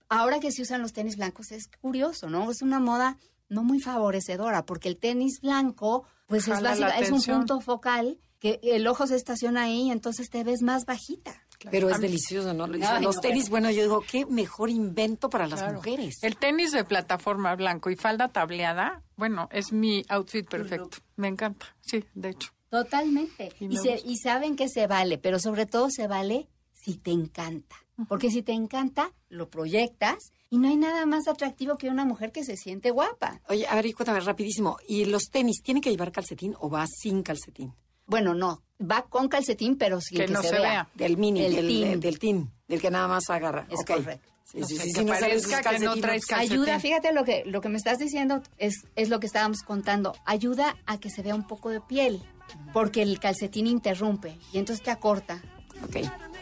Ahora 0.10 0.39
que 0.39 0.51
se 0.53 0.62
usan 0.62 0.82
los 0.82 0.93
tenis 0.93 1.17
blancos 1.17 1.51
es 1.51 1.67
curioso, 1.82 2.30
¿no? 2.30 2.49
Es 2.49 2.62
una 2.62 2.80
moda 2.80 3.17
no 3.49 3.63
muy 3.63 3.80
favorecedora 3.82 4.65
porque 4.65 4.88
el 4.88 4.97
tenis 4.97 5.41
blanco 5.41 6.06
pues 6.27 6.48
es, 6.48 6.54
Jala 6.54 6.69
básica- 6.69 7.00
es 7.00 7.12
un 7.12 7.19
punto 7.39 7.60
focal 7.60 8.19
que 8.39 8.60
el 8.63 8.87
ojo 8.87 9.08
se 9.08 9.15
estaciona 9.15 9.63
ahí 9.63 9.87
y 9.87 9.91
entonces 9.91 10.29
te 10.29 10.44
ves 10.44 10.62
más 10.62 10.85
bajita. 10.85 11.46
Pero 11.71 11.89
es 11.89 11.99
delicioso, 11.99 12.53
¿no? 12.53 12.65
Ay, 12.65 13.03
los 13.03 13.15
no, 13.15 13.21
tenis, 13.21 13.49
bueno, 13.49 13.71
yo 13.71 13.81
digo, 13.81 14.01
qué 14.10 14.25
mejor 14.25 14.69
invento 14.69 15.29
para 15.29 15.47
las 15.47 15.60
Claro. 15.62 15.75
mujeres. 15.77 16.17
El 16.21 16.37
tenis 16.37 16.71
de 16.71 16.83
plataforma 16.83 17.55
blanco 17.55 17.89
y 17.89 17.95
falda 17.95 18.27
tableada, 18.29 19.03
bueno, 19.15 19.49
es 19.51 19.71
mi 19.71 20.03
outfit 20.10 20.47
perfecto. 20.47 20.97
Me 21.15 21.27
encanta, 21.27 21.75
sí, 21.81 22.03
de 22.13 22.29
hecho. 22.29 22.51
Totalmente. 22.69 23.51
Y 23.60 23.77
se- 23.77 24.01
y 24.05 24.17
saben 24.17 24.55
que 24.55 24.67
se 24.69 24.87
vale, 24.87 25.17
pero 25.17 25.39
sobre 25.39 25.65
todo 25.65 25.89
se 25.89 26.08
vale 26.08 26.47
si 26.73 26.95
te 26.97 27.12
encanta. 27.12 27.75
Porque 28.08 28.29
si 28.29 28.43
te 28.43 28.51
encanta, 28.51 29.12
lo 29.29 29.49
proyectas 29.49 30.31
y 30.51 30.60
no 30.60 30.67
hay 30.67 30.75
nada 30.75 31.08
más 31.08 31.27
atractivo 31.27 31.77
que 31.77 31.89
una 31.89 32.05
mujer 32.05 32.31
que 32.31 32.43
se 32.43 32.55
siente 32.55 32.91
guapa. 32.91 33.41
Oye, 33.49 33.65
a 33.65 33.73
ver, 33.73 33.87
y 33.87 33.93
cuéntame 33.93 34.19
rapidísimo. 34.19 34.77
¿Y 34.87 35.05
los 35.05 35.23
tenis 35.31 35.63
tienen 35.63 35.81
que 35.81 35.89
llevar 35.89 36.12
calcetín 36.12 36.53
o 36.60 36.69
va 36.69 36.85
sin 36.85 37.23
calcetín? 37.23 37.73
Bueno, 38.08 38.33
no, 38.33 38.62
va 38.81 39.03
con 39.03 39.27
calcetín, 39.27 39.77
pero 39.77 40.01
sin 40.01 40.17
Que 40.19 40.25
que, 40.25 40.33
no 40.33 40.41
se, 40.41 40.49
se 40.49 40.55
vea. 40.55 40.62
vea. 40.63 40.87
Del 40.95 41.17
mini, 41.17 41.45
El 41.45 41.55
del, 41.55 41.67
tin. 41.67 41.99
del 41.99 42.19
tin, 42.19 42.51
del 42.67 42.81
que 42.81 42.89
nada 42.89 43.08
más 43.08 43.29
agarra. 43.29 43.67
Es 43.69 43.79
Ok. 43.81 43.87
correcto. 43.97 44.29
Sí, 44.45 44.63
sí, 44.63 44.77
sí, 44.77 44.93
que 44.93 45.03
no 45.03 45.10
parezca 45.13 45.62
que 45.62 46.01
traes 46.01 46.25
calcetín. 46.25 46.62
Ayuda, 46.62 46.79
fíjate 46.79 47.12
lo 47.12 47.25
que 47.25 47.43
lo 47.45 47.60
que 47.60 47.67
me 47.67 47.75
estás 47.77 47.97
diciendo 47.97 48.41
es, 48.58 48.85
es 48.95 49.10
lo 49.10 49.19
que 49.19 49.27
estábamos 49.27 49.62
contando. 49.62 50.15
Ayuda 50.25 50.77
a 50.85 50.97
que 51.01 51.10
se 51.10 51.21
vea 51.21 51.35
un 51.35 51.45
poco 51.45 51.69
de 51.69 51.81
piel, 51.81 52.23
porque 52.71 53.01
el 53.01 53.19
calcetín 53.19 53.67
interrumpe 53.67 54.37
y 54.53 54.58
entonces 54.60 54.83
te 54.85 54.89
acorta. 54.89 55.41
Ok, 55.83 55.97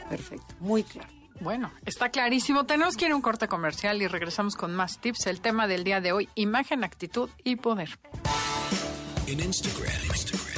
perfecto, 0.08 0.54
muy 0.60 0.84
claro. 0.84 1.10
Bueno, 1.42 1.72
está 1.86 2.10
clarísimo. 2.10 2.66
Tenemos 2.68 2.96
que 2.96 3.06
ir 3.08 3.12
a 3.12 3.16
un 3.16 3.24
corte 3.24 3.48
comercial 3.48 4.00
y 4.02 4.08
regresamos 4.08 4.56
con 4.56 4.76
más 4.76 5.00
tips. 5.02 5.26
El 5.26 5.42
tema 5.42 5.68
del 5.68 5.84
día 5.84 6.00
de 6.00 6.12
hoy, 6.12 6.30
imagen, 6.36 6.84
actitud 6.84 7.30
y 7.44 7.56
poder. 7.56 7.90
En 9.28 9.40
Instagram, 9.40 9.92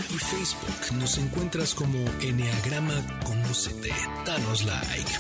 y 0.09 0.18
Facebook 0.18 0.97
nos 0.97 1.18
encuentras 1.18 1.74
como 1.74 1.99
Enneagrama 2.22 3.22
Conócete. 3.24 3.91
Danos 4.26 4.65
like. 4.65 5.11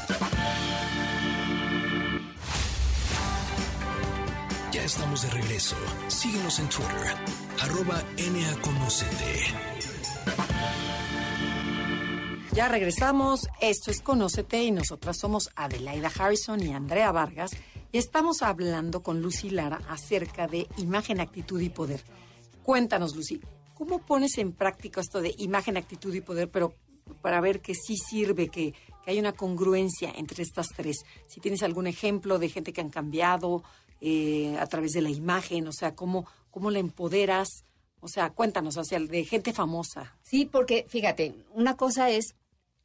Ya 4.73 4.83
estamos 4.83 5.21
de 5.21 5.29
regreso. 5.29 5.77
Síguenos 6.09 6.59
en 6.59 6.67
Twitter, 6.67 7.15
arroba. 7.61 8.03
Ya 12.53 12.67
regresamos. 12.67 13.47
Esto 13.61 13.91
es 13.91 14.01
Conócete 14.01 14.61
y 14.63 14.71
nosotras 14.71 15.17
somos 15.17 15.51
Adelaida 15.55 16.11
Harrison 16.19 16.61
y 16.61 16.73
Andrea 16.73 17.13
Vargas. 17.13 17.51
Y 17.93 17.97
estamos 17.97 18.41
hablando 18.41 19.03
con 19.03 19.21
Lucy 19.21 19.51
Lara 19.51 19.79
acerca 19.87 20.47
de 20.47 20.67
imagen, 20.77 21.21
actitud 21.21 21.61
y 21.61 21.69
poder. 21.69 22.03
Cuéntanos, 22.67 23.15
Lucy, 23.15 23.39
¿cómo 23.75 23.99
pones 23.99 24.37
en 24.37 24.51
práctica 24.51 24.99
esto 24.99 25.21
de 25.21 25.33
imagen, 25.37 25.77
actitud 25.77 26.13
y 26.13 26.19
poder, 26.19 26.51
pero 26.51 26.73
para 27.21 27.39
ver 27.39 27.61
que 27.61 27.73
sí 27.73 27.95
sirve, 27.95 28.49
que, 28.49 28.73
que 29.05 29.11
hay 29.11 29.19
una 29.19 29.31
congruencia 29.31 30.11
entre 30.13 30.43
estas 30.43 30.67
tres? 30.75 30.97
Si 31.27 31.39
tienes 31.39 31.63
algún 31.63 31.87
ejemplo 31.87 32.39
de 32.39 32.49
gente 32.49 32.73
que 32.73 32.81
han 32.81 32.89
cambiado 32.89 33.63
eh, 34.01 34.57
a 34.59 34.65
través 34.67 34.91
de 34.91 34.99
la 34.99 35.09
imagen, 35.09 35.65
o 35.65 35.71
sea, 35.71 35.95
¿cómo, 35.95 36.27
cómo 36.51 36.69
la 36.69 36.79
empoderas? 36.79 37.63
O 38.01 38.09
sea, 38.09 38.31
cuéntanos, 38.31 38.75
o 38.75 38.83
sea, 38.83 38.99
de 38.99 39.23
gente 39.23 39.53
famosa. 39.53 40.17
Sí, 40.21 40.43
porque 40.43 40.85
fíjate, 40.89 41.35
una 41.53 41.77
cosa 41.77 42.09
es 42.09 42.35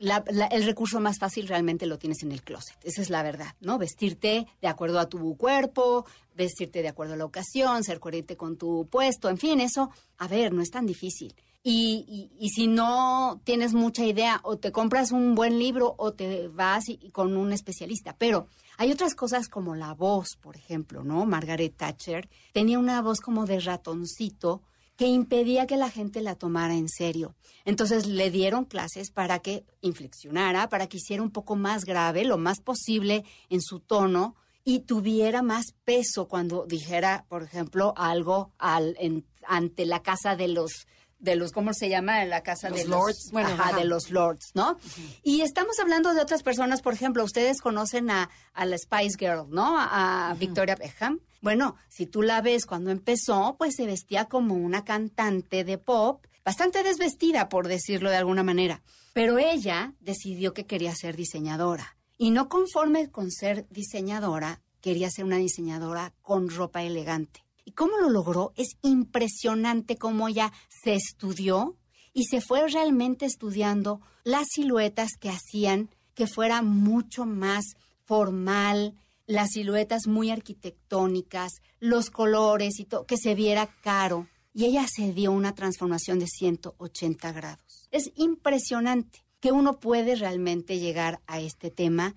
la- 0.03 0.25
la- 0.31 0.47
el 0.47 0.65
recurso 0.65 0.99
más 1.01 1.19
fácil 1.19 1.47
realmente 1.49 1.87
lo 1.87 1.99
tienes 1.99 2.23
en 2.23 2.33
el 2.33 2.43
closet. 2.43 2.77
Esa 2.83 3.03
es 3.03 3.09
la 3.11 3.23
verdad, 3.23 3.55
¿no? 3.61 3.79
Vestirte 3.79 4.47
de 4.61 4.69
acuerdo 4.69 4.99
a 4.99 5.09
tu 5.09 5.37
cuerpo, 5.37 6.05
vestirte 6.35 6.83
de 6.83 6.89
acuerdo 6.89 7.15
a 7.15 7.17
la 7.17 7.25
ocasión, 7.25 7.85
ser 7.85 8.01
coherente 8.01 8.37
con 8.37 8.57
tu 8.57 8.87
puesto, 8.91 9.29
en 9.29 9.39
fin, 9.39 9.61
eso, 9.61 9.91
a 10.19 10.27
ver, 10.29 10.53
no 10.53 10.61
es 10.61 10.71
tan 10.71 10.87
difícil. 10.87 11.35
Y, 11.65 12.05
y- 12.39 12.45
y 12.45 12.49
si 12.51 12.67
no 12.67 13.41
tienes 13.45 13.73
mucha 13.75 14.05
idea, 14.05 14.41
o 14.43 14.57
te 14.57 14.73
compras 14.73 15.13
un 15.13 15.37
buen 15.37 15.61
libro 15.61 15.95
o 15.97 16.13
te 16.13 16.49
vas 16.49 16.89
y- 16.89 17.11
con 17.11 17.37
un 17.37 17.53
especialista. 17.53 18.17
Pero 18.19 18.49
hay 18.79 18.91
otras 18.91 19.15
cosas 19.15 19.49
como 19.49 19.77
la 19.77 19.95
voz, 19.95 20.31
por 20.41 20.57
ejemplo, 20.57 21.05
¿no? 21.05 21.25
Margaret 21.27 21.77
Thatcher 21.77 22.29
tenía 22.53 22.81
una 22.81 23.01
voz 23.03 23.21
como 23.21 23.47
de 23.47 23.61
ratoncito 23.61 24.63
que 25.03 25.09
impedía 25.09 25.67
que 25.67 25.77
la 25.77 25.91
gente 25.91 26.21
la 26.21 26.37
tomara 26.37 26.77
en 26.77 26.89
serio. 26.89 27.35
Entonces 27.65 28.07
le 28.07 28.31
dieron 28.31 28.65
clases 28.65 29.11
para 29.11 29.41
que 29.41 29.65
inflexionara, 29.81 30.69
para 30.69 30.87
que 30.87 30.99
hiciera 30.99 31.25
un 31.25 31.33
poco 31.33 31.57
más 31.57 31.85
grave, 31.85 32.25
lo 32.25 32.39
más 32.39 32.61
posible 32.61 33.25
en 33.51 33.61
su 33.61 33.81
tono 33.81 34.37
y 34.65 34.81
tuviera 34.83 35.43
más 35.43 35.73
peso 35.85 36.29
cuando 36.29 36.67
dijera, 36.67 37.25
por 37.29 37.43
ejemplo, 37.43 37.95
algo 37.97 38.53
al, 38.59 38.95
en- 39.01 39.27
ante 39.49 39.87
la 39.87 40.03
casa 40.05 40.37
de 40.37 40.47
los 40.47 40.87
de 41.23 41.37
los 41.37 41.53
¿cómo 41.53 41.73
se 41.73 41.89
llama? 41.89 42.23
La 42.27 42.43
casa 42.43 42.69
Los 42.69 42.81
de 42.81 42.89
lords, 42.89 43.25
los 43.25 43.33
bueno, 43.33 43.49
ajá, 43.51 43.69
ajá. 43.71 43.79
de 43.79 43.85
los 43.85 44.11
lords, 44.11 44.51
¿no? 44.55 44.77
Y 45.23 45.41
estamos 45.41 45.79
hablando 45.79 46.13
de 46.13 46.21
otras 46.21 46.43
personas, 46.43 46.83
por 46.83 46.93
ejemplo, 46.93 47.25
ustedes 47.25 47.61
conocen 47.63 48.11
a, 48.11 48.29
a 48.53 48.67
la 48.67 48.77
Spice 48.77 49.17
Girl, 49.19 49.47
¿no? 49.49 49.79
A, 49.79 50.31
a 50.31 50.35
Victoria 50.35 50.75
Beckham. 50.75 51.21
Bueno, 51.41 51.77
si 51.89 52.07
tú 52.07 52.23
la 52.23 52.43
ves 52.43 52.67
cuando 52.67 52.91
empezó, 52.91 53.57
pues 53.57 53.75
se 53.77 53.87
vestía 53.87 54.27
como 54.27 54.55
una 54.57 54.85
cantante 54.85 55.65
de 55.65 55.79
pop, 55.79 56.27
bastante 56.45 56.83
desvestida, 56.83 57.49
por 57.49 57.69
decirlo 57.69 58.11
de 58.11 58.17
alguna 58.17 58.43
manera. 58.43 58.83
Pero 59.13 59.39
ella 59.39 59.95
decidió 60.01 60.53
que 60.55 60.67
quería 60.67 60.95
ser 60.95 61.17
diseñadora. 61.17 61.97
Y 62.19 62.31
no 62.31 62.49
conforme 62.49 63.11
con 63.11 63.31
ser 63.31 63.67
diseñadora, 63.71 64.61
quería 64.81 65.11
ser 65.11 65.25
una 65.25 65.37
diseñadora 65.37 66.15
con 66.23 66.49
ropa 66.51 66.83
elegante. 66.83 67.42
¿Y 67.65 67.73
cómo 67.73 67.99
lo 67.99 68.11
logró? 68.11 68.53
Es 68.57 68.77
impresionante 68.83 69.97
cómo 69.97 70.29
ella 70.29 70.53
se 70.83 70.95
estudió 70.95 71.77
y 72.13 72.25
se 72.25 72.41
fue 72.41 72.67
realmente 72.69 73.27
estudiando 73.27 74.01
las 74.25 74.47
siluetas 74.53 75.13
que 75.19 75.31
hacían 75.31 75.91
que 76.15 76.27
fuera 76.27 76.63
mucho 76.63 77.25
más 77.25 77.65
formal, 78.05 78.95
las 79.27 79.51
siluetas 79.53 80.07
muy 80.07 80.31
arquitectónicas, 80.31 81.53
los 81.81 82.11
colores 82.11 82.79
y 82.79 82.85
todo, 82.85 83.07
que 83.07 83.17
se 83.17 83.35
viera 83.35 83.67
caro. 83.83 84.29
Y 84.55 84.67
ella 84.67 84.87
se 84.87 85.13
dio 85.13 85.33
una 85.33 85.55
transformación 85.55 86.19
de 86.19 86.27
180 86.27 87.33
grados. 87.33 87.89
Es 87.91 88.11
impresionante 88.17 89.25
que 89.41 89.51
uno 89.51 89.81
puede 89.81 90.15
realmente 90.15 90.79
llegar 90.79 91.21
a 91.27 91.41
este 91.41 91.71
tema, 91.71 92.15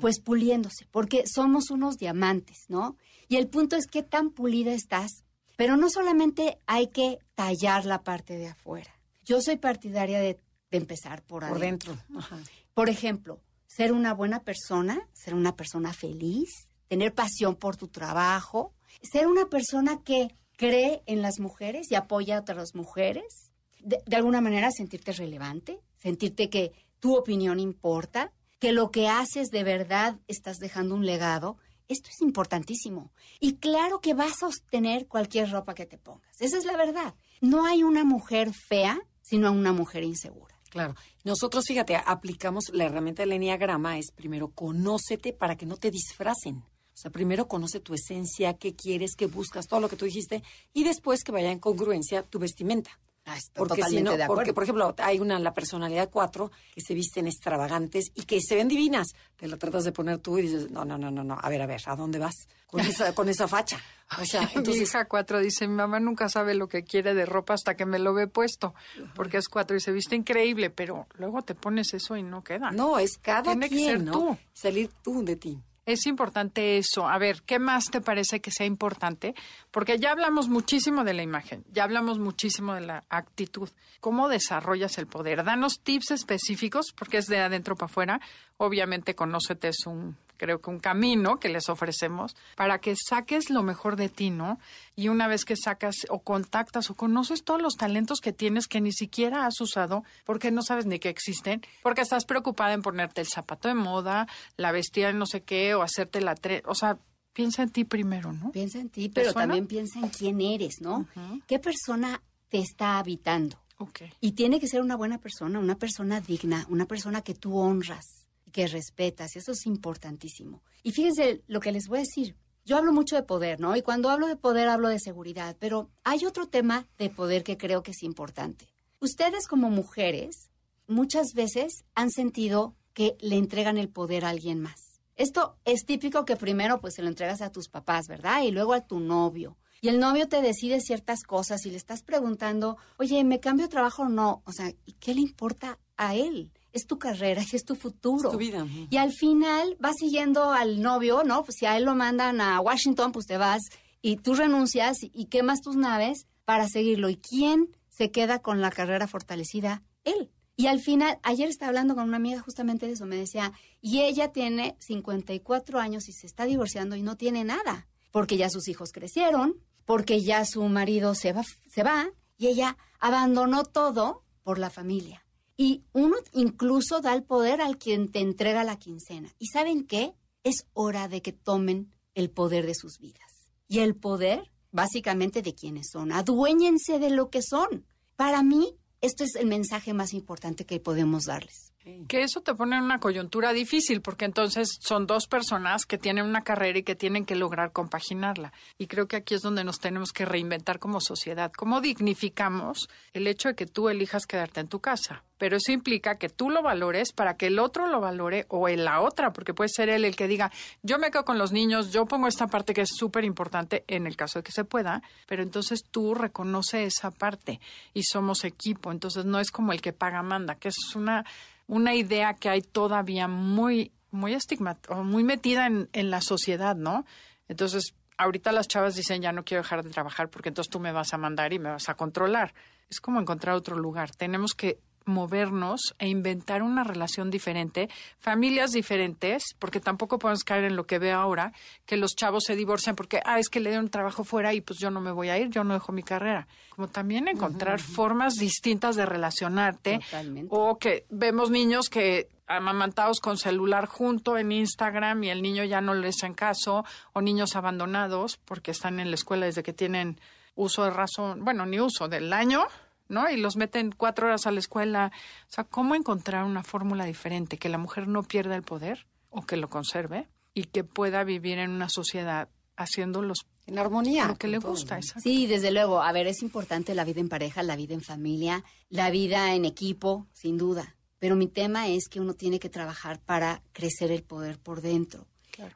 pues 0.00 0.20
puliéndose, 0.20 0.86
porque 0.90 1.24
somos 1.26 1.70
unos 1.70 1.96
diamantes, 1.96 2.64
¿no? 2.68 2.96
Y 3.28 3.36
el 3.36 3.48
punto 3.48 3.76
es 3.76 3.86
qué 3.86 4.02
tan 4.02 4.30
pulida 4.30 4.72
estás. 4.72 5.24
Pero 5.56 5.76
no 5.76 5.88
solamente 5.88 6.58
hay 6.66 6.88
que 6.88 7.18
tallar 7.34 7.86
la 7.86 8.02
parte 8.02 8.36
de 8.36 8.48
afuera. 8.48 8.90
Yo 9.24 9.40
soy 9.40 9.56
partidaria 9.56 10.20
de, 10.20 10.38
de 10.70 10.76
empezar 10.78 11.22
por, 11.22 11.46
Por 11.48 11.58
adentro. 11.58 11.94
dentro. 11.94 12.18
Ajá. 12.18 12.38
Por 12.74 12.90
ejemplo, 12.90 13.40
ser 13.66 13.92
una 13.92 14.12
buena 14.12 14.42
persona, 14.44 15.08
ser 15.14 15.34
una 15.34 15.56
persona 15.56 15.92
feliz, 15.94 16.68
tener 16.88 17.14
pasión 17.14 17.56
por 17.56 17.76
tu 17.76 17.88
trabajo, 17.88 18.74
ser 19.02 19.26
una 19.26 19.46
persona 19.46 20.02
que 20.04 20.34
cree 20.56 21.02
en 21.06 21.22
las 21.22 21.40
mujeres 21.40 21.90
y 21.90 21.94
apoya 21.94 22.36
a 22.36 22.40
otras 22.40 22.74
mujeres, 22.74 23.50
de, 23.80 24.02
de 24.06 24.16
alguna 24.16 24.40
manera 24.40 24.70
sentirte 24.70 25.12
relevante, 25.12 25.80
sentirte 25.98 26.50
que 26.50 26.72
tu 27.00 27.16
opinión 27.16 27.60
importa, 27.60 28.32
que 28.58 28.72
lo 28.72 28.90
que 28.90 29.08
haces 29.08 29.48
de 29.48 29.64
verdad 29.64 30.18
estás 30.28 30.56
dejando 30.58 30.94
un 30.94 31.04
legado. 31.06 31.56
Esto 31.88 32.10
es 32.10 32.20
importantísimo. 32.20 33.12
Y 33.40 33.56
claro 33.56 34.00
que 34.00 34.14
vas 34.14 34.32
a 34.42 34.50
sostener 34.50 35.06
cualquier 35.06 35.50
ropa 35.50 35.74
que 35.74 35.86
te 35.86 35.98
pongas. 35.98 36.40
Esa 36.40 36.58
es 36.58 36.64
la 36.64 36.76
verdad. 36.76 37.14
No 37.40 37.64
hay 37.64 37.82
una 37.82 38.04
mujer 38.04 38.52
fea, 38.52 39.00
sino 39.22 39.52
una 39.52 39.72
mujer 39.72 40.02
insegura. 40.02 40.56
Claro. 40.70 40.94
Nosotros, 41.24 41.64
fíjate, 41.66 41.96
aplicamos 41.96 42.70
la 42.72 42.84
herramienta 42.84 43.22
del 43.22 43.32
enneagrama, 43.32 43.98
es 43.98 44.10
primero 44.10 44.48
conócete 44.48 45.32
para 45.32 45.56
que 45.56 45.66
no 45.66 45.76
te 45.76 45.90
disfracen. 45.90 46.56
O 46.58 46.98
sea, 46.98 47.10
primero 47.10 47.46
conoce 47.46 47.80
tu 47.80 47.94
esencia, 47.94 48.54
qué 48.54 48.74
quieres, 48.74 49.16
qué 49.16 49.26
buscas, 49.26 49.66
todo 49.66 49.80
lo 49.80 49.88
que 49.88 49.96
tú 49.96 50.06
dijiste, 50.06 50.42
y 50.72 50.84
después 50.84 51.24
que 51.24 51.32
vaya 51.32 51.52
en 51.52 51.58
congruencia 51.58 52.22
tu 52.22 52.38
vestimenta. 52.38 52.98
Ah, 53.28 53.36
Porque 53.54 53.82
si 53.82 54.00
no, 54.02 54.16
de 54.16 54.22
acuerdo. 54.22 54.34
porque 54.36 54.54
por 54.54 54.62
ejemplo, 54.62 54.94
hay 54.98 55.18
una, 55.18 55.36
la 55.40 55.52
personalidad 55.52 56.08
cuatro, 56.12 56.52
que 56.72 56.80
se 56.80 56.94
visten 56.94 57.26
extravagantes 57.26 58.12
y 58.14 58.22
que 58.22 58.40
se 58.40 58.54
ven 58.54 58.68
divinas. 58.68 59.08
Te 59.34 59.48
la 59.48 59.56
tratas 59.56 59.82
de 59.82 59.90
poner 59.90 60.18
tú 60.18 60.38
y 60.38 60.42
dices, 60.42 60.70
no, 60.70 60.84
no, 60.84 60.96
no, 60.96 61.10
no, 61.10 61.24
no, 61.24 61.36
a 61.40 61.48
ver, 61.48 61.60
a 61.60 61.66
ver, 61.66 61.80
¿a 61.86 61.96
dónde 61.96 62.20
vas? 62.20 62.46
Con 62.68 62.80
esa, 62.80 63.12
con 63.16 63.28
esa 63.28 63.48
facha. 63.48 63.80
O 64.20 64.24
sea, 64.24 64.42
Mi 64.42 64.48
entonces, 64.54 64.82
hija 64.84 65.06
cuatro 65.06 65.40
dice, 65.40 65.66
mi 65.66 65.74
mamá 65.74 65.98
nunca 65.98 66.28
sabe 66.28 66.54
lo 66.54 66.68
que 66.68 66.84
quiere 66.84 67.14
de 67.14 67.26
ropa 67.26 67.54
hasta 67.54 67.74
que 67.74 67.84
me 67.84 67.98
lo 67.98 68.14
ve 68.14 68.28
puesto, 68.28 68.74
porque 69.16 69.38
es 69.38 69.48
cuatro 69.48 69.76
y 69.76 69.80
se 69.80 69.90
viste 69.90 70.14
increíble, 70.14 70.70
pero 70.70 71.08
luego 71.18 71.42
te 71.42 71.56
pones 71.56 71.94
eso 71.94 72.16
y 72.16 72.22
no 72.22 72.44
queda. 72.44 72.70
no, 72.70 73.00
es 73.00 73.18
cada 73.18 73.42
Tiene 73.42 73.68
que 73.68 73.74
quien, 73.74 73.86
ser 73.88 74.02
¿no? 74.04 74.12
tú. 74.12 74.38
Salir 74.52 74.88
tú 75.02 75.24
de 75.24 75.34
ti. 75.34 75.58
Es 75.86 76.06
importante 76.06 76.78
eso. 76.78 77.08
A 77.08 77.16
ver, 77.16 77.42
¿qué 77.42 77.60
más 77.60 77.92
te 77.92 78.00
parece 78.00 78.40
que 78.40 78.50
sea 78.50 78.66
importante? 78.66 79.36
Porque 79.70 79.98
ya 79.98 80.10
hablamos 80.10 80.48
muchísimo 80.48 81.04
de 81.04 81.14
la 81.14 81.22
imagen, 81.22 81.64
ya 81.72 81.84
hablamos 81.84 82.18
muchísimo 82.18 82.74
de 82.74 82.80
la 82.80 83.04
actitud. 83.08 83.70
¿Cómo 84.00 84.28
desarrollas 84.28 84.98
el 84.98 85.06
poder? 85.06 85.44
Danos 85.44 85.80
tips 85.80 86.10
específicos, 86.10 86.86
porque 86.96 87.18
es 87.18 87.26
de 87.26 87.38
adentro 87.38 87.76
para 87.76 87.86
afuera. 87.86 88.20
Obviamente, 88.56 89.14
conócete 89.14 89.68
es 89.68 89.86
un, 89.86 90.16
creo 90.36 90.60
que 90.60 90.70
un 90.70 90.78
camino 90.78 91.38
que 91.38 91.48
les 91.48 91.68
ofrecemos 91.68 92.36
para 92.56 92.78
que 92.80 92.94
saques 92.96 93.50
lo 93.50 93.62
mejor 93.62 93.96
de 93.96 94.08
ti, 94.08 94.30
¿no? 94.30 94.58
Y 94.94 95.08
una 95.08 95.28
vez 95.28 95.44
que 95.44 95.56
sacas 95.56 95.94
o 96.08 96.20
contactas 96.20 96.90
o 96.90 96.94
conoces 96.94 97.44
todos 97.44 97.60
los 97.60 97.74
talentos 97.74 98.20
que 98.20 98.32
tienes 98.32 98.66
que 98.66 98.80
ni 98.80 98.92
siquiera 98.92 99.46
has 99.46 99.60
usado 99.60 100.04
porque 100.24 100.50
no 100.50 100.62
sabes 100.62 100.86
ni 100.86 100.98
que 100.98 101.08
existen, 101.08 101.62
porque 101.82 102.02
estás 102.02 102.24
preocupada 102.24 102.72
en 102.72 102.82
ponerte 102.82 103.20
el 103.20 103.26
zapato 103.26 103.68
de 103.68 103.74
moda, 103.74 104.26
la 104.56 104.72
vestida 104.72 105.08
de 105.08 105.14
no 105.14 105.26
sé 105.26 105.42
qué 105.42 105.74
o 105.74 105.82
hacerte 105.82 106.20
la 106.20 106.34
tre 106.34 106.62
o 106.66 106.74
sea, 106.74 106.98
piensa 107.32 107.62
en 107.62 107.70
ti 107.70 107.84
primero, 107.84 108.32
¿no? 108.32 108.50
Piensa 108.50 108.78
en 108.78 108.88
ti, 108.88 109.08
pero 109.08 109.32
también 109.32 109.66
piensa 109.66 109.98
en 110.00 110.08
quién 110.08 110.40
eres, 110.40 110.80
¿no? 110.80 111.06
¿Qué 111.46 111.58
persona 111.58 112.22
te 112.48 112.58
está 112.58 112.98
habitando? 112.98 113.58
Ok. 113.78 114.02
Y 114.20 114.32
tiene 114.32 114.58
que 114.58 114.68
ser 114.68 114.80
una 114.80 114.96
buena 114.96 115.18
persona, 115.18 115.58
una 115.58 115.76
persona 115.76 116.20
digna, 116.20 116.66
una 116.70 116.86
persona 116.86 117.20
que 117.20 117.34
tú 117.34 117.58
honras, 117.58 118.25
que 118.56 118.66
respetas, 118.68 119.36
eso 119.36 119.52
es 119.52 119.66
importantísimo. 119.66 120.62
Y 120.82 120.92
fíjense 120.92 121.42
lo 121.46 121.60
que 121.60 121.72
les 121.72 121.88
voy 121.88 121.98
a 121.98 122.00
decir. 122.00 122.36
Yo 122.64 122.78
hablo 122.78 122.90
mucho 122.90 123.14
de 123.14 123.22
poder, 123.22 123.60
¿no? 123.60 123.76
Y 123.76 123.82
cuando 123.82 124.08
hablo 124.08 124.28
de 124.28 124.36
poder 124.36 124.66
hablo 124.68 124.88
de 124.88 124.98
seguridad, 124.98 125.58
pero 125.60 125.90
hay 126.04 126.24
otro 126.24 126.48
tema 126.48 126.88
de 126.96 127.10
poder 127.10 127.44
que 127.44 127.58
creo 127.58 127.82
que 127.82 127.90
es 127.90 128.02
importante. 128.02 128.66
Ustedes 128.98 129.46
como 129.46 129.68
mujeres 129.68 130.48
muchas 130.86 131.34
veces 131.34 131.84
han 131.94 132.10
sentido 132.10 132.74
que 132.94 133.18
le 133.20 133.36
entregan 133.36 133.76
el 133.76 133.90
poder 133.90 134.24
a 134.24 134.30
alguien 134.30 134.62
más. 134.62 135.02
Esto 135.16 135.58
es 135.66 135.84
típico 135.84 136.24
que 136.24 136.36
primero 136.36 136.80
pues 136.80 136.94
se 136.94 137.02
lo 137.02 137.08
entregas 137.08 137.42
a 137.42 137.52
tus 137.52 137.68
papás, 137.68 138.06
¿verdad? 138.08 138.42
Y 138.42 138.52
luego 138.52 138.72
a 138.72 138.86
tu 138.86 139.00
novio. 139.00 139.58
Y 139.82 139.88
el 139.88 140.00
novio 140.00 140.28
te 140.28 140.40
decide 140.40 140.80
ciertas 140.80 141.24
cosas 141.24 141.66
y 141.66 141.70
le 141.70 141.76
estás 141.76 142.02
preguntando, 142.02 142.78
oye, 142.96 143.22
¿me 143.22 143.38
cambio 143.38 143.66
de 143.66 143.70
trabajo 143.72 144.04
o 144.04 144.08
no? 144.08 144.42
O 144.46 144.52
sea, 144.52 144.72
¿y 144.86 144.92
qué 144.94 145.12
le 145.12 145.20
importa 145.20 145.78
a 145.98 146.14
él? 146.14 146.52
Es 146.76 146.86
tu 146.86 146.98
carrera, 146.98 147.42
es 147.50 147.64
tu 147.64 147.74
futuro. 147.74 148.28
Es 148.28 148.32
tu 148.32 148.38
vida. 148.38 148.66
Y 148.90 148.98
al 148.98 149.10
final 149.10 149.78
vas 149.80 149.94
siguiendo 149.98 150.52
al 150.52 150.82
novio, 150.82 151.24
¿no? 151.24 151.42
Pues 151.42 151.56
si 151.58 151.64
a 151.64 151.74
él 151.78 151.84
lo 151.84 151.94
mandan 151.94 152.42
a 152.42 152.60
Washington, 152.60 153.12
pues 153.12 153.24
te 153.24 153.38
vas 153.38 153.62
y 154.02 154.16
tú 154.16 154.34
renuncias 154.34 154.98
y 155.00 155.24
quemas 155.24 155.62
tus 155.62 155.74
naves 155.74 156.26
para 156.44 156.68
seguirlo. 156.68 157.08
¿Y 157.08 157.16
quién 157.16 157.74
se 157.88 158.10
queda 158.10 158.40
con 158.40 158.60
la 158.60 158.70
carrera 158.70 159.08
fortalecida? 159.08 159.82
Él. 160.04 160.30
Y 160.54 160.66
al 160.66 160.80
final, 160.80 161.18
ayer 161.22 161.48
estaba 161.48 161.68
hablando 161.70 161.94
con 161.94 162.04
una 162.04 162.18
amiga 162.18 162.42
justamente 162.42 162.86
de 162.86 162.92
eso, 162.92 163.06
me 163.06 163.16
decía, 163.16 163.52
y 163.80 164.02
ella 164.02 164.32
tiene 164.32 164.76
54 164.80 165.80
años 165.80 166.10
y 166.10 166.12
se 166.12 166.26
está 166.26 166.44
divorciando 166.44 166.94
y 166.94 167.00
no 167.00 167.16
tiene 167.16 167.42
nada, 167.42 167.88
porque 168.10 168.36
ya 168.36 168.50
sus 168.50 168.68
hijos 168.68 168.92
crecieron, 168.92 169.56
porque 169.86 170.22
ya 170.22 170.44
su 170.44 170.62
marido 170.64 171.14
se 171.14 171.32
va, 171.32 171.42
se 171.70 171.82
va 171.82 172.08
y 172.36 172.48
ella 172.48 172.76
abandonó 173.00 173.64
todo 173.64 174.24
por 174.42 174.58
la 174.58 174.68
familia. 174.70 175.25
Y 175.56 175.84
uno 175.92 176.16
incluso 176.32 177.00
da 177.00 177.14
el 177.14 177.22
poder 177.22 177.60
al 177.60 177.78
quien 177.78 178.10
te 178.10 178.20
entrega 178.20 178.64
la 178.64 178.78
quincena. 178.78 179.32
¿Y 179.38 179.46
saben 179.46 179.86
qué? 179.86 180.14
Es 180.44 180.66
hora 180.74 181.08
de 181.08 181.22
que 181.22 181.32
tomen 181.32 181.94
el 182.14 182.30
poder 182.30 182.66
de 182.66 182.74
sus 182.74 182.98
vidas. 182.98 183.50
Y 183.68 183.80
el 183.80 183.96
poder, 183.96 184.50
básicamente, 184.70 185.42
de 185.42 185.54
quienes 185.54 185.88
son. 185.90 186.12
Aduéñense 186.12 186.98
de 186.98 187.10
lo 187.10 187.30
que 187.30 187.42
son. 187.42 187.86
Para 188.16 188.42
mí, 188.42 188.76
esto 189.00 189.24
es 189.24 189.34
el 189.36 189.46
mensaje 189.46 189.92
más 189.92 190.12
importante 190.12 190.66
que 190.66 190.80
podemos 190.80 191.24
darles. 191.24 191.65
Que 192.08 192.22
eso 192.22 192.40
te 192.40 192.52
pone 192.52 192.76
en 192.76 192.82
una 192.82 192.98
coyuntura 192.98 193.52
difícil, 193.52 194.00
porque 194.00 194.24
entonces 194.24 194.76
son 194.80 195.06
dos 195.06 195.28
personas 195.28 195.86
que 195.86 195.98
tienen 195.98 196.24
una 196.26 196.42
carrera 196.42 196.80
y 196.80 196.82
que 196.82 196.96
tienen 196.96 197.24
que 197.24 197.36
lograr 197.36 197.70
compaginarla. 197.70 198.52
Y 198.76 198.88
creo 198.88 199.06
que 199.06 199.14
aquí 199.14 199.34
es 199.34 199.42
donde 199.42 199.62
nos 199.62 199.78
tenemos 199.78 200.10
que 200.12 200.24
reinventar 200.24 200.80
como 200.80 201.00
sociedad. 201.00 201.52
¿Cómo 201.56 201.80
dignificamos 201.80 202.88
el 203.12 203.28
hecho 203.28 203.50
de 203.50 203.54
que 203.54 203.66
tú 203.66 203.88
elijas 203.88 204.26
quedarte 204.26 204.58
en 204.58 204.66
tu 204.66 204.80
casa? 204.80 205.22
Pero 205.38 205.58
eso 205.58 205.70
implica 205.70 206.16
que 206.16 206.28
tú 206.28 206.50
lo 206.50 206.60
valores 206.60 207.12
para 207.12 207.36
que 207.36 207.46
el 207.46 207.60
otro 207.60 207.86
lo 207.86 208.00
valore 208.00 208.46
o 208.48 208.68
en 208.68 208.84
la 208.84 209.00
otra, 209.00 209.32
porque 209.32 209.54
puede 209.54 209.68
ser 209.68 209.88
él 209.88 210.04
el 210.04 210.16
que 210.16 210.26
diga, 210.26 210.50
yo 210.82 210.98
me 210.98 211.12
quedo 211.12 211.24
con 211.24 211.38
los 211.38 211.52
niños, 211.52 211.92
yo 211.92 212.06
pongo 212.06 212.26
esta 212.26 212.48
parte 212.48 212.74
que 212.74 212.80
es 212.80 212.90
súper 212.96 213.24
importante 213.24 213.84
en 213.86 214.08
el 214.08 214.16
caso 214.16 214.40
de 214.40 214.42
que 214.42 214.50
se 214.50 214.64
pueda, 214.64 215.02
pero 215.26 215.44
entonces 215.44 215.84
tú 215.88 216.14
reconoce 216.14 216.84
esa 216.84 217.12
parte 217.12 217.60
y 217.94 218.02
somos 218.02 218.44
equipo. 218.44 218.90
Entonces 218.90 219.24
no 219.24 219.38
es 219.38 219.52
como 219.52 219.72
el 219.72 219.80
que 219.80 219.92
paga 219.92 220.22
manda, 220.22 220.56
que 220.56 220.68
es 220.68 220.96
una 220.96 221.24
una 221.66 221.94
idea 221.94 222.34
que 222.34 222.48
hay 222.48 222.62
todavía 222.62 223.28
muy, 223.28 223.92
muy 224.10 224.34
estigmatizada, 224.34 225.02
muy 225.02 225.24
metida 225.24 225.66
en, 225.66 225.88
en 225.92 226.10
la 226.10 226.20
sociedad, 226.20 226.76
¿no? 226.76 227.04
Entonces, 227.48 227.94
ahorita 228.18 228.52
las 228.52 228.68
chavas 228.68 228.94
dicen, 228.94 229.22
ya 229.22 229.32
no 229.32 229.44
quiero 229.44 229.62
dejar 229.62 229.82
de 229.82 229.90
trabajar 229.90 230.28
porque 230.28 230.48
entonces 230.48 230.70
tú 230.70 230.80
me 230.80 230.92
vas 230.92 231.12
a 231.14 231.18
mandar 231.18 231.52
y 231.52 231.58
me 231.58 231.70
vas 231.70 231.88
a 231.88 231.94
controlar. 231.94 232.54
Es 232.88 233.00
como 233.00 233.20
encontrar 233.20 233.54
otro 233.54 233.76
lugar. 233.76 234.10
Tenemos 234.12 234.54
que 234.54 234.78
movernos 235.06 235.94
e 235.98 236.08
inventar 236.08 236.62
una 236.62 236.84
relación 236.84 237.30
diferente, 237.30 237.88
familias 238.18 238.72
diferentes, 238.72 239.54
porque 239.58 239.80
tampoco 239.80 240.18
podemos 240.18 240.44
caer 240.44 240.64
en 240.64 240.76
lo 240.76 240.84
que 240.84 240.98
veo 240.98 241.18
ahora, 241.18 241.52
que 241.86 241.96
los 241.96 242.14
chavos 242.14 242.44
se 242.44 242.56
divorcian 242.56 242.96
porque, 242.96 243.20
ah, 243.24 243.38
es 243.38 243.48
que 243.48 243.60
le 243.60 243.76
un 243.78 243.88
trabajo 243.88 244.24
fuera 244.24 244.52
y 244.52 244.60
pues 244.60 244.78
yo 244.78 244.90
no 244.90 245.00
me 245.00 245.12
voy 245.12 245.28
a 245.28 245.38
ir, 245.38 245.48
yo 245.50 245.64
no 245.64 245.74
dejo 245.74 245.92
mi 245.92 246.02
carrera. 246.02 246.46
Como 246.70 246.88
también 246.88 247.28
encontrar 247.28 247.80
formas 247.80 248.34
distintas 248.34 248.96
de 248.96 249.06
relacionarte 249.06 250.00
o 250.48 250.78
que 250.78 251.06
vemos 251.10 251.50
niños 251.50 251.88
que 251.88 252.28
amamantados 252.46 253.20
con 253.20 253.38
celular 253.38 253.86
junto 253.86 254.38
en 254.38 254.52
Instagram 254.52 255.24
y 255.24 255.30
el 255.30 255.42
niño 255.42 255.64
ya 255.64 255.80
no 255.80 255.94
les 255.94 256.22
en 256.22 256.34
caso, 256.34 256.84
o 257.12 257.20
niños 257.20 257.56
abandonados 257.56 258.38
porque 258.44 258.70
están 258.70 259.00
en 259.00 259.10
la 259.10 259.16
escuela 259.16 259.46
desde 259.46 259.62
que 259.62 259.72
tienen 259.72 260.20
uso 260.54 260.84
de 260.84 260.90
razón, 260.90 261.44
bueno, 261.44 261.66
ni 261.66 261.80
uso 261.80 262.08
del 262.08 262.32
año, 262.32 262.66
¿no? 263.08 263.28
Y 263.30 263.36
los 263.36 263.56
meten 263.56 263.92
cuatro 263.96 264.26
horas 264.26 264.46
a 264.46 264.50
la 264.50 264.60
escuela. 264.60 265.12
O 265.48 265.52
sea, 265.52 265.64
¿cómo 265.64 265.94
encontrar 265.94 266.44
una 266.44 266.62
fórmula 266.62 267.04
diferente? 267.04 267.58
Que 267.58 267.68
la 267.68 267.78
mujer 267.78 268.08
no 268.08 268.22
pierda 268.22 268.56
el 268.56 268.62
poder 268.62 269.06
o 269.30 269.42
que 269.42 269.56
lo 269.56 269.68
conserve 269.68 270.28
y 270.54 270.64
que 270.64 270.84
pueda 270.84 271.24
vivir 271.24 271.58
en 271.58 271.70
una 271.70 271.88
sociedad 271.88 272.48
haciendo 272.76 273.22
los 273.22 273.46
en 273.66 273.78
armonía. 273.78 274.28
Lo 274.28 274.36
que 274.36 274.48
le 274.48 274.58
gusta, 274.58 275.00
Sí, 275.02 275.46
desde 275.46 275.72
luego. 275.72 276.00
A 276.00 276.12
ver, 276.12 276.26
es 276.28 276.42
importante 276.42 276.94
la 276.94 277.04
vida 277.04 277.20
en 277.20 277.28
pareja, 277.28 277.62
la 277.62 277.76
vida 277.76 277.94
en 277.94 278.00
familia, 278.00 278.62
la 278.88 279.10
vida 279.10 279.54
en 279.54 279.64
equipo, 279.64 280.26
sin 280.32 280.56
duda. 280.56 280.94
Pero 281.18 281.34
mi 281.34 281.48
tema 281.48 281.88
es 281.88 282.08
que 282.08 282.20
uno 282.20 282.34
tiene 282.34 282.60
que 282.60 282.68
trabajar 282.68 283.20
para 283.20 283.62
crecer 283.72 284.12
el 284.12 284.22
poder 284.22 284.58
por 284.58 284.82
dentro. 284.82 285.26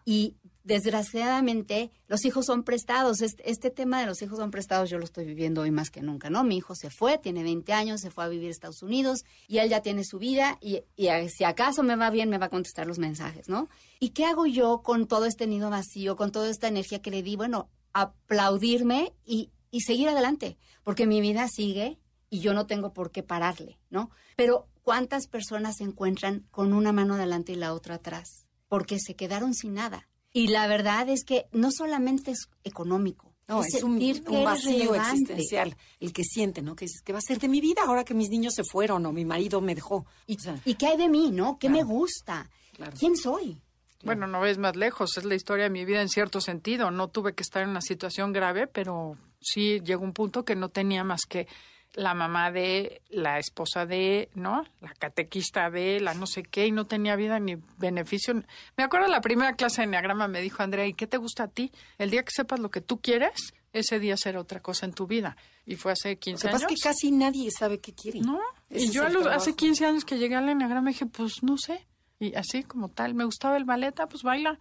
Y 0.05 0.37
desgraciadamente 0.65 1.91
los 2.07 2.25
hijos 2.25 2.47
son 2.47 2.63
prestados. 2.65 3.21
Este, 3.23 3.71
tema 3.71 4.01
de 4.01 4.07
los 4.07 4.21
hijos 4.23 4.39
son 4.39 4.51
prestados 4.51 4.91
yo 4.91 4.99
lo 4.99 5.05
estoy 5.05 5.25
viviendo 5.25 5.63
hoy 5.63 5.71
más 5.71 5.91
que 5.91 6.03
nunca, 6.03 6.31
¿no? 6.31 6.45
Mi 6.45 6.57
hijo 6.57 6.75
se 6.75 6.91
fue, 6.91 7.19
tiene 7.19 7.43
20 7.43 7.73
años, 7.73 8.01
se 8.01 8.11
fue 8.11 8.25
a 8.25 8.29
vivir 8.29 8.49
a 8.49 8.51
Estados 8.51 8.83
Unidos 8.83 9.25
y 9.49 9.59
él 9.59 9.69
ya 9.69 9.83
tiene 9.83 10.05
su 10.05 10.19
vida 10.19 10.59
y, 10.61 10.83
si 11.29 11.45
acaso 11.45 11.83
me 11.83 11.97
va 11.97 12.11
bien 12.11 12.29
me 12.29 12.39
va 12.39 12.47
a 12.47 12.51
contestar 12.51 12.87
los 12.87 12.99
mensajes, 12.99 13.49
¿no? 13.49 13.69
¿Y 13.99 14.11
qué 14.11 14.25
hago 14.25 14.47
yo 14.47 14.83
con 14.83 15.07
todo 15.07 15.27
este 15.27 15.47
nido 15.47 15.71
vacío, 15.71 16.17
con 16.17 16.33
toda 16.33 16.51
esta 16.51 16.69
energía 16.69 17.03
que 17.03 17.11
le 17.11 17.23
di? 17.23 17.37
Bueno, 17.37 17.71
aplaudirme 17.93 19.13
y, 19.25 19.51
y 19.71 19.81
seguir 19.81 20.09
adelante, 20.09 20.59
porque 20.85 21.07
mi 21.07 21.21
vida 21.21 21.49
sigue 21.49 21.99
y 22.29 22.41
yo 22.41 22.55
no 22.55 22.67
tengo 22.67 22.93
por 22.93 23.11
qué 23.11 23.23
pararle, 23.23 23.79
¿no? 23.91 24.11
Pero 24.37 24.69
¿cuántas 24.83 25.27
personas 25.27 25.77
se 25.77 25.85
encuentran 25.85 26.47
con 26.51 26.73
una 26.73 26.93
mano 26.93 27.15
adelante 27.15 27.53
y 27.53 27.57
la 27.57 27.75
otra 27.75 27.97
atrás? 27.97 28.47
Porque 28.69 28.99
se 29.01 29.17
quedaron 29.17 29.53
sin 29.53 29.75
nada 29.75 30.10
y 30.33 30.49
la 30.49 30.67
verdad 30.67 31.09
es 31.09 31.25
que 31.25 31.47
no 31.53 31.71
solamente 31.71 32.31
es 32.31 32.49
económico. 32.65 33.31
No, 33.49 33.65
es, 33.65 33.83
un, 33.83 33.99
vacío 34.45 34.95
existencial 34.95 35.77
el 35.99 36.13
que 36.13 36.23
siente, 36.23 36.63
¿no? 36.63 36.77
Que 36.77 36.85
es 36.85 37.03
que 37.05 37.13
va 37.13 37.19
a 37.19 37.23
ser 37.23 37.41
de 37.41 37.49
mi 37.49 37.61
vida 37.61 37.83
ahora 37.85 38.05
que 38.05 38.15
mis 38.15 38.29
niños 38.29 38.55
se 38.55 38.63
fueron 38.63 39.05
o 39.07 39.13
mi 39.13 39.25
marido 39.25 39.61
me 39.61 39.75
dejó. 39.75 40.07
¿Y, 40.29 40.37
qué 40.77 40.87
hay 40.87 40.97
de 40.97 41.09
mí, 41.09 41.33
no? 41.33 41.59
¿Qué 41.59 41.69
me 41.69 41.83
gusta? 41.83 42.49
¿Quién 42.97 43.17
soy? 43.17 43.61
Bueno, 44.05 44.29
no 44.29 44.41
ves 44.41 44.57
más 44.59 44.77
lejos, 44.77 45.17
es 45.19 45.25
la 45.25 45.35
historia 45.35 45.65
de 45.65 45.71
mi 45.71 45.85
vida 45.85 46.01
en 46.01 46.09
cierto 46.09 46.41
sentido. 46.41 46.93
No 46.93 47.09
tuve 47.09 47.35
que 47.35 47.43
estar 47.43 47.65
en 47.65 47.71
una 47.71 47.83
situación 47.83 48.33
grave, 48.33 48.69
pero 48.69 49.17
sí 49.41 49.81
llegó 49.81 50.05
un 50.05 50.13
punto 50.13 50.45
que 50.45 50.55
no 50.55 50.69
tenía 50.69 51.03
más 51.03 51.23
que 51.29 51.49
la 51.95 52.15
mamá 52.15 52.51
de, 52.51 53.03
la 53.09 53.39
esposa 53.39 53.87
de, 53.87 54.31
¿no? 54.35 54.65
La 54.81 54.93
catequista 54.95 55.71
de, 55.71 56.01
la 56.01 56.15
no 56.15 56.27
sé 56.27 56.43
qué, 56.43 56.67
y 56.67 56.73
no 56.73 56.87
tenía 56.87 57.17
vida 57.17 57.39
ni 57.41 57.57
beneficio. 57.79 58.35
Me 58.77 58.85
acuerdo 58.85 59.09
la 59.09 59.21
primera 59.21 59.55
clase 59.55 59.83
de 59.83 59.87
Enneagrama 59.87 60.29
me 60.29 60.41
dijo, 60.41 60.63
Andrea, 60.63 60.87
¿y 60.87 60.95
qué 60.95 61.07
te 61.07 61.17
gusta 61.17 61.45
a 61.45 61.49
ti? 61.49 61.73
El 61.99 62.11
día 62.11 62.23
que 62.23 62.31
sepas 62.31 62.61
lo 62.61 62.71
que 62.71 62.81
tú 62.81 63.01
quieres, 63.01 63.53
ese 63.73 63.99
día 63.99 64.17
será 64.17 64.41
otra 64.41 64.61
cosa 64.61 64.87
en 64.87 64.93
tu 64.93 65.07
vida. 65.07 65.37
Y 65.67 65.77
fue 65.77 65.93
hace 65.93 66.17
15 66.17 66.49
años. 66.49 66.63
Lo 66.63 66.69
que 66.69 66.75
que 66.75 66.81
casi 66.81 67.11
nadie 67.13 67.51
sabe 67.51 67.79
qué 67.79 67.93
quiere. 67.93 68.21
No, 68.21 68.41
y 68.69 68.91
yo 68.91 69.05
hace 69.31 69.55
15 69.55 69.87
años 69.87 70.05
que 70.05 70.19
llegué 70.19 70.37
al 70.37 70.49
Enneagrama 70.49 70.91
dije, 70.91 71.07
pues 71.07 71.43
no 71.43 71.57
sé. 71.59 71.87
Y 72.19 72.35
así 72.35 72.65
como 72.65 72.89
tal, 72.89 73.15
me 73.15 73.25
gustaba 73.25 73.57
el 73.57 73.65
ballet, 73.65 73.99
ah, 74.01 74.07
pues 74.07 74.23
baila. 74.23 74.59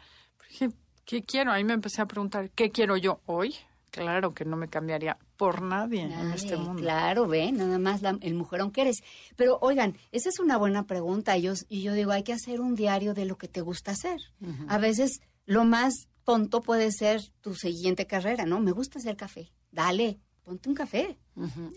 dije, 0.49 0.69
¿qué 1.05 1.23
quiero? 1.23 1.51
Ahí 1.51 1.63
me 1.63 1.73
empecé 1.73 2.01
a 2.01 2.05
preguntar, 2.05 2.49
¿qué 2.51 2.71
quiero 2.71 2.97
yo 2.97 3.21
hoy? 3.25 3.55
Claro 3.91 4.33
que 4.33 4.45
no 4.45 4.55
me 4.55 4.67
cambiaría 4.67 5.17
por 5.39 5.61
nadie, 5.61 6.01
en 6.01 6.31
este 6.33 6.57
mundo. 6.57 6.81
Claro, 6.81 7.25
ve, 7.25 7.49
nada 7.53 7.79
más 7.79 8.01
el 8.19 8.33
mujerón 8.33 8.71
que 8.71 8.81
eres. 8.81 8.97
Pero 9.37 9.57
oigan, 9.61 9.95
esa 10.11 10.27
es 10.27 10.37
una 10.37 10.57
buena 10.57 10.85
pregunta. 10.85 11.37
Y 11.37 11.43
yo, 11.43 11.53
y 11.69 11.81
yo 11.81 11.93
digo, 11.93 12.11
hay 12.11 12.23
que 12.23 12.33
hacer 12.33 12.59
un 12.59 12.75
diario 12.75 13.13
de 13.13 13.23
lo 13.23 13.37
que 13.37 13.47
te 13.47 13.61
gusta 13.61 13.91
hacer. 13.91 14.19
A 14.67 14.77
veces 14.77 15.21
lo 15.45 15.63
más 15.63 15.93
tonto 16.25 16.61
puede 16.61 16.91
ser 16.91 17.21
tu 17.39 17.55
siguiente 17.55 18.05
carrera, 18.05 18.45
¿no? 18.45 18.59
Me 18.59 18.71
gusta 18.71 18.99
hacer 18.99 19.15
café. 19.15 19.49
Dale, 19.71 20.19
ponte 20.43 20.67
un 20.67 20.75
café, 20.75 21.17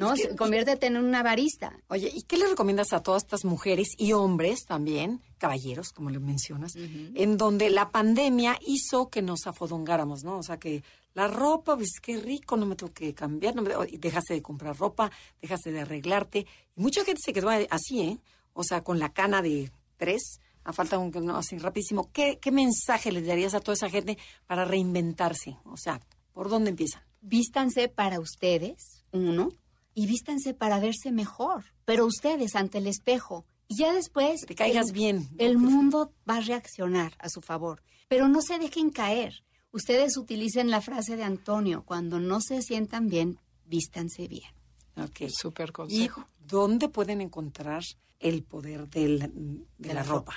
¿no? 0.00 0.12
Conviértete 0.36 0.88
en 0.88 0.96
una 0.96 1.22
barista. 1.22 1.78
Oye, 1.86 2.10
¿y 2.12 2.22
qué 2.22 2.38
le 2.38 2.48
recomiendas 2.48 2.92
a 2.92 3.00
todas 3.00 3.22
estas 3.22 3.44
mujeres 3.44 3.94
y 3.96 4.12
hombres 4.12 4.64
también, 4.66 5.22
caballeros, 5.43 5.93
como 5.93 6.09
le 6.09 6.20
mencionas, 6.20 6.74
en 6.76 7.36
donde 7.36 7.68
la 7.68 7.90
pandemia 7.90 8.59
hizo 8.64 9.11
que 9.11 9.22
nos 9.22 9.47
afodongáramos, 9.47 10.22
¿no? 10.22 10.38
O 10.38 10.43
sea, 10.43 10.57
que 10.57 10.84
la 11.14 11.26
ropa, 11.26 11.76
pues 11.76 11.99
qué 12.01 12.18
rico, 12.18 12.57
no 12.57 12.64
me 12.64 12.76
tengo 12.76 12.93
que 12.93 13.12
cambiar, 13.12 13.55
no 13.57 13.62
me, 13.62 13.74
dejaste 13.99 14.34
de 14.34 14.43
comprar 14.43 14.76
ropa, 14.78 15.11
dejaste 15.40 15.72
de 15.72 15.80
arreglarte. 15.80 16.47
Y 16.76 16.80
mucha 16.80 17.05
gente 17.05 17.20
se 17.24 17.32
quedó 17.32 17.51
así, 17.70 18.01
¿eh? 18.01 18.18
O 18.53 18.62
sea, 18.62 18.82
con 18.82 18.99
la 18.99 19.12
cana 19.12 19.43
de 19.43 19.72
tres, 19.97 20.40
a 20.64 20.72
falta 20.72 20.99
un, 20.99 21.11
no, 21.11 21.36
así 21.36 21.59
rapidísimo. 21.59 22.11
¿Qué, 22.12 22.38
¿Qué 22.40 22.53
mensaje 22.53 23.11
le 23.11 23.22
darías 23.22 23.55
a 23.55 23.61
toda 23.61 23.74
esa 23.74 23.90
gente 23.90 24.16
para 24.47 24.64
reinventarse? 24.64 25.57
O 25.64 25.76
sea, 25.76 26.01
¿por 26.32 26.49
dónde 26.49 26.70
empiezan? 26.70 27.03
vístanse 27.22 27.88
para 27.88 28.20
ustedes, 28.20 29.05
uno, 29.12 29.49
y 29.95 30.07
vístanse 30.07 30.53
para 30.53 30.80
verse 30.80 31.12
mejor, 31.12 31.64
pero 31.84 32.05
ustedes 32.05 32.55
ante 32.55 32.78
el 32.78 32.86
espejo. 32.86 33.47
Y 33.72 33.76
ya 33.76 33.92
después... 33.92 34.42
Te 34.46 34.54
caigas 34.54 34.92
bien. 34.92 35.28
El 35.38 35.56
mundo 35.58 36.12
va 36.28 36.36
a 36.36 36.40
reaccionar 36.40 37.14
a 37.18 37.28
su 37.28 37.40
favor, 37.40 37.82
pero 38.08 38.28
no 38.28 38.42
se 38.42 38.58
dejen 38.58 38.90
caer. 38.90 39.42
Ustedes 39.72 40.16
utilicen 40.18 40.70
la 40.70 40.82
frase 40.82 41.16
de 41.16 41.24
Antonio, 41.24 41.82
cuando 41.84 42.20
no 42.20 42.40
se 42.42 42.60
sientan 42.60 43.08
bien, 43.08 43.38
vístanse 43.64 44.28
bien. 44.28 44.50
Ok. 44.96 45.30
Súper 45.30 45.70
¿Y 45.70 45.72
consejo. 45.72 46.28
dónde 46.46 46.88
pueden 46.90 47.22
encontrar 47.22 47.82
el 48.20 48.42
poder 48.42 48.88
del- 48.90 49.64
de, 49.78 49.94
la, 49.94 50.02
ropa? 50.02 50.34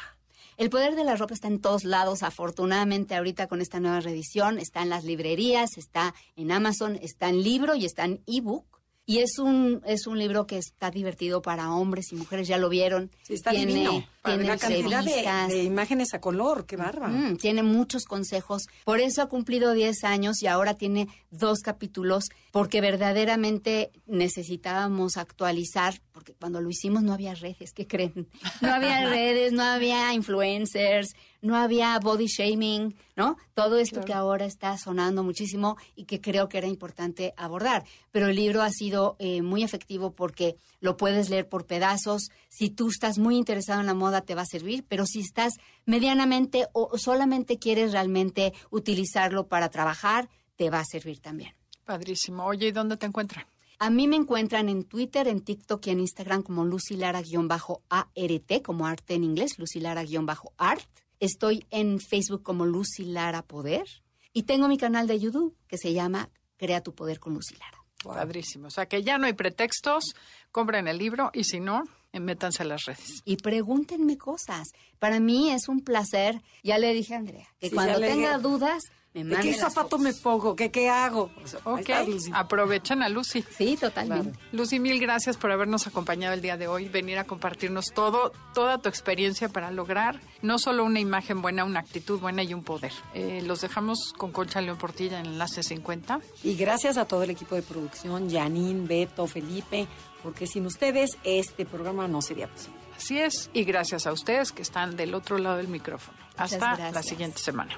El 0.55 0.69
poder 0.69 0.95
de 0.95 1.03
la 1.03 1.17
ropa 1.17 1.33
está 1.33 1.49
en 1.49 1.59
todos 1.59 1.83
lados, 1.83 2.23
afortunadamente 2.23 3.13
ahorita 3.15 3.47
con 3.47 3.59
esta 3.61 3.81
nueva 3.81 3.99
reedición, 3.99 4.57
está 4.57 4.81
en 4.81 4.89
las 4.89 5.03
librerías, 5.03 5.77
está 5.77 6.15
en 6.37 6.53
Amazon, 6.53 6.97
está 7.01 7.27
en 7.27 7.43
libro 7.43 7.75
y 7.75 7.83
está 7.83 8.05
en 8.05 8.23
ebook. 8.27 8.74
Y 9.07 9.19
es 9.19 9.37
un, 9.37 9.81
es 9.85 10.07
un 10.07 10.17
libro 10.17 10.47
que 10.47 10.57
está 10.57 10.89
divertido 10.89 11.41
para 11.43 11.71
hombres 11.71 12.11
y 12.11 12.15
mujeres, 12.15 12.47
ya 12.47 12.57
lo 12.57 12.69
vieron. 12.69 13.11
Sí, 13.21 13.35
está 13.35 13.51
tiene, 13.51 13.73
divino. 13.73 14.03
Para 14.21 14.35
tiene 14.35 14.49
la 14.49 14.57
cantidad 14.57 15.47
de 15.47 15.63
imágenes 15.63 16.13
a 16.15 16.21
color, 16.21 16.65
qué 16.65 16.75
bárbaro. 16.75 17.13
Mm, 17.13 17.37
tiene 17.37 17.61
muchos 17.61 18.05
consejos. 18.05 18.63
Por 18.83 18.99
eso 18.99 19.21
ha 19.21 19.29
cumplido 19.29 19.73
10 19.73 20.03
años 20.05 20.41
y 20.41 20.47
ahora 20.47 20.73
tiene 20.73 21.07
dos 21.29 21.59
capítulos, 21.59 22.25
porque 22.51 22.81
verdaderamente 22.81 23.91
necesitábamos 24.07 25.17
actualizar, 25.17 26.01
porque 26.11 26.33
cuando 26.33 26.59
lo 26.59 26.69
hicimos 26.69 27.03
no 27.03 27.13
había 27.13 27.35
redes, 27.35 27.73
¿qué 27.73 27.85
creen? 27.85 28.27
No 28.61 28.73
había 28.73 29.07
redes, 29.09 29.53
no 29.53 29.63
había 29.63 30.13
influencers, 30.13 31.13
no 31.45 31.55
había 31.55 31.97
body 31.99 32.25
shaming, 32.25 32.95
¿no? 33.15 33.37
Todo 33.53 33.77
esto 33.77 34.01
que 34.01 34.13
ahora 34.13 34.45
está 34.45 34.77
sonando 34.77 35.23
muchísimo 35.23 35.77
y 35.95 36.05
que 36.05 36.19
creo 36.19 36.49
que 36.49 36.57
era 36.57 36.67
importante 36.67 37.33
abordar. 37.37 37.83
Pero 38.11 38.27
el 38.27 38.35
libro 38.35 38.63
ha 38.63 38.71
sido 38.71 39.15
eh, 39.19 39.43
muy 39.43 39.63
efectivo 39.63 40.13
porque 40.13 40.57
lo 40.79 40.97
puedes 40.97 41.29
leer 41.29 41.47
por 41.47 41.67
pedazos. 41.67 42.29
Si 42.49 42.71
tú 42.71 42.89
estás 42.89 43.19
muy 43.19 43.37
interesado 43.37 43.79
en 43.79 43.85
la 43.85 43.93
moda, 43.93 44.21
te 44.21 44.33
va 44.33 44.41
a 44.41 44.47
servir, 44.47 44.85
pero 44.87 45.05
si 45.05 45.19
estás 45.19 45.53
medianamente 45.85 46.67
o 46.73 46.97
solamente 46.97 47.59
quieres 47.59 47.91
realmente 47.91 48.51
utilizarlo 48.71 49.47
para 49.47 49.69
trabajar, 49.69 50.29
te 50.55 50.71
va 50.71 50.79
a 50.79 50.85
servir 50.85 51.19
también. 51.19 51.53
Padrísimo. 51.85 52.43
Oye, 52.45 52.69
¿y 52.69 52.71
dónde 52.71 52.97
te 52.97 53.05
encuentran? 53.05 53.45
A 53.77 53.91
mí 53.91 54.07
me 54.07 54.15
encuentran 54.15 54.69
en 54.69 54.85
Twitter, 54.85 55.27
en 55.27 55.41
TikTok 55.41 55.85
y 55.85 55.89
en 55.91 55.99
Instagram 55.99 56.41
como 56.41 56.65
Lucy 56.65 56.95
Lara-ART, 56.95 58.61
como 58.63 58.87
arte 58.87 59.13
en 59.13 59.23
inglés, 59.23 59.59
Lucy 59.59 59.79
Lara-art. 59.79 61.04
Estoy 61.19 61.65
en 61.71 61.99
Facebook 61.99 62.43
como 62.43 62.65
Lucy 62.65 63.05
Lara 63.05 63.41
Poder. 63.41 63.85
Y 64.33 64.43
tengo 64.43 64.67
mi 64.67 64.77
canal 64.77 65.07
de 65.07 65.19
YouTube 65.19 65.55
que 65.67 65.77
se 65.77 65.93
llama 65.93 66.29
Crea 66.57 66.81
tu 66.81 66.93
Poder 66.93 67.19
con 67.19 67.33
Lucy 67.33 67.55
Lara. 67.55 67.77
Padrísimo. 68.03 68.67
O 68.67 68.69
sea 68.69 68.85
que 68.87 69.01
ya 69.03 69.17
no 69.17 69.25
hay 69.25 69.33
pretextos, 69.33 70.03
compren 70.51 70.87
el 70.87 70.97
libro 70.97 71.31
y 71.33 71.45
si 71.45 71.59
no, 71.59 71.83
métanse 72.13 72.61
a 72.63 72.65
las 72.65 72.85
redes. 72.85 73.21
Y 73.25 73.37
pregúntenme 73.37 74.17
cosas. 74.17 74.67
Para 74.99 75.19
mí 75.19 75.49
es 75.51 75.67
un 75.67 75.81
placer. 75.81 76.41
Ya 76.63 76.77
le 76.77 76.93
dije 76.93 77.15
a 77.15 77.17
Andrea 77.17 77.47
que 77.59 77.69
Sí, 77.69 77.75
cuando 77.75 77.99
tenga 77.99 78.37
dije. 78.37 78.41
dudas, 78.47 78.83
me 79.23 79.29
¿De 79.29 79.35
mande 79.37 79.51
qué 79.51 79.57
zapato 79.57 79.81
fotos. 79.81 79.99
me 80.01 80.13
pongo? 80.13 80.55
¿Qué, 80.55 80.71
qué 80.71 80.89
hago? 80.89 81.31
O 81.43 81.47
sea, 81.47 81.59
ahí 81.65 81.81
Ok, 81.81 82.07
Lucy. 82.07 82.31
aprovechen 82.33 83.01
a 83.03 83.09
Lucy. 83.09 83.43
Sí, 83.57 83.77
totalmente. 83.77 84.37
Lucy, 84.51 84.79
mil 84.79 84.99
gracias 84.99 85.37
por 85.37 85.51
habernos 85.51 85.87
acompañado 85.87 86.33
el 86.33 86.41
día 86.41 86.57
de 86.57 86.67
hoy, 86.67 86.89
venir 86.89 87.17
a 87.17 87.23
compartirnos 87.23 87.85
todo, 87.93 88.31
toda 88.53 88.77
tu 88.79 88.89
experiencia 88.89 89.49
para 89.49 89.71
lograr 89.71 90.19
no 90.41 90.59
solo 90.59 90.83
una 90.83 90.99
imagen 90.99 91.41
buena, 91.41 91.63
una 91.63 91.79
actitud 91.79 92.19
buena 92.19 92.43
y 92.43 92.53
un 92.53 92.63
poder. 92.63 92.91
Eh, 93.13 93.41
los 93.45 93.61
dejamos 93.61 94.13
con 94.17 94.31
Concha 94.31 94.59
León 94.61 94.77
Portilla 94.77 95.19
en 95.19 95.25
Enlace 95.27 95.63
50. 95.63 96.19
Y 96.43 96.55
gracias 96.55 96.97
a 96.97 97.05
todo 97.05 97.23
el 97.23 97.29
equipo 97.29 97.55
de 97.55 97.61
producción, 97.61 98.29
Janine, 98.29 98.87
Beto, 98.87 99.27
Felipe, 99.27 99.87
porque 100.23 100.47
sin 100.47 100.65
ustedes 100.65 101.17
este 101.23 101.65
programa 101.65 102.07
no 102.07 102.21
sería 102.21 102.47
posible. 102.47 102.79
Así 102.97 103.19
es, 103.19 103.49
y 103.53 103.63
gracias 103.65 104.07
a 104.07 104.13
ustedes 104.13 104.51
que 104.51 104.61
están 104.61 104.95
del 104.95 105.13
otro 105.15 105.37
lado 105.37 105.57
del 105.57 105.67
micrófono. 105.67 106.17
Hasta 106.37 106.91
la 106.91 107.03
siguiente 107.03 107.39
semana. 107.39 107.77